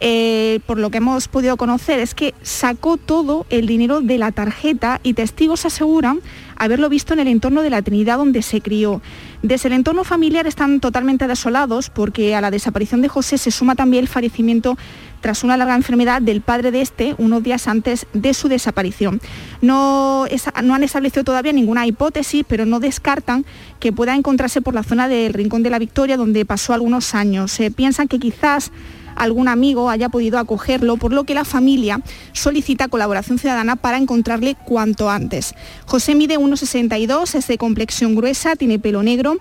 eh, 0.00 0.60
por 0.66 0.78
lo 0.78 0.90
que 0.90 0.98
hemos 0.98 1.26
podido 1.26 1.56
conocer, 1.56 1.98
es 1.98 2.14
que 2.14 2.32
sacó 2.42 2.98
todo 2.98 3.46
el 3.50 3.66
dinero 3.66 4.00
de 4.00 4.16
la 4.16 4.30
tarjeta 4.30 5.00
y 5.02 5.14
testigos 5.14 5.66
aseguran 5.66 6.20
haberlo 6.56 6.88
visto 6.88 7.14
en 7.14 7.18
el 7.18 7.26
entorno 7.26 7.62
de 7.62 7.70
la 7.70 7.82
Trinidad 7.82 8.18
donde 8.18 8.42
se 8.42 8.60
crió. 8.60 9.02
Desde 9.42 9.68
el 9.68 9.74
entorno 9.74 10.04
familiar 10.04 10.46
están 10.46 10.78
totalmente 10.78 11.26
desolados 11.26 11.90
porque 11.90 12.36
a 12.36 12.40
la 12.40 12.52
desaparición 12.52 13.02
de 13.02 13.08
José 13.08 13.38
se 13.38 13.50
suma 13.50 13.74
también 13.74 14.04
el 14.04 14.08
fallecimiento 14.08 14.78
tras 15.20 15.44
una 15.44 15.56
larga 15.56 15.74
enfermedad 15.74 16.22
del 16.22 16.40
padre 16.40 16.70
de 16.70 16.80
este 16.80 17.14
unos 17.18 17.42
días 17.42 17.68
antes 17.68 18.06
de 18.12 18.34
su 18.34 18.48
desaparición. 18.48 19.20
No, 19.60 20.26
no 20.62 20.74
han 20.74 20.82
establecido 20.82 21.24
todavía 21.24 21.52
ninguna 21.52 21.86
hipótesis, 21.86 22.44
pero 22.46 22.66
no 22.66 22.80
descartan 22.80 23.44
que 23.80 23.92
pueda 23.92 24.14
encontrarse 24.14 24.60
por 24.60 24.74
la 24.74 24.82
zona 24.82 25.08
del 25.08 25.32
Rincón 25.34 25.62
de 25.62 25.70
la 25.70 25.78
Victoria, 25.78 26.16
donde 26.16 26.44
pasó 26.44 26.72
algunos 26.72 27.14
años. 27.14 27.52
Se 27.52 27.70
piensan 27.70 28.08
que 28.08 28.18
quizás 28.18 28.70
algún 29.18 29.48
amigo 29.48 29.90
haya 29.90 30.08
podido 30.08 30.38
acogerlo, 30.38 30.96
por 30.96 31.12
lo 31.12 31.24
que 31.24 31.34
la 31.34 31.44
familia 31.44 32.00
solicita 32.32 32.88
colaboración 32.88 33.38
ciudadana 33.38 33.76
para 33.76 33.98
encontrarle 33.98 34.54
cuanto 34.64 35.10
antes. 35.10 35.54
José 35.86 36.14
mide 36.14 36.38
1,62, 36.38 37.34
es 37.34 37.46
de 37.48 37.58
complexión 37.58 38.14
gruesa, 38.14 38.56
tiene 38.56 38.78
pelo 38.78 39.02
negro, 39.02 39.36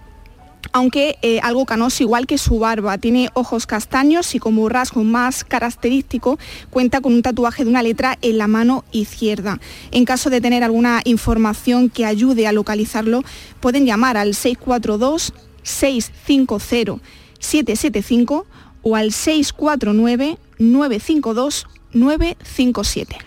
aunque 0.77 1.17
eh, 1.23 1.39
algo 1.41 1.65
canoso 1.65 2.03
igual 2.03 2.27
que 2.27 2.37
su 2.37 2.59
barba. 2.59 2.99
Tiene 2.99 3.29
ojos 3.33 3.65
castaños 3.65 4.35
y 4.35 4.39
como 4.39 4.69
rasgo 4.69 5.03
más 5.03 5.43
característico 5.43 6.37
cuenta 6.69 7.01
con 7.01 7.13
un 7.13 7.23
tatuaje 7.23 7.63
de 7.63 7.71
una 7.71 7.81
letra 7.81 8.19
en 8.21 8.37
la 8.37 8.47
mano 8.47 8.85
izquierda. 8.91 9.59
En 9.89 10.05
caso 10.05 10.29
de 10.29 10.39
tener 10.39 10.63
alguna 10.63 11.01
información 11.03 11.89
que 11.89 12.05
ayude 12.05 12.45
a 12.45 12.51
localizarlo, 12.51 13.23
pueden 13.59 13.87
llamar 13.87 14.17
al 14.17 14.35
642 14.35 15.33
650 15.63 17.03
775 17.39 18.45
o 18.83 18.95
al 18.95 19.11
649 19.11 20.37
952 20.59 21.65
957. 21.93 23.17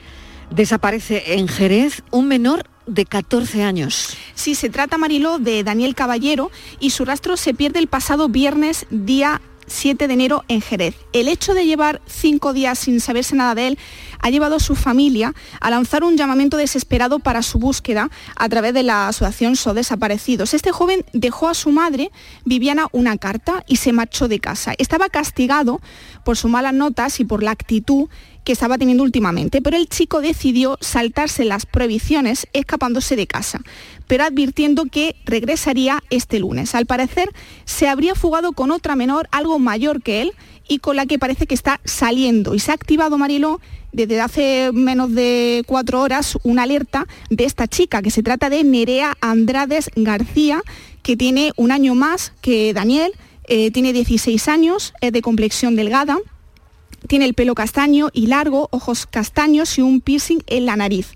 Desaparece 0.53 1.35
en 1.35 1.49
Jerez 1.49 2.05
un 2.13 2.29
menor 2.29 2.65
de 2.91 3.07
14 3.07 3.63
años. 3.63 4.17
Sí, 4.35 4.55
se 4.55 4.69
trata, 4.69 4.99
Mariló, 4.99 5.39
de 5.39 5.63
Daniel 5.65 5.95
Caballero 5.95 6.51
y 6.79 6.91
su 6.91 7.05
rastro 7.05 7.37
se 7.37 7.55
pierde 7.55 7.79
el 7.79 7.87
pasado 7.87 8.29
viernes, 8.29 8.87
día 8.91 9.41
7 9.71 10.09
de 10.09 10.15
enero 10.15 10.45
en 10.49 10.61
Jerez. 10.61 10.97
El 11.13 11.29
hecho 11.29 11.55
de 11.55 11.65
llevar 11.65 12.03
cinco 12.07 12.53
días 12.53 12.79
sin 12.79 13.01
saberse 13.01 13.37
nada 13.37 13.55
de 13.55 13.69
él 13.69 13.79
ha 14.19 14.29
llevado 14.29 14.57
a 14.57 14.61
su 14.61 14.75
familia 14.75 15.33
a 15.61 15.71
lanzar 15.71 16.05
un 16.05 16.17
llamamiento 16.17 16.57
desesperado 16.57 17.21
para 17.21 17.43
su 17.43 17.59
búsqueda 17.59 18.11
a 18.37 18.49
través 18.49 18.75
de 18.75 18.83
la 18.83 19.09
asociación 19.09 19.57
So 19.57 19.73
Desaparecidos. 19.73 20.55
Este 20.55 20.73
joven 20.73 21.05
dejó 21.13 21.49
a 21.49 21.55
su 21.55 21.71
madre, 21.71 22.11
Viviana, 22.45 22.89
una 22.93 23.17
carta 23.17 23.65
y 23.67 23.77
se 23.77 23.93
marchó 23.93 24.29
de 24.29 24.41
casa. 24.41 24.75
Estaba 24.79 25.09
castigado 25.09 25.81
por 26.25 26.37
sus 26.37 26.51
malas 26.51 26.75
notas 26.75 27.21
y 27.21 27.25
por 27.25 27.43
la 27.43 27.53
actitud 27.53 28.09
que 28.45 28.53
estaba 28.53 28.79
teniendo 28.79 29.03
últimamente, 29.03 29.61
pero 29.61 29.77
el 29.77 29.89
chico 29.89 30.21
decidió 30.21 30.79
saltarse 30.81 31.45
las 31.45 31.67
prohibiciones 31.67 32.47
escapándose 32.53 33.17
de 33.17 33.27
casa, 33.27 33.61
pero 34.07 34.25
advirtiendo 34.25 34.87
que 34.87 35.17
regresaría 35.25 36.03
este 36.11 36.39
lunes. 36.39 36.75
Al 36.75 36.87
parecer 36.87 37.31
se 37.65 37.89
habría 37.89 38.15
fugado 38.15 38.53
con 38.53 38.71
otra 38.71 38.97
menor, 38.97 39.29
algo 39.31 39.59
mayor 39.59 40.03
que 40.03 40.23
él, 40.23 40.33
y 40.71 40.79
con 40.79 40.95
la 40.95 41.07
que 41.07 41.19
parece 41.19 41.49
que 41.49 41.55
está 41.55 41.81
saliendo. 41.85 42.55
Y 42.55 42.61
se 42.61 42.71
ha 42.71 42.75
activado, 42.75 43.19
Mariló, 43.19 43.61
desde 43.93 44.21
hace 44.21 44.71
menos 44.73 45.13
de 45.13 45.65
cuatro 45.67 46.01
horas, 46.01 46.39
una 46.45 46.63
alerta 46.63 47.07
de 47.29 47.45
esta 47.45 47.67
chica, 47.67 48.03
que 48.03 48.13
se 48.13 48.23
trata 48.23 48.51
de 48.51 48.63
Nerea 48.63 49.17
Andrades 49.21 49.91
García, 49.97 50.63
que 51.03 51.17
tiene 51.17 51.51
un 51.57 51.73
año 51.73 51.97
más 51.97 52.33
que 52.41 52.73
Daniel, 52.73 53.13
eh, 53.49 53.73
tiene 53.73 53.93
16 53.93 54.47
años, 54.47 54.95
es 55.01 55.13
de 55.13 55.23
complexión 55.23 55.75
delgada, 55.75 56.19
tiene 57.07 57.25
el 57.25 57.35
pelo 57.35 57.55
castaño 57.55 58.09
y 58.13 58.27
largo, 58.27 58.69
ojos 58.73 59.07
castaños 59.07 59.79
y 59.79 59.83
un 59.83 60.01
piercing 60.01 60.41
en 60.47 60.67
la 60.67 60.77
nariz. 60.77 61.15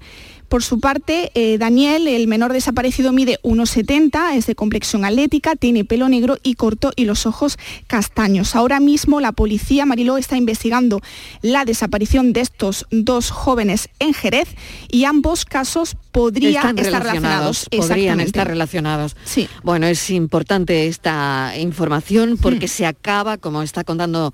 Por 0.48 0.62
su 0.62 0.78
parte, 0.78 1.32
eh, 1.34 1.58
Daniel, 1.58 2.06
el 2.06 2.28
menor 2.28 2.52
desaparecido, 2.52 3.12
mide 3.12 3.40
1,70, 3.42 4.36
es 4.36 4.46
de 4.46 4.54
complexión 4.54 5.04
atlética, 5.04 5.56
tiene 5.56 5.84
pelo 5.84 6.08
negro 6.08 6.36
y 6.42 6.54
corto 6.54 6.92
y 6.94 7.06
los 7.06 7.26
ojos 7.26 7.58
castaños. 7.88 8.54
Ahora 8.54 8.78
mismo 8.78 9.20
la 9.20 9.32
policía 9.32 9.84
Mariló 9.84 10.16
está 10.16 10.36
investigando 10.36 11.00
la 11.42 11.64
desaparición 11.64 12.32
de 12.32 12.42
estos 12.42 12.86
dos 12.90 13.30
jóvenes 13.30 13.88
en 13.98 14.14
Jerez 14.14 14.48
y 14.88 15.06
ambos 15.06 15.44
casos 15.44 15.96
podrían 16.12 16.78
estar 16.78 17.02
relacionados, 17.02 17.64
podrían 17.64 17.82
Exactamente. 17.82 18.24
estar 18.24 18.46
relacionados. 18.46 19.16
Sí. 19.24 19.48
Bueno, 19.64 19.86
es 19.86 20.10
importante 20.10 20.86
esta 20.86 21.54
información 21.58 22.38
porque 22.40 22.68
se 22.68 22.86
acaba, 22.86 23.38
como 23.38 23.62
está 23.62 23.82
contando 23.82 24.32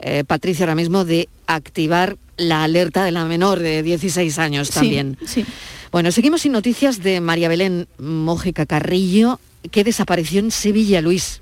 eh, 0.00 0.24
Patricia 0.24 0.64
ahora 0.64 0.74
mismo, 0.74 1.04
de 1.04 1.28
activar 1.46 2.16
la 2.36 2.62
alerta 2.64 3.04
de 3.04 3.10
la 3.12 3.24
menor 3.24 3.58
de 3.58 3.82
16 3.82 4.38
años 4.38 4.68
Sí, 4.68 4.74
también. 4.74 5.18
sí. 5.26 5.44
Bueno, 5.90 6.12
seguimos 6.12 6.42
sin 6.42 6.52
noticias 6.52 7.02
de 7.02 7.20
María 7.20 7.48
Belén 7.48 7.88
Mójica 7.98 8.66
Carrillo, 8.66 9.40
que 9.70 9.84
desapareció 9.84 10.38
en 10.40 10.50
Sevilla, 10.50 11.00
Luis. 11.00 11.40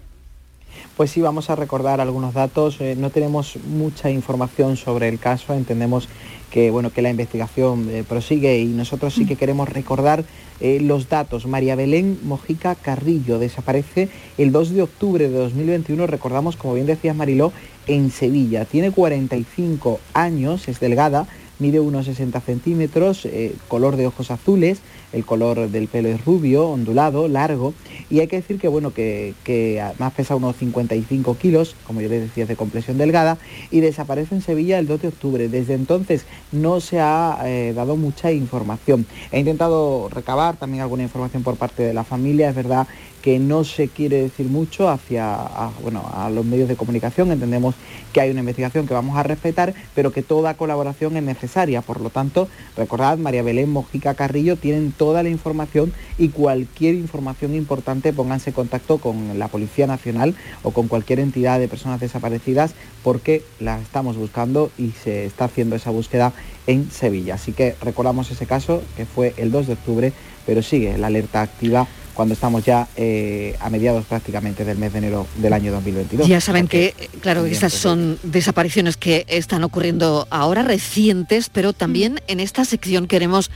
Pues 0.96 1.10
sí, 1.10 1.20
vamos 1.20 1.50
a 1.50 1.56
recordar 1.56 2.00
algunos 2.00 2.32
datos. 2.32 2.80
Eh, 2.80 2.96
no 2.96 3.10
tenemos 3.10 3.58
mucha 3.68 4.10
información 4.10 4.78
sobre 4.78 5.08
el 5.08 5.18
caso. 5.18 5.52
Entendemos 5.52 6.08
que, 6.50 6.70
bueno, 6.70 6.90
que 6.90 7.02
la 7.02 7.10
investigación 7.10 7.90
eh, 7.90 8.02
prosigue 8.02 8.60
y 8.60 8.64
nosotros 8.68 9.12
sí 9.12 9.26
que 9.26 9.36
queremos 9.36 9.68
recordar 9.68 10.24
eh, 10.58 10.80
los 10.80 11.10
datos. 11.10 11.44
María 11.46 11.76
Belén 11.76 12.18
Mojica 12.22 12.74
Carrillo 12.76 13.38
desaparece 13.38 14.08
el 14.38 14.52
2 14.52 14.70
de 14.70 14.82
octubre 14.84 15.28
de 15.28 15.36
2021. 15.36 16.06
Recordamos, 16.06 16.56
como 16.56 16.72
bien 16.72 16.86
decías 16.86 17.14
Mariló, 17.14 17.52
en 17.86 18.10
Sevilla. 18.10 18.64
Tiene 18.64 18.90
45 18.90 20.00
años, 20.14 20.66
es 20.66 20.80
delgada, 20.80 21.26
mide 21.58 21.78
unos 21.78 22.06
60 22.06 22.40
centímetros, 22.40 23.28
color 23.68 23.96
de 23.96 24.06
ojos 24.06 24.30
azules, 24.30 24.80
el 25.12 25.24
color 25.24 25.70
del 25.70 25.88
pelo 25.88 26.08
es 26.08 26.24
rubio, 26.24 26.68
ondulado, 26.68 27.28
largo, 27.28 27.74
y 28.10 28.20
hay 28.20 28.26
que 28.26 28.36
decir 28.36 28.58
que 28.58 28.68
bueno, 28.68 28.92
que, 28.92 29.34
que 29.44 29.80
además 29.80 30.12
pesa 30.14 30.36
unos 30.36 30.56
55 30.56 31.36
kilos, 31.36 31.76
como 31.86 32.00
yo 32.00 32.08
les 32.08 32.22
decía, 32.22 32.44
es 32.44 32.48
de 32.48 32.56
complexión 32.56 32.98
delgada, 32.98 33.38
y 33.70 33.80
desaparece 33.80 34.34
en 34.34 34.42
Sevilla 34.42 34.78
el 34.78 34.86
2 34.86 35.02
de 35.02 35.08
octubre. 35.08 35.48
Desde 35.48 35.74
entonces 35.74 36.26
no 36.52 36.80
se 36.80 37.00
ha 37.00 37.38
eh, 37.44 37.72
dado 37.74 37.96
mucha 37.96 38.32
información. 38.32 39.06
He 39.32 39.40
intentado 39.40 40.08
recabar 40.08 40.56
también 40.56 40.82
alguna 40.82 41.02
información 41.02 41.42
por 41.42 41.56
parte 41.56 41.82
de 41.82 41.94
la 41.94 42.04
familia, 42.04 42.48
es 42.48 42.54
verdad 42.54 42.86
que 43.26 43.40
no 43.40 43.64
se 43.64 43.88
quiere 43.88 44.22
decir 44.22 44.46
mucho 44.46 44.88
hacia 44.88 45.36
bueno, 45.82 46.08
a 46.14 46.30
los 46.30 46.44
medios 46.44 46.68
de 46.68 46.76
comunicación. 46.76 47.32
Entendemos 47.32 47.74
que 48.12 48.20
hay 48.20 48.30
una 48.30 48.38
investigación 48.38 48.86
que 48.86 48.94
vamos 48.94 49.18
a 49.18 49.24
respetar, 49.24 49.74
pero 49.96 50.12
que 50.12 50.22
toda 50.22 50.54
colaboración 50.54 51.16
es 51.16 51.24
necesaria. 51.24 51.82
Por 51.82 52.00
lo 52.00 52.10
tanto, 52.10 52.46
recordad, 52.76 53.18
María 53.18 53.42
Belén 53.42 53.70
Mojica 53.70 54.14
Carrillo 54.14 54.54
tienen 54.54 54.92
toda 54.96 55.22
la 55.22 55.28
información 55.28 55.92
y 56.18 56.28
cualquier 56.28 56.94
información 56.94 57.54
importante 57.54 58.12
pónganse 58.12 58.50
en 58.50 58.54
contacto 58.54 58.98
con 58.98 59.38
la 59.38 59.48
Policía 59.48 59.86
Nacional 59.86 60.34
o 60.62 60.70
con 60.70 60.88
cualquier 60.88 61.20
entidad 61.20 61.58
de 61.58 61.68
personas 61.68 62.00
desaparecidas 62.00 62.74
porque 63.02 63.42
las 63.60 63.82
estamos 63.82 64.16
buscando 64.16 64.70
y 64.78 64.90
se 64.90 65.26
está 65.26 65.46
haciendo 65.46 65.76
esa 65.76 65.90
búsqueda 65.90 66.32
en 66.66 66.90
Sevilla. 66.90 67.34
Así 67.34 67.52
que 67.52 67.76
recordamos 67.80 68.30
ese 68.30 68.46
caso 68.46 68.82
que 68.96 69.06
fue 69.06 69.34
el 69.36 69.50
2 69.50 69.68
de 69.68 69.72
octubre, 69.74 70.12
pero 70.44 70.62
sigue 70.62 70.98
la 70.98 71.08
alerta 71.08 71.42
activa 71.42 71.86
cuando 72.16 72.32
estamos 72.32 72.64
ya 72.64 72.88
eh, 72.96 73.54
a 73.60 73.68
mediados 73.68 74.06
prácticamente 74.06 74.64
del 74.64 74.78
mes 74.78 74.92
de 74.92 74.98
enero 74.98 75.26
del 75.36 75.52
año 75.52 75.70
2022. 75.70 76.26
Ya 76.26 76.40
saben 76.40 76.66
que, 76.66 76.94
eh, 76.98 77.08
claro, 77.20 77.44
estas 77.44 77.74
son 77.74 78.18
desapariciones 78.22 78.96
que 78.96 79.26
están 79.28 79.62
ocurriendo 79.62 80.26
ahora, 80.30 80.62
recientes, 80.62 81.50
pero 81.50 81.74
también 81.74 82.20
en 82.26 82.40
esta 82.40 82.64
sección 82.64 83.06
queremos 83.06 83.50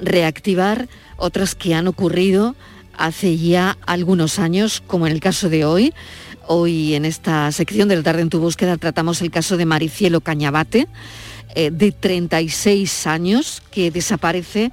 reactivar 0.00 0.88
otras 1.16 1.54
que 1.54 1.74
han 1.74 1.86
ocurrido 1.88 2.54
hace 2.96 3.36
ya 3.36 3.78
algunos 3.86 4.38
años, 4.38 4.82
como 4.86 5.06
en 5.06 5.12
el 5.12 5.20
caso 5.20 5.48
de 5.48 5.64
hoy. 5.64 5.94
Hoy 6.46 6.94
en 6.94 7.04
esta 7.04 7.50
sección 7.52 7.88
de 7.88 7.96
la 7.96 8.02
tarde 8.02 8.22
en 8.22 8.28
tu 8.28 8.40
búsqueda 8.40 8.76
tratamos 8.76 9.22
el 9.22 9.30
caso 9.30 9.56
de 9.56 9.66
Maricielo 9.66 10.20
Cañabate, 10.20 10.88
eh, 11.54 11.70
de 11.70 11.92
36 11.92 13.06
años, 13.06 13.62
que 13.70 13.90
desaparece 13.90 14.72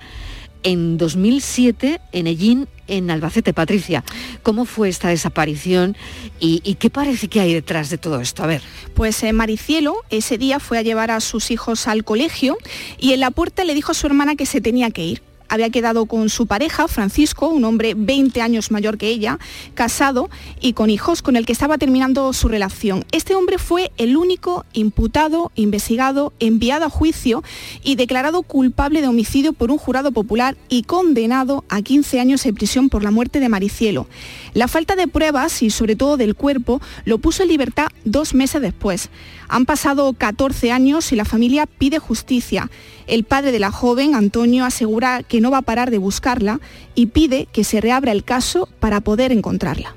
en 0.63 0.97
2007 0.97 2.01
en 2.11 2.27
Ellín, 2.27 2.67
en 2.87 3.11
Albacete. 3.11 3.53
Patricia, 3.53 4.03
¿cómo 4.43 4.65
fue 4.65 4.89
esta 4.89 5.09
desaparición 5.09 5.95
y, 6.39 6.59
qué 6.75 6.89
parece 6.89 7.27
que 7.27 7.39
hay 7.39 7.53
detrás 7.53 7.89
de 7.89 7.97
todo 7.97 8.21
esto? 8.21 8.43
A 8.43 8.47
ver. 8.47 8.61
Pues 8.93 9.21
eh, 9.23 9.33
Maricielo 9.33 9.95
ese 10.09 10.37
día 10.37 10.59
fue 10.59 10.77
a 10.77 10.81
llevar 10.81 11.11
a 11.11 11.19
sus 11.19 11.51
hijos 11.51 11.87
al 11.87 12.03
colegio 12.03 12.57
y 12.97 13.13
en 13.13 13.19
la 13.19 13.31
puerta 13.31 13.63
le 13.63 13.73
dijo 13.73 13.91
a 13.91 13.95
su 13.95 14.07
hermana 14.07 14.35
que 14.35 14.45
se 14.45 14.61
tenía 14.61 14.91
que 14.91 15.05
ir. 15.05 15.26
Había 15.49 15.69
quedado 15.69 16.05
con 16.05 16.29
su 16.29 16.47
pareja, 16.47 16.87
Francisco, 16.87 17.47
un 17.47 17.63
hombre 17.63 17.93
20 17.95 18.41
años 18.41 18.71
mayor 18.71 18.97
que 18.97 19.07
ella, 19.07 19.39
casado 19.73 20.29
y 20.59 20.73
con 20.73 20.89
hijos, 20.89 21.21
con 21.21 21.35
el 21.35 21.45
que 21.45 21.53
estaba 21.53 21.77
terminando 21.77 22.33
su 22.33 22.47
relación. 22.47 23.05
Este 23.11 23.35
hombre 23.35 23.57
fue 23.57 23.91
el 23.97 24.17
único 24.17 24.65
imputado, 24.73 25.51
investigado, 25.55 26.33
enviado 26.39 26.85
a 26.85 26.89
juicio 26.89 27.43
y 27.83 27.95
declarado 27.95 28.41
culpable 28.41 29.01
de 29.01 29.07
homicidio 29.07 29.53
por 29.53 29.71
un 29.71 29.77
jurado 29.77 30.11
popular 30.11 30.57
y 30.69 30.83
condenado 30.83 31.63
a 31.69 31.81
15 31.81 32.19
años 32.19 32.45
en 32.45 32.55
prisión 32.55 32.89
por 32.89 33.03
la 33.03 33.11
muerte 33.11 33.39
de 33.39 33.49
Maricielo. 33.49 34.07
La 34.53 34.67
falta 34.67 34.95
de 34.95 35.07
pruebas 35.07 35.63
y 35.63 35.69
sobre 35.69 35.95
todo 35.95 36.17
del 36.17 36.35
cuerpo 36.35 36.81
lo 37.05 37.19
puso 37.19 37.43
en 37.43 37.49
libertad 37.49 37.87
dos 38.03 38.33
meses 38.33 38.61
después. 38.61 39.09
Han 39.49 39.65
pasado 39.65 40.11
14 40.13 40.71
años 40.71 41.11
y 41.11 41.15
la 41.15 41.25
familia 41.25 41.65
pide 41.65 41.99
justicia. 41.99 42.69
El 43.07 43.23
padre 43.23 43.51
de 43.51 43.59
la 43.59 43.71
joven, 43.71 44.13
Antonio, 44.15 44.65
asegura 44.65 45.23
que 45.23 45.39
no 45.41 45.51
va 45.51 45.59
a 45.59 45.61
parar 45.61 45.89
de 45.91 45.97
buscarla 45.97 46.59
y 46.95 47.07
pide 47.07 47.47
que 47.51 47.63
se 47.63 47.79
reabra 47.79 48.11
el 48.11 48.23
caso 48.23 48.67
para 48.79 48.99
poder 49.01 49.31
encontrarla. 49.31 49.95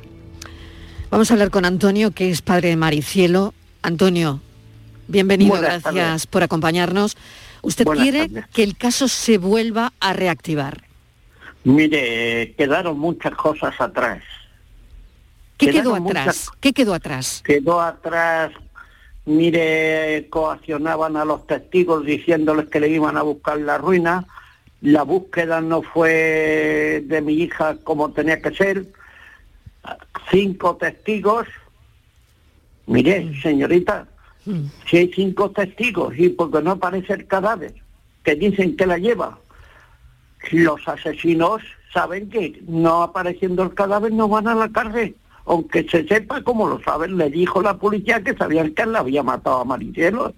Vamos 1.10 1.30
a 1.30 1.34
hablar 1.34 1.50
con 1.50 1.64
Antonio, 1.64 2.12
que 2.12 2.30
es 2.30 2.42
padre 2.42 2.68
de 2.68 2.76
Maricielo. 2.76 3.52
Antonio, 3.82 4.40
bienvenido, 5.08 5.50
Buenas 5.50 5.82
gracias 5.82 5.94
tardes. 6.04 6.26
por 6.28 6.42
acompañarnos. 6.44 7.16
¿Usted 7.62 7.84
Buenas 7.84 8.02
quiere 8.04 8.28
tardes. 8.28 8.44
que 8.52 8.62
el 8.62 8.76
caso 8.76 9.08
se 9.08 9.38
vuelva 9.38 9.92
a 9.98 10.12
reactivar? 10.12 10.84
Mire, 11.64 12.54
quedaron 12.56 12.98
muchas 12.98 13.34
cosas 13.34 13.74
atrás. 13.80 14.22
¿Qué 15.58 15.70
quedó 15.70 15.94
atrás? 15.94 16.24
muchas- 16.26 16.50
¿Qué 16.60 16.72
quedó 16.72 16.94
atrás? 16.94 17.42
Quedó 17.44 17.80
atrás 17.82 18.52
Mire, 19.30 20.26
coaccionaban 20.28 21.16
a 21.16 21.24
los 21.24 21.46
testigos 21.46 22.04
diciéndoles 22.04 22.68
que 22.68 22.80
le 22.80 22.88
iban 22.88 23.16
a 23.16 23.22
buscar 23.22 23.60
la 23.60 23.78
ruina. 23.78 24.26
La 24.80 25.04
búsqueda 25.04 25.60
no 25.60 25.82
fue 25.82 27.04
de 27.06 27.20
mi 27.20 27.34
hija 27.34 27.76
como 27.84 28.10
tenía 28.10 28.42
que 28.42 28.52
ser. 28.52 28.86
Cinco 30.32 30.74
testigos. 30.76 31.46
Mire, 32.86 33.40
señorita, 33.40 34.08
si 34.88 34.96
hay 34.96 35.12
cinco 35.14 35.52
testigos 35.52 36.18
y 36.18 36.30
porque 36.30 36.60
no 36.60 36.72
aparece 36.72 37.12
el 37.12 37.28
cadáver, 37.28 37.74
que 38.24 38.34
dicen 38.34 38.76
que 38.76 38.86
la 38.86 38.98
lleva, 38.98 39.38
los 40.50 40.88
asesinos 40.88 41.62
saben 41.92 42.28
que 42.30 42.60
no 42.66 43.04
apareciendo 43.04 43.62
el 43.62 43.74
cadáver 43.74 44.12
no 44.12 44.26
van 44.26 44.48
a 44.48 44.56
la 44.56 44.68
cárcel. 44.70 45.14
Aunque 45.50 45.84
se 45.90 46.06
sepa, 46.06 46.42
como 46.44 46.68
lo 46.68 46.80
saben, 46.84 47.18
le 47.18 47.28
dijo 47.28 47.60
la 47.60 47.76
policía 47.76 48.22
que 48.22 48.36
sabían 48.36 48.72
que 48.72 48.82
él 48.82 48.92
la 48.92 49.00
había 49.00 49.24
matado 49.24 49.58
a 49.60 49.64
Maricelo. 49.64 50.32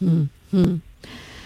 Mm, 0.00 0.22
mm. 0.50 0.80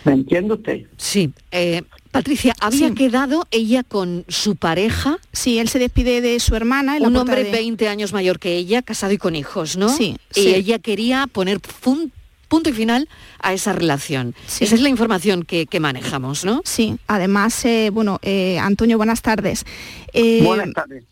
¿Me 0.04 0.12
entiende 0.12 0.54
usted? 0.54 0.86
Sí. 0.96 1.30
Eh, 1.50 1.82
Patricia, 2.10 2.54
¿había 2.62 2.88
Sí. 2.88 2.94
quedado 2.94 3.46
ella 3.50 3.82
con 3.82 4.24
su 4.28 4.56
pareja? 4.56 5.18
Sí, 5.34 5.58
él 5.58 5.68
se 5.68 5.78
despide 5.78 6.22
de 6.22 6.40
su 6.40 6.56
hermana. 6.56 6.96
en 6.96 7.04
Un 7.04 7.14
hombre 7.16 7.44
de- 7.44 7.50
20 7.50 7.88
años 7.88 8.14
mayor 8.14 8.38
que 8.38 8.56
ella, 8.56 8.80
casado 8.80 9.12
y 9.12 9.18
con 9.18 9.36
hijos, 9.36 9.76
¿no? 9.76 9.90
Sí, 9.90 10.16
Y 10.34 10.40
sí. 10.40 10.54
ella 10.54 10.78
quería 10.78 11.26
poner 11.30 11.60
fun- 11.60 12.10
punto 12.48 12.70
y 12.70 12.72
final 12.72 13.06
a 13.42 13.52
esa 13.52 13.74
relación. 13.74 14.34
Esa 14.60 14.74
es 14.74 14.80
la 14.80 14.88
información 14.88 15.42
que, 15.42 15.66
que 15.66 15.78
manejamos, 15.80 16.46
¿no? 16.46 16.62
Sí, 16.64 16.96
además, 17.06 17.62
eh, 17.66 17.90
bueno, 17.92 18.18
eh, 18.22 18.58
Antonio, 18.58 18.96
buenas 18.96 19.20
tardes. 19.20 19.66
Eh, 20.14 20.40
Buenas 20.42 20.72
tardes. 20.72 21.04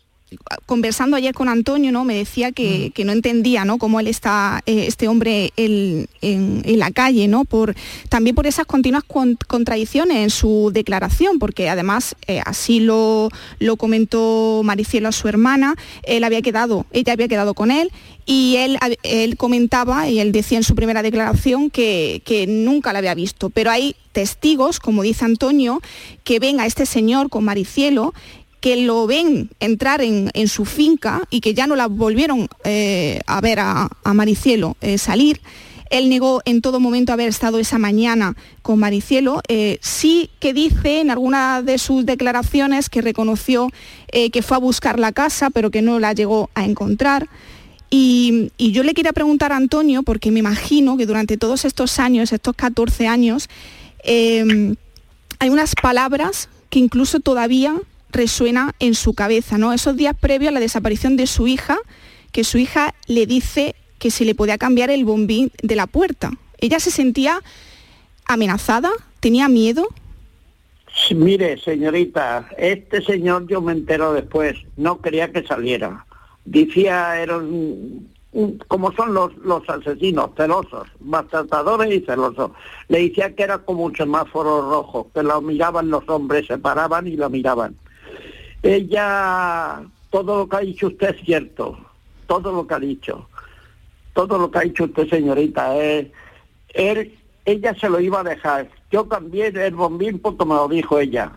Conversando 0.65 1.15
ayer 1.15 1.33
con 1.33 1.47
Antonio, 1.47 1.91
¿no? 1.93 2.03
Me 2.03 2.13
decía 2.15 2.49
Mm. 2.49 2.53
que, 2.53 2.91
que 2.93 3.05
no 3.05 3.13
entendía, 3.13 3.63
¿no? 3.63 3.77
Cómo 3.77 3.99
él 4.01 4.07
está, 4.07 4.61
eh, 4.65 4.85
este 4.87 5.07
hombre 5.07 5.53
el- 5.55 6.09
en, 6.21 6.61
en 6.65 6.79
la 6.79 6.91
calle, 6.91 7.29
¿no? 7.29 7.45
Por, 7.45 7.75
también 8.09 8.35
por 8.35 8.45
esas 8.45 8.65
continuas 8.65 9.03
con- 9.05 9.37
contradicciones 9.47 10.17
en 10.17 10.29
su 10.29 10.71
declaración, 10.73 11.39
porque 11.39 11.69
además 11.69 12.15
eh, 12.27 12.41
así 12.45 12.81
lo, 12.81 13.29
lo 13.59 13.77
comentó 13.77 14.61
Maricielo 14.65 15.07
a 15.07 15.13
su 15.13 15.29
hermana, 15.29 15.75
él 16.03 16.25
había 16.25 16.41
quedado, 16.41 16.85
ella 16.91 17.13
había 17.13 17.29
quedado 17.29 17.53
con 17.53 17.71
él 17.71 17.89
y 18.25 18.57
él, 18.57 18.77
él 19.03 19.37
comentaba 19.37 20.09
y 20.09 20.19
él 20.19 20.33
decía 20.33 20.57
en 20.57 20.63
su 20.65 20.75
primera 20.75 21.03
declaración 21.03 21.69
que, 21.69 22.21
que 22.25 22.47
nunca 22.47 22.91
la 22.91 22.99
había 22.99 23.15
visto, 23.15 23.49
pero 23.49 23.71
hay 23.71 23.95
testigos, 24.11 24.79
como 24.81 25.03
dice 25.03 25.23
Antonio, 25.23 25.81
que 26.25 26.39
ven 26.39 26.59
a 26.59 26.65
este 26.65 26.85
señor 26.85 27.29
con 27.29 27.45
Maricielo 27.45 28.13
que 28.67 28.75
lo 28.75 29.07
ven 29.07 29.49
entrar 29.61 30.01
en, 30.01 30.47
su 30.49 30.65
finca 30.65 31.21
y 31.29 31.39
que 31.39 31.53
ya 31.53 31.67
no 31.67 31.77
la 31.77 31.87
volvieron 31.87 32.49
eh, 32.65 33.21
a 33.25 33.39
ver 33.39 33.61
a, 33.61 33.87
a 34.03 34.13
Maricielo 34.13 34.75
eh, 34.81 34.97
salir. 34.97 35.39
Él 35.89 36.09
negó 36.09 36.41
en 36.43 36.61
todo 36.61 36.81
momento 36.81 37.13
haber 37.13 37.29
estado 37.29 37.59
esa 37.59 37.77
mañana 37.77 38.35
con 38.63 38.77
Maricielo. 38.77 39.41
Eh, 39.47 39.77
sí 39.81 40.31
que 40.41 40.51
dice 40.51 40.99
en 40.99 41.11
alguna 41.11 41.61
de 41.61 41.77
sus 41.77 42.05
declaraciones 42.05 42.89
que 42.89 43.01
reconoció 43.01 43.69
que 44.11 44.41
fue 44.41 44.57
a 44.57 44.59
buscar 44.59 44.99
la 44.99 45.13
casa, 45.13 45.49
pero 45.49 45.71
que 45.71 45.81
no 45.81 45.97
la 45.97 46.11
llegó 46.11 46.49
a 46.53 46.65
encontrar. 46.65 47.29
Y, 47.89 48.51
yo 48.57 48.83
le 48.83 48.93
quería 48.93 49.13
preguntar 49.13 49.53
a 49.53 49.55
Antonio, 49.55 50.03
porque 50.03 50.29
me 50.29 50.39
imagino 50.39 50.97
que 50.97 51.05
durante 51.05 51.37
todos 51.37 51.63
estos 51.63 51.99
años, 51.99 52.33
estos 52.33 52.53
14 52.53 53.07
años, 53.07 53.47
hay 54.05 55.49
unas 55.49 55.73
palabras 55.73 56.49
que 56.69 56.79
incluso 56.79 57.21
todavía 57.21 57.79
resuena 58.11 58.73
en 58.79 58.95
su 58.95 59.13
cabeza, 59.13 59.57
¿no? 59.57 59.73
Esos 59.73 59.95
días 59.95 60.15
previos 60.19 60.49
a 60.49 60.53
la 60.53 60.59
desaparición 60.59 61.15
de 61.17 61.27
su 61.27 61.47
hija, 61.47 61.77
que 62.31 62.43
su 62.43 62.57
hija 62.57 62.93
le 63.07 63.25
dice 63.25 63.75
que 63.99 64.11
se 64.11 64.25
le 64.25 64.35
podía 64.35 64.57
cambiar 64.57 64.89
el 64.89 65.05
bombín 65.05 65.51
de 65.63 65.75
la 65.75 65.87
puerta. 65.87 66.31
Ella 66.59 66.79
se 66.79 66.91
sentía 66.91 67.41
amenazada, 68.25 68.89
tenía 69.19 69.47
miedo. 69.49 69.87
Mire, 71.15 71.57
señorita, 71.59 72.49
este 72.57 73.01
señor 73.03 73.47
yo 73.47 73.61
me 73.61 73.71
entero 73.73 74.13
después, 74.13 74.55
no 74.77 74.99
quería 75.01 75.31
que 75.31 75.43
saliera. 75.45 76.05
Decía, 76.45 77.21
era 77.21 77.37
un- 77.37 78.09
un- 78.31 78.57
como 78.67 78.91
son 78.93 79.13
los, 79.13 79.35
los 79.37 79.67
asesinos, 79.69 80.31
celosos, 80.35 80.87
maltratadores 80.99 81.93
y 81.93 81.99
celosos. 82.05 82.51
Le 82.87 83.01
decía 83.09 83.35
que 83.35 83.43
era 83.43 83.59
como 83.59 83.83
un 83.83 83.95
semáforo 83.95 84.69
rojo, 84.69 85.09
que 85.13 85.21
lo 85.23 85.41
miraban 85.41 85.89
los 85.89 86.07
hombres, 86.09 86.47
se 86.47 86.57
paraban 86.57 87.05
y 87.07 87.15
lo 87.15 87.29
miraban. 87.29 87.75
Ella, 88.67 89.81
todo 90.09 90.39
lo 90.39 90.49
que 90.49 90.55
ha 90.57 90.59
dicho 90.59 90.87
usted 90.87 91.15
es 91.15 91.25
cierto, 91.25 91.77
todo 92.27 92.51
lo 92.51 92.67
que 92.67 92.73
ha 92.73 92.79
dicho, 92.79 93.29
todo 94.13 94.37
lo 94.37 94.51
que 94.51 94.59
ha 94.59 94.61
dicho 94.63 94.83
usted, 94.83 95.07
señorita, 95.09 95.77
es, 95.77 96.07
él, 96.73 97.17
ella 97.45 97.73
se 97.79 97.89
lo 97.89 98.01
iba 98.01 98.19
a 98.19 98.23
dejar. 98.25 98.69
Yo 98.91 99.07
cambié 99.07 99.47
el 99.47 99.73
bombín 99.73 100.19
porque 100.19 100.43
me 100.43 100.55
lo 100.55 100.67
dijo 100.67 100.99
ella. 100.99 101.31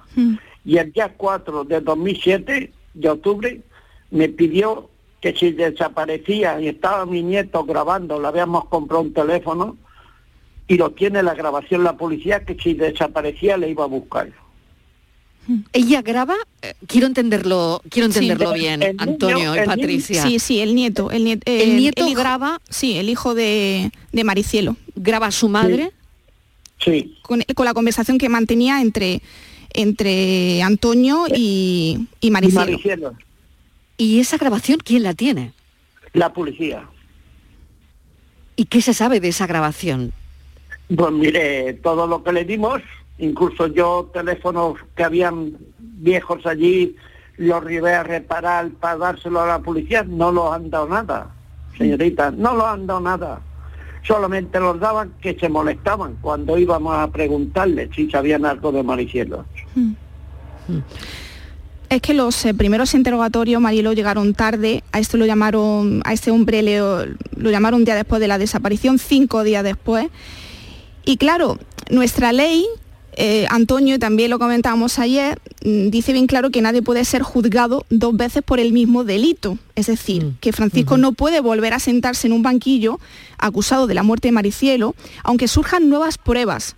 Y 0.65 0.79
el 0.79 0.91
día 0.91 1.15
4 1.17 1.63
de 1.65 1.81
2007, 1.81 2.73
de 2.95 3.09
octubre, 3.09 3.61
me 4.11 4.29
pidió 4.29 4.91
que 5.21 5.33
si 5.33 5.53
desaparecía 5.53 6.61
y 6.61 6.67
estaba 6.67 7.07
mi 7.07 7.23
nieto 7.23 7.65
grabando, 7.65 8.21
le 8.21 8.27
habíamos 8.27 8.65
comprado 8.65 9.05
un 9.05 9.13
teléfono 9.13 9.77
y 10.67 10.77
lo 10.79 10.91
tiene 10.91 11.23
la 11.23 11.35
grabación 11.35 11.85
la 11.85 11.97
policía, 11.97 12.45
que 12.45 12.57
si 12.57 12.75
desaparecía 12.75 13.57
le 13.57 13.71
iba 13.71 13.85
a 13.85 13.89
buscar. 13.89 14.31
Ella 15.73 16.03
graba, 16.03 16.37
eh, 16.63 16.75
quiero 16.87 17.07
entenderlo, 17.09 17.83
quiero 17.91 18.07
entenderlo 18.07 18.53
Sí. 18.53 18.59
bien, 18.61 18.83
El 18.83 18.97
niño- 18.97 19.03
Antonio 19.03 19.55
y 19.63 19.67
Patricia. 19.67 20.23
Sí, 20.23 20.39
sí, 20.39 20.61
el 20.61 20.75
nieto. 20.75 21.11
El, 21.11 21.25
niet- 21.25 21.43
El 21.45 21.77
nieto 21.77 22.07
hijo- 22.07 22.21
graba- 22.21 22.61
Sí, 22.69 22.97
el 22.99 23.09
hijo 23.09 23.35
de, 23.35 23.91
de 24.13 24.25
Maricielo. 24.25 24.77
¿Graba 24.95 25.27
a 25.27 25.31
su 25.33 25.49
madre? 25.49 25.93
Sí. 26.85 27.17
Con, 27.23 27.43
con 27.55 27.65
la 27.67 27.75
conversación 27.75 28.17
que 28.19 28.29
mantenía 28.29 28.81
entre, 28.81 29.23
entre 29.73 30.63
Antonio 30.63 31.25
y, 31.35 32.07
y 32.21 32.31
Maricielo. 32.31 32.61
Maricielo, 32.67 33.15
¿Y 33.97 34.21
esa 34.21 34.39
grabación 34.39 34.79
quién 34.85 35.03
la 35.03 35.15
tiene? 35.15 35.53
la 36.13 36.33
policía. 36.33 36.85
¿Y 38.57 38.65
qué 38.67 38.83
se 38.83 38.95
sabe 38.95 39.21
de 39.21 39.29
esa 39.29 39.47
grabación? 39.47 40.13
Pues 40.95 41.13
mire, 41.13 41.75
todo 41.75 42.07
lo 42.07 42.23
que 42.25 42.33
le 42.33 42.45
dimos, 42.45 42.83
incluso 43.21 43.67
yo 43.69 44.11
teléfonos 44.13 44.75
que 44.97 45.05
habían 45.05 45.57
viejos 45.79 46.45
allí, 46.47 46.97
los 47.37 47.65
llevé 47.65 47.95
a 47.95 48.03
reparar 48.03 48.71
para 48.73 48.97
dárselo 48.97 49.41
a 49.41 49.47
la 49.47 49.59
policía, 49.61 50.05
no 50.07 50.31
los 50.33 50.53
han 50.53 50.69
dado 50.71 50.89
nada, 50.89 51.31
señorita, 51.79 52.31
no 52.31 52.55
los 52.55 52.65
han 52.65 52.87
dado 52.87 53.01
nada. 53.01 53.41
Solamente 54.03 54.59
los 54.59 54.81
daban 54.81 55.13
que 55.21 55.35
se 55.39 55.49
molestaban 55.51 56.17
cuando 56.23 56.57
íbamos 56.59 56.97
a 56.97 57.09
preguntarles 57.11 57.91
si 57.95 58.11
sabían 58.11 58.45
algo 58.47 58.73
de 58.73 58.83
Maricielo. 58.83 59.45
Es 61.89 62.01
que 62.01 62.15
los 62.15 62.45
eh, 62.47 62.55
primeros 62.55 62.95
interrogatorios, 62.95 63.61
Marielo, 63.61 63.93
llegaron 63.93 64.33
tarde. 64.33 64.85
A 64.93 65.01
este 65.01 65.19
lo 65.19 65.27
llamaron, 65.27 66.03
a 66.05 66.13
este 66.13 66.31
hombre 66.31 66.63
le- 66.63 66.79
lo 66.79 67.51
llamaron 67.51 67.81
un 67.81 67.85
día 67.85 67.97
después 67.97 68.21
de 68.21 68.29
la 68.29 68.39
desaparición, 68.39 68.99
cinco 68.99 69.43
días 69.43 69.65
después. 69.65 70.07
Y 71.05 71.17
claro, 71.17 71.59
nuestra 71.91 72.33
ley, 72.33 72.65
eh, 73.17 73.47
Antonio, 73.51 73.99
también 73.99 74.31
lo 74.31 74.39
comentábamos 74.39 74.99
ayer, 74.99 75.41
mm, 75.65 75.89
dice 75.91 76.13
bien 76.13 76.27
claro 76.27 76.51
que 76.51 76.61
nadie 76.63 76.83
puede 76.83 77.05
ser 77.05 77.23
juzgado 77.23 77.85
dos 77.91 78.17
veces 78.17 78.43
por 78.43 78.61
el 78.61 78.73
mismo 78.73 79.05
delito. 79.05 79.59
Es 79.75 79.87
decir, 79.89 80.33
que 80.41 80.53
Francisco 80.53 80.97
no 80.97 81.13
puede 81.13 81.41
volver 81.41 81.73
a 81.75 81.79
sentarse 81.79 82.27
en 82.27 82.33
un 82.33 82.43
banquillo 82.43 82.99
acusado 83.39 83.87
de 83.87 83.95
la 83.95 84.03
muerte 84.03 84.29
de 84.29 84.33
Maricielo, 84.33 84.95
aunque 85.23 85.49
surjan 85.49 85.89
nuevas 85.89 86.19
pruebas. 86.19 86.77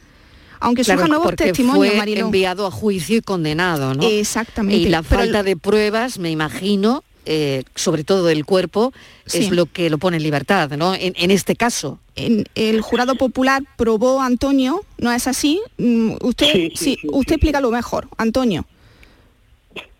Aunque 0.61 0.83
Claro, 0.85 1.01
surjan 1.01 1.11
nuevos 1.17 1.35
testimonios, 1.37 1.89
fue 1.89 1.97
Mariló. 1.99 2.27
enviado 2.27 2.67
a 2.67 2.71
juicio 2.71 3.17
y 3.17 3.21
condenado, 3.21 3.95
¿no? 3.95 4.05
Exactamente. 4.05 4.77
Y 4.81 4.89
la 4.89 5.03
Pero 5.03 5.23
falta 5.23 5.43
de 5.43 5.57
pruebas, 5.57 6.19
me 6.21 6.31
imagino, 6.31 7.03
eh, 7.27 7.63
sobre 7.75 8.05
todo 8.05 8.25
del 8.25 8.45
cuerpo, 8.45 8.93
Sí. 9.27 9.39
es 9.45 9.51
lo 9.53 9.67
que 9.67 9.89
lo 9.91 9.99
pone 9.99 10.17
en 10.17 10.23
libertad, 10.23 10.71
¿no? 10.77 10.95
En, 10.95 11.13
en 11.17 11.31
este 11.31 11.55
caso. 11.57 11.99
en- 12.15 12.45
el 12.55 12.83
jurado 12.83 13.15
popular 13.15 13.63
probó 13.79 14.21
a 14.21 14.27
Antonio, 14.27 14.83
¿no 14.99 15.11
es 15.13 15.27
así? 15.27 15.63
Mm, 15.79 16.17
Usted, 16.23 16.47
Sí, 16.53 16.71
sí, 16.75 16.85
sí, 16.85 16.99
sí, 17.01 17.09
usted 17.11 17.37
explícalo 17.37 17.71
mejor, 17.71 18.07
Antonio. 18.19 18.67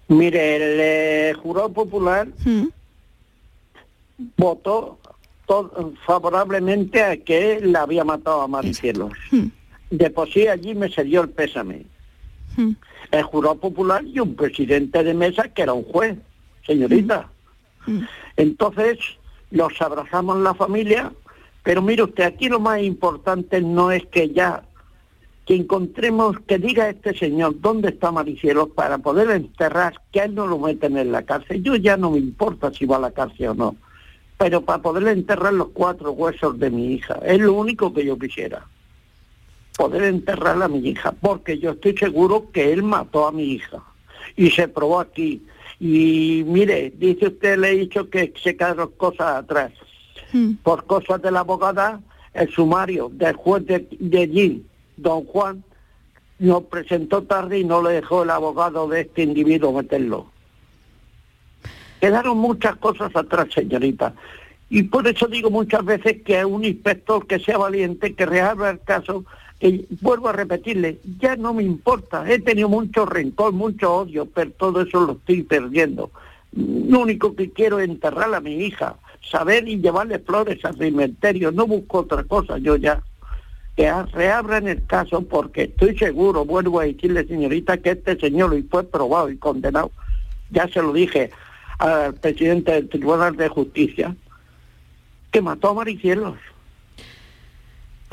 Mire, 0.09 0.57
el 0.57 0.79
eh, 0.81 1.35
jurado 1.43 1.73
popular 1.73 2.29
Mm, 2.45 2.67
votó 4.37 4.99
favorablemente 6.07 7.03
a 7.03 7.17
que 7.17 7.57
él 7.57 7.73
la 7.73 7.83
había 7.83 8.05
matado 8.05 8.43
a 8.43 8.49
Maricielo. 8.49 9.11
mm, 9.31 9.47
De 9.91 10.11
por 10.11 10.31
sí 10.33 10.47
allí 10.49 10.75
me 10.75 10.89
dio 10.89 11.23
el 11.23 11.29
pésame. 11.31 11.85
mm. 12.57 12.71
El 13.11 13.23
jurado 13.25 13.57
popular 13.57 14.05
y 14.07 14.19
un 14.21 14.35
presidente 14.35 15.03
de 15.05 15.13
mesa 15.15 15.49
que 15.49 15.63
era 15.63 15.73
un 15.75 15.85
juez, 15.85 16.17
señorita. 16.67 17.29
Entonces 18.37 18.99
los 19.51 19.81
abrazamos 19.83 20.39
la 20.39 20.55
familia, 20.55 21.13
pero 21.63 21.83
mire 21.83 22.05
usted, 22.05 22.25
aquí 22.25 22.49
lo 22.49 22.61
más 22.61 22.81
importante 22.83 23.61
no 23.61 23.91
es 23.91 24.05
que 24.07 24.31
ya 24.31 24.63
que 25.45 25.57
encontremos, 25.57 26.37
que 26.47 26.59
diga 26.59 26.89
este 26.89 27.19
señor 27.19 27.61
dónde 27.61 27.89
está 27.89 28.13
Maricielo 28.13 28.69
para 28.69 28.99
poder 28.99 29.31
enterrar, 29.33 30.01
que 30.13 30.21
a 30.21 30.25
él 30.27 30.37
no 30.37 30.47
lo 30.47 30.59
meten 30.59 30.97
en 30.97 31.11
la 31.11 31.23
cárcel. 31.23 31.63
Yo 31.65 31.75
ya 31.75 31.97
no 31.97 32.13
me 32.13 32.19
importa 32.19 32.73
si 32.73 32.87
va 32.87 32.97
a 32.97 33.01
la 33.01 33.11
cárcel 33.11 33.49
o 33.49 33.55
no. 33.55 33.77
pero 34.43 34.61
para 34.63 34.83
poder 34.83 35.07
enterrar 35.07 35.53
los 35.53 35.69
cuatro 35.69 36.11
huesos 36.13 36.59
de 36.59 36.69
mi 36.69 36.95
hija. 36.95 37.15
Es 37.25 37.39
lo 37.39 37.53
único 37.53 37.95
que 37.95 38.05
yo 38.05 38.19
quisiera. 38.19 38.67
Poder 39.77 40.03
enterrar 40.03 40.61
a 40.61 40.67
mi 40.67 40.79
hija, 40.81 41.13
porque 41.13 41.59
yo 41.59 41.71
estoy 41.71 41.97
seguro 41.97 42.51
que 42.53 42.73
él 42.73 42.83
mató 42.83 43.29
a 43.29 43.33
mi 43.33 43.45
hija. 43.45 43.83
Y 44.35 44.51
se 44.51 44.67
probó 44.67 44.99
aquí. 44.99 45.43
Y 45.85 46.45
mire, 46.47 46.93
dice 46.97 47.27
usted, 47.27 47.59
le 47.59 47.73
he 47.73 47.77
dicho 47.77 48.09
que 48.09 48.33
se 48.41 48.57
quedaron 48.57 48.93
cosas 48.97 49.43
atrás. 49.43 49.73
Por 50.63 50.85
cosas 50.85 51.21
de 51.21 51.33
la 51.33 51.41
abogada, 51.41 52.01
el 52.35 52.49
sumario 52.51 53.11
del 53.13 53.35
juez 53.35 53.67
de, 53.67 53.89
de 53.99 54.21
allí, 54.21 54.65
don 54.97 55.25
Juan, 55.25 55.65
nos 56.39 56.63
presentó 56.63 57.25
tarde 57.25 57.59
y 57.59 57.65
no 57.65 57.83
le 57.83 57.95
dejó 57.95 58.23
el 58.23 58.31
abogado 58.31 58.87
de 58.87 59.01
este 59.01 59.25
individuo 59.25 59.73
meterlo. 59.73 60.31
Quedaron 62.01 62.39
muchas 62.39 62.77
cosas 62.77 63.11
atrás, 63.17 63.49
señorita. 63.53 64.15
Y 64.71 64.85
por 64.85 65.09
eso 65.09 65.27
digo 65.27 65.51
muchas 65.51 65.85
veces 65.85 66.23
que 66.23 66.45
un 66.45 66.65
inspector 66.65 67.27
que 67.27 67.41
sea 67.41 67.59
valiente, 67.59 68.15
que 68.15 68.25
reabra 68.25 68.71
el 68.71 68.79
caso, 68.79 69.25
que 69.63 69.85
vuelvo 70.01 70.29
a 70.29 70.33
repetirle, 70.33 70.99
ya 71.21 71.37
no 71.37 71.55
me 71.55 71.63
importa, 71.63 72.29
he 72.29 72.41
tenido 72.41 72.69
mucho 72.69 73.07
rencor, 73.07 73.53
mucho 73.53 73.95
odio, 73.95 74.27
pero 74.27 74.51
todo 74.51 74.81
eso 74.81 75.03
lo 75.03 75.13
estoy 75.13 75.45
perdiendo. 75.45 76.11
Lo 76.51 76.99
único 76.99 77.37
que 77.37 77.51
quiero 77.51 77.79
es 77.79 77.89
enterrar 77.89 78.35
a 78.35 78.41
mi 78.41 78.57
hija, 78.57 78.97
saber 79.31 79.69
y 79.69 79.81
llevarle 79.81 80.19
flores 80.19 80.65
al 80.65 80.77
cementerio, 80.77 81.53
no 81.53 81.69
busco 81.69 81.99
otra 82.01 82.25
cosa, 82.25 82.59
yo 82.59 82.75
ya. 82.75 83.05
Que 83.77 83.89
reabran 84.13 84.67
el 84.67 84.85
caso 84.85 85.23
porque 85.23 85.63
estoy 85.63 85.97
seguro, 85.97 86.45
vuelvo 86.45 86.81
a 86.81 86.85
decirle 86.85 87.25
señorita, 87.25 87.77
que 87.77 87.93
este 87.93 88.19
señor 88.19 88.59
y 88.59 88.63
fue 88.63 88.83
probado 88.83 89.31
y 89.31 89.37
condenado. 89.37 89.93
Ya 90.51 90.67
se 90.67 90.83
lo 90.83 90.93
dije 90.93 91.31
al 91.79 92.15
presidente 92.15 92.73
del 92.73 92.89
Tribunal 92.89 93.37
de 93.37 93.49
Justicia, 93.49 94.17
que 95.31 95.41
mató 95.41 95.69
a 95.69 95.75
Maricielos. 95.75 96.35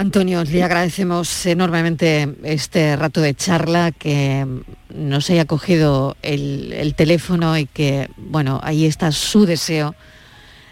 Antonio, 0.04 0.46
le 0.46 0.64
agradecemos 0.64 1.46
enormemente 1.46 2.34
este 2.44 2.96
rato 2.96 3.20
de 3.20 3.34
charla, 3.34 3.92
que 3.92 4.48
nos 4.96 5.30
haya 5.30 5.44
cogido 5.44 6.16
el, 6.22 6.72
el 6.72 6.96
teléfono 6.96 7.58
y 7.58 7.66
que, 7.66 8.10
bueno, 8.16 8.62
ahí 8.64 8.86
está 8.86 9.12
su 9.12 9.46
deseo 9.46 9.96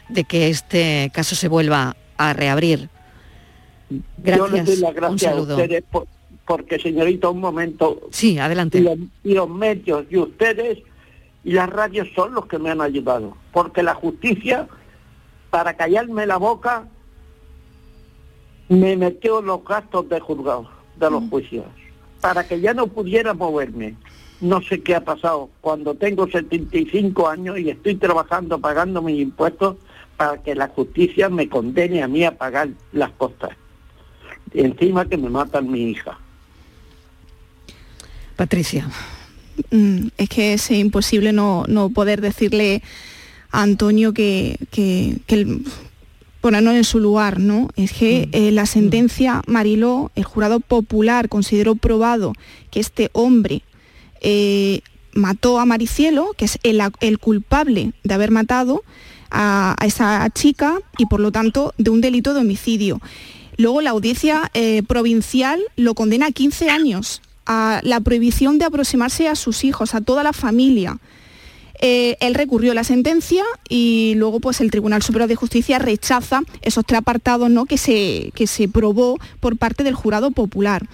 de 0.08 0.24
que 0.24 0.48
este 0.48 1.12
caso 1.14 1.36
se 1.36 1.50
vuelva 1.50 1.98
a 2.16 2.32
reabrir. 2.32 2.88
Yo 3.90 4.48
les 4.48 4.66
doy 4.66 4.78
Gracias. 4.78 4.80
las 4.80 4.90
Un 4.92 4.96
gracias 4.96 5.32
a 5.32 5.36
saludo. 5.36 5.56
ustedes 5.58 5.84
por- 5.92 6.08
porque, 6.46 6.80
señorita, 6.80 7.28
un 7.28 7.42
momento. 7.42 8.08
Sí, 8.12 8.40
adelante. 8.40 8.78
Y 8.78 8.82
los, 8.84 8.98
y 9.26 9.34
los 9.34 9.50
medios 9.50 10.06
y 10.10 10.16
ustedes 10.16 10.78
y 11.44 11.52
las 11.52 11.70
radios 11.70 12.08
son 12.16 12.34
los 12.34 12.46
que 12.46 12.60
me 12.60 12.70
han 12.70 12.80
ayudado. 12.80 13.36
Porque 13.52 13.84
la 13.84 13.94
justicia, 13.94 14.70
para 15.50 15.76
callarme 15.76 16.26
la 16.26 16.38
boca, 16.38 16.88
me 18.70 18.95
metió 18.97 19.41
los 19.41 19.63
gastos 19.63 20.09
de 20.09 20.20
juzgado, 20.20 20.70
de 20.99 21.09
los 21.11 21.24
juicios, 21.30 21.65
para 22.22 22.47
que 22.47 22.59
ya 22.59 22.74
no 22.74 22.88
pudiera 22.88 23.34
moverme. 23.34 23.95
No 24.39 24.61
sé 24.61 24.82
qué 24.82 24.95
ha 24.95 25.03
pasado. 25.03 25.49
Cuando 25.61 25.95
tengo 25.95 26.28
75 26.30 27.28
años 27.28 27.57
y 27.59 27.70
estoy 27.70 27.95
trabajando 27.95 28.59
pagando 28.59 29.01
mis 29.01 29.20
impuestos 29.20 29.78
para 30.15 30.41
que 30.43 30.53
la 30.53 30.68
justicia 30.68 31.30
me 31.30 31.47
condene 31.49 32.03
a 32.03 32.07
mí 32.07 32.24
a 32.24 32.38
pagar 32.38 32.70
las 32.91 33.11
costas. 33.11 33.51
Y 34.53 34.61
encima 34.61 35.05
que 35.05 35.18
me 35.18 35.30
matan 35.30 35.72
mi 35.72 35.89
hija. 35.89 36.20
Patricia. 38.36 38.88
Mm, 39.72 40.07
es 40.18 40.30
que 40.30 40.53
es 40.53 40.70
imposible 40.72 41.34
no, 41.34 41.65
no 41.68 41.89
poder 41.89 42.22
decirle 42.22 42.84
a 43.51 43.63
Antonio 43.63 44.13
que, 44.13 44.57
que, 44.72 45.18
que 45.26 45.36
el- 45.36 45.65
ponernos 46.42 46.76
en 46.76 46.84
su 46.84 47.00
lugar, 47.00 47.40
¿no? 47.40 47.70
Es 47.76 47.92
que 47.92 48.30
eh, 48.32 48.52
la 48.52 48.66
sentencia 48.66 49.42
Mariló, 49.48 50.12
el 50.16 50.24
jurado 50.24 50.60
popular 50.60 51.30
consideró 51.30 51.76
probado 51.76 52.34
que 52.72 52.80
este 52.80 53.10
hombre 53.14 53.64
eh, 54.22 54.82
mató 55.14 55.60
a 55.60 55.66
Maricielo, 55.66 56.34
que 56.38 56.46
es 56.46 56.60
el, 56.64 56.82
el 57.02 57.20
culpable 57.20 57.94
de 58.04 58.14
haber 58.14 58.32
matado 58.32 58.84
a, 59.30 59.76
a 59.80 59.86
esa 59.86 60.30
chica 60.30 60.78
y 60.98 61.06
por 61.06 61.20
lo 61.20 61.32
tanto 61.32 61.74
de 61.78 61.90
un 61.90 62.02
delito 62.02 62.34
de 62.34 62.42
homicidio. 62.42 63.02
Luego 63.58 63.82
la 63.82 63.90
audiencia 63.90 64.52
eh, 64.54 64.84
provincial 64.88 65.60
lo 65.76 65.96
condena 65.96 66.28
a 66.28 66.32
15 66.32 66.70
años 66.70 67.22
a 67.48 67.80
la 67.84 68.00
prohibición 68.00 68.60
de 68.60 68.66
aproximarse 68.66 69.28
a 69.28 69.36
sus 69.36 69.64
hijos, 69.64 69.96
a 69.96 70.02
toda 70.02 70.22
la 70.22 70.34
familia. 70.34 71.00
Eh, 71.80 72.18
él 72.20 72.34
recurrió 72.34 72.74
la 72.74 72.84
sentencia 72.84 73.44
y 73.70 74.14
luego 74.16 74.40
pues 74.40 74.62
el 74.62 74.72
Tribunal 74.72 75.04
Superior 75.04 75.30
de 75.30 75.36
Justicia 75.36 75.78
rechaza 75.78 76.42
esos 76.62 76.86
tres 76.86 77.00
apartados 77.00 77.50
¿no? 77.50 77.66
que, 77.66 77.78
se, 77.78 78.32
que 78.34 78.48
se 78.48 78.68
probó 78.68 79.20
por 79.40 79.58
parte 79.58 79.84
del 79.84 79.94
jurado 79.94 80.32
popular. 80.32 80.88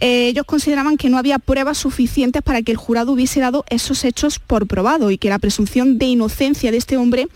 Eh, 0.00 0.28
ellos 0.28 0.46
consideraban 0.46 0.96
que 0.96 1.10
no 1.10 1.18
había 1.18 1.38
pruebas 1.38 1.76
suficientes 1.76 2.42
para 2.42 2.62
que 2.62 2.72
el 2.72 2.78
jurado 2.78 3.12
hubiese 3.12 3.40
dado 3.40 3.66
esos 3.68 4.04
hechos 4.04 4.38
por 4.38 4.66
probado 4.66 5.10
y 5.10 5.18
que 5.18 5.28
la 5.28 5.38
presunción 5.38 5.98
de 5.98 6.06
inocencia 6.06 6.70
de 6.70 6.78
este 6.78 6.96
hombre 6.96 7.28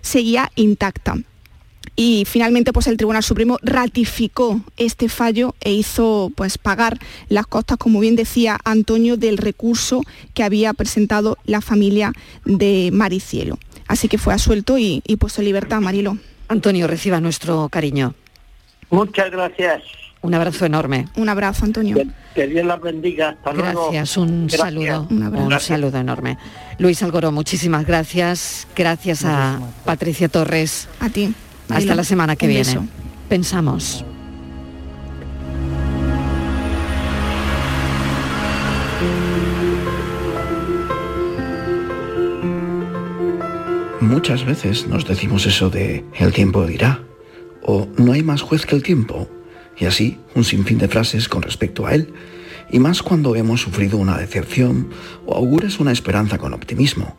seguía 0.00 0.50
intacta. 0.56 1.16
Y 2.00 2.24
finalmente 2.26 2.72
pues 2.72 2.86
el 2.86 2.96
Tribunal 2.96 3.24
Supremo 3.24 3.58
ratificó 3.60 4.60
este 4.76 5.08
fallo 5.08 5.56
e 5.60 5.72
hizo 5.72 6.30
pues 6.36 6.56
pagar 6.56 6.96
las 7.28 7.48
costas, 7.48 7.76
como 7.76 7.98
bien 7.98 8.14
decía 8.14 8.56
Antonio, 8.62 9.16
del 9.16 9.36
recurso 9.36 10.02
que 10.32 10.44
había 10.44 10.72
presentado 10.74 11.38
la 11.44 11.60
familia 11.60 12.12
de 12.44 12.90
Maricielo. 12.92 13.58
Así 13.88 14.06
que 14.06 14.16
fue 14.16 14.32
asuelto 14.32 14.78
y, 14.78 15.02
y 15.08 15.16
puesto 15.16 15.40
en 15.40 15.46
libertad, 15.46 15.80
Marilo. 15.80 16.18
Antonio, 16.46 16.86
reciba 16.86 17.20
nuestro 17.20 17.68
cariño. 17.68 18.14
Muchas 18.90 19.32
gracias. 19.32 19.82
Un 20.22 20.34
abrazo 20.34 20.66
enorme. 20.66 21.08
Un 21.16 21.28
abrazo, 21.28 21.64
Antonio. 21.64 21.96
Que 22.32 22.46
Dios 22.46 22.64
las 22.64 22.80
bendiga. 22.80 23.30
Hasta 23.30 23.52
luego. 23.52 23.82
Gracias, 23.90 24.16
un 24.16 24.46
Gracias. 24.46 24.60
saludo, 24.60 25.06
Un 25.10 25.60
saludo 25.60 25.98
enorme. 25.98 26.38
Luis 26.78 27.02
Algoró, 27.02 27.32
muchísimas 27.32 27.84
gracias. 27.84 28.68
Gracias 28.76 29.24
a 29.24 29.58
Patricia 29.84 30.28
Torres. 30.28 30.88
A 31.00 31.08
ti. 31.08 31.34
Hasta 31.68 31.94
la 31.94 32.04
semana 32.04 32.36
que 32.36 32.46
viene. 32.46 32.64
beso. 32.64 32.84
Pensamos. 33.28 34.04
Muchas 44.00 44.44
veces 44.44 44.86
nos 44.88 45.06
decimos 45.06 45.44
eso 45.46 45.70
de 45.70 46.04
el 46.18 46.32
tiempo 46.32 46.64
dirá 46.66 47.02
o 47.62 47.86
no 47.98 48.12
hay 48.12 48.22
más 48.22 48.40
juez 48.40 48.64
que 48.64 48.74
el 48.74 48.82
tiempo 48.82 49.28
y 49.76 49.84
así 49.84 50.18
un 50.34 50.44
sinfín 50.44 50.78
de 50.78 50.88
frases 50.88 51.28
con 51.28 51.42
respecto 51.42 51.86
a 51.86 51.94
él 51.94 52.12
y 52.70 52.78
más 52.78 53.02
cuando 53.02 53.36
hemos 53.36 53.60
sufrido 53.60 53.98
una 53.98 54.16
decepción 54.16 54.88
o 55.26 55.34
auguras 55.34 55.78
una 55.78 55.92
esperanza 55.92 56.38
con 56.38 56.54
optimismo. 56.54 57.16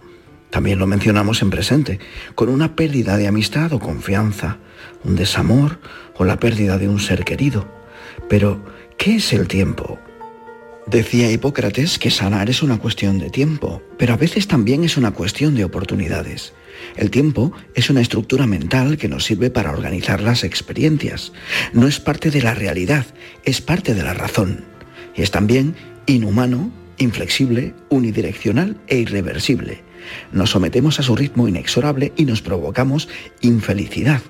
También 0.50 0.80
lo 0.80 0.88
mencionamos 0.88 1.42
en 1.42 1.50
presente, 1.50 2.00
con 2.36 2.50
una 2.50 2.76
pérdida 2.76 3.18
de 3.18 3.28
amistad 3.28 3.72
o 3.74 3.80
confianza, 3.80 4.58
un 5.04 5.16
desamor 5.16 5.80
o 6.16 6.26
la 6.26 6.40
pérdida 6.40 6.78
de 6.78 6.90
un 6.90 7.00
ser 7.00 7.24
querido. 7.24 7.68
Pero, 8.28 8.64
¿qué 8.98 9.18
es 9.18 9.32
el 9.34 9.48
tiempo? 9.48 10.00
Decía 10.88 11.32
Hipócrates 11.32 12.00
que 12.00 12.10
sanar 12.10 12.50
es 12.50 12.64
una 12.64 12.80
cuestión 12.80 13.20
de 13.20 13.30
tiempo, 13.30 13.84
pero 13.98 14.14
a 14.14 14.18
veces 14.18 14.48
también 14.48 14.84
es 14.84 14.98
una 14.98 15.12
cuestión 15.12 15.54
de 15.54 15.64
oportunidades. 15.64 16.54
El 16.96 17.12
tiempo 17.12 17.52
es 17.76 17.92
una 17.92 18.02
estructura 18.02 18.48
mental 18.48 18.98
que 18.98 19.08
nos 19.08 19.26
sirve 19.26 19.52
para 19.52 19.72
organizar 19.72 20.20
las 20.20 20.44
experiencias. 20.44 21.32
No 21.74 21.88
es 21.88 22.00
parte 22.00 22.32
de 22.32 22.42
la 22.42 22.56
realidad, 22.56 23.06
es 23.44 23.62
parte 23.62 23.94
de 23.94 24.02
la 24.02 24.16
razón. 24.16 24.66
Y 25.16 25.22
es 25.22 25.30
también 25.30 25.76
inhumano, 26.08 26.72
inflexible, 26.98 27.76
unidireccional 27.90 28.78
e 28.88 28.98
irreversible. 28.98 29.84
Nos 30.32 30.52
sometemos 30.52 31.00
a 31.00 31.04
su 31.04 31.16
ritmo 31.16 31.48
inexorable 31.48 32.14
y 32.16 32.26
nos 32.26 32.42
provocamos 32.42 33.10
infelicidad. 33.42 34.22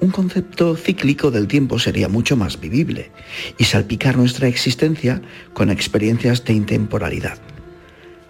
Un 0.00 0.10
concepto 0.10 0.76
cíclico 0.76 1.30
del 1.30 1.48
tiempo 1.48 1.78
sería 1.78 2.08
mucho 2.08 2.36
más 2.36 2.60
vivible 2.60 3.10
y 3.58 3.64
salpicar 3.64 4.16
nuestra 4.16 4.46
existencia 4.46 5.20
con 5.54 5.70
experiencias 5.70 6.44
de 6.44 6.52
intemporalidad. 6.52 7.38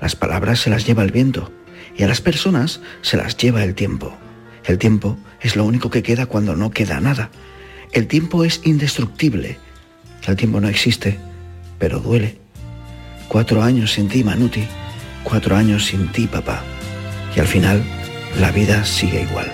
Las 0.00 0.16
palabras 0.16 0.60
se 0.60 0.70
las 0.70 0.86
lleva 0.86 1.02
el 1.02 1.12
viento 1.12 1.52
y 1.96 2.04
a 2.04 2.08
las 2.08 2.20
personas 2.20 2.80
se 3.02 3.16
las 3.18 3.36
lleva 3.36 3.64
el 3.64 3.74
tiempo. 3.74 4.16
El 4.64 4.78
tiempo 4.78 5.18
es 5.40 5.56
lo 5.56 5.64
único 5.64 5.90
que 5.90 6.02
queda 6.02 6.26
cuando 6.26 6.56
no 6.56 6.70
queda 6.70 7.00
nada. 7.00 7.30
El 7.92 8.06
tiempo 8.06 8.44
es 8.44 8.62
indestructible. 8.64 9.58
El 10.26 10.36
tiempo 10.36 10.60
no 10.60 10.68
existe, 10.68 11.18
pero 11.78 12.00
duele. 12.00 12.38
Cuatro 13.28 13.62
años 13.62 13.92
sin 13.92 14.08
ti, 14.08 14.24
Manuti. 14.24 14.64
Cuatro 15.22 15.56
años 15.56 15.86
sin 15.86 16.10
ti, 16.12 16.26
papá. 16.26 16.64
Y 17.34 17.40
al 17.40 17.46
final, 17.46 17.82
la 18.38 18.50
vida 18.50 18.84
sigue 18.84 19.22
igual. 19.22 19.52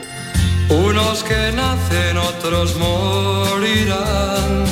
Unos 0.68 1.22
que 1.24 1.52
nacen, 1.52 2.16
otros 2.16 2.76
morirán. 2.76 4.64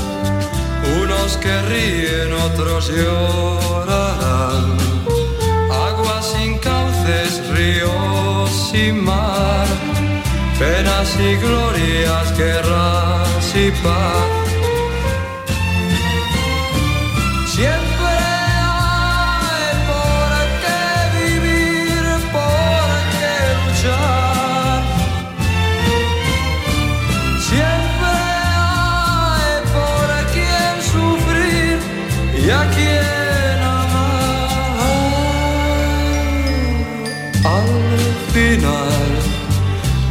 Unos 1.00 1.36
que 1.36 1.62
ríen, 1.62 2.32
otros 2.32 2.88
llorarán. 2.88 4.76
Aguas 5.70 6.34
sin 6.36 6.58
cauces, 6.58 7.42
ríos 7.50 8.70
sin 8.72 9.04
mar. 9.04 9.66
Penas 10.58 11.16
y 11.18 11.36
glorias, 11.36 12.36
guerras 12.38 13.54
y 13.54 13.70
paz. 13.82 14.41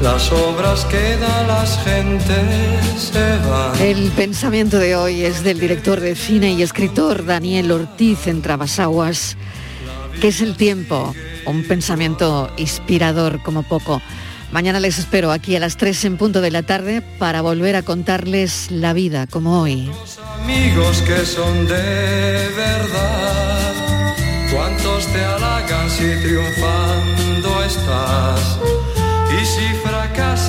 Las 0.01 0.31
obras 0.31 0.85
quedan, 0.85 1.47
las 1.47 1.83
gentes 1.83 3.11
se 3.13 3.37
van. 3.47 3.79
El 3.79 4.09
pensamiento 4.11 4.77
de 4.77 4.95
hoy 4.95 5.23
es 5.23 5.43
del 5.43 5.59
director 5.59 5.99
de 5.99 6.15
cine 6.15 6.53
y 6.53 6.63
escritor 6.63 7.25
Daniel 7.25 7.71
Ortiz 7.71 8.27
en 8.27 8.41
Trabasaguas, 8.41 9.37
que 10.19 10.29
es 10.29 10.41
el 10.41 10.55
tiempo, 10.55 11.13
un 11.45 11.63
pensamiento 11.63 12.51
inspirador 12.57 13.41
como 13.43 13.63
poco. 13.63 14.01
Mañana 14.51 14.79
les 14.79 14.97
espero 14.99 15.31
aquí 15.31 15.55
a 15.55 15.59
las 15.59 15.77
3 15.77 16.05
en 16.05 16.17
punto 16.17 16.41
de 16.41 16.51
la 16.51 16.63
tarde 16.63 17.01
para 17.01 17.41
volver 17.41 17.75
a 17.75 17.83
contarles 17.83 18.69
la 18.69 18.93
vida 18.93 19.27
como 19.27 19.61
hoy. 19.61 19.89
amigos 20.43 21.01
que 21.03 21.25
son 21.25 21.67
de 21.67 22.49
verdad. 22.55 23.73
Cuántos 24.51 25.07
te 25.07 25.23
halagan 25.23 25.89
si 25.89 26.03
triunfando 26.21 27.63
estás. 27.63 28.57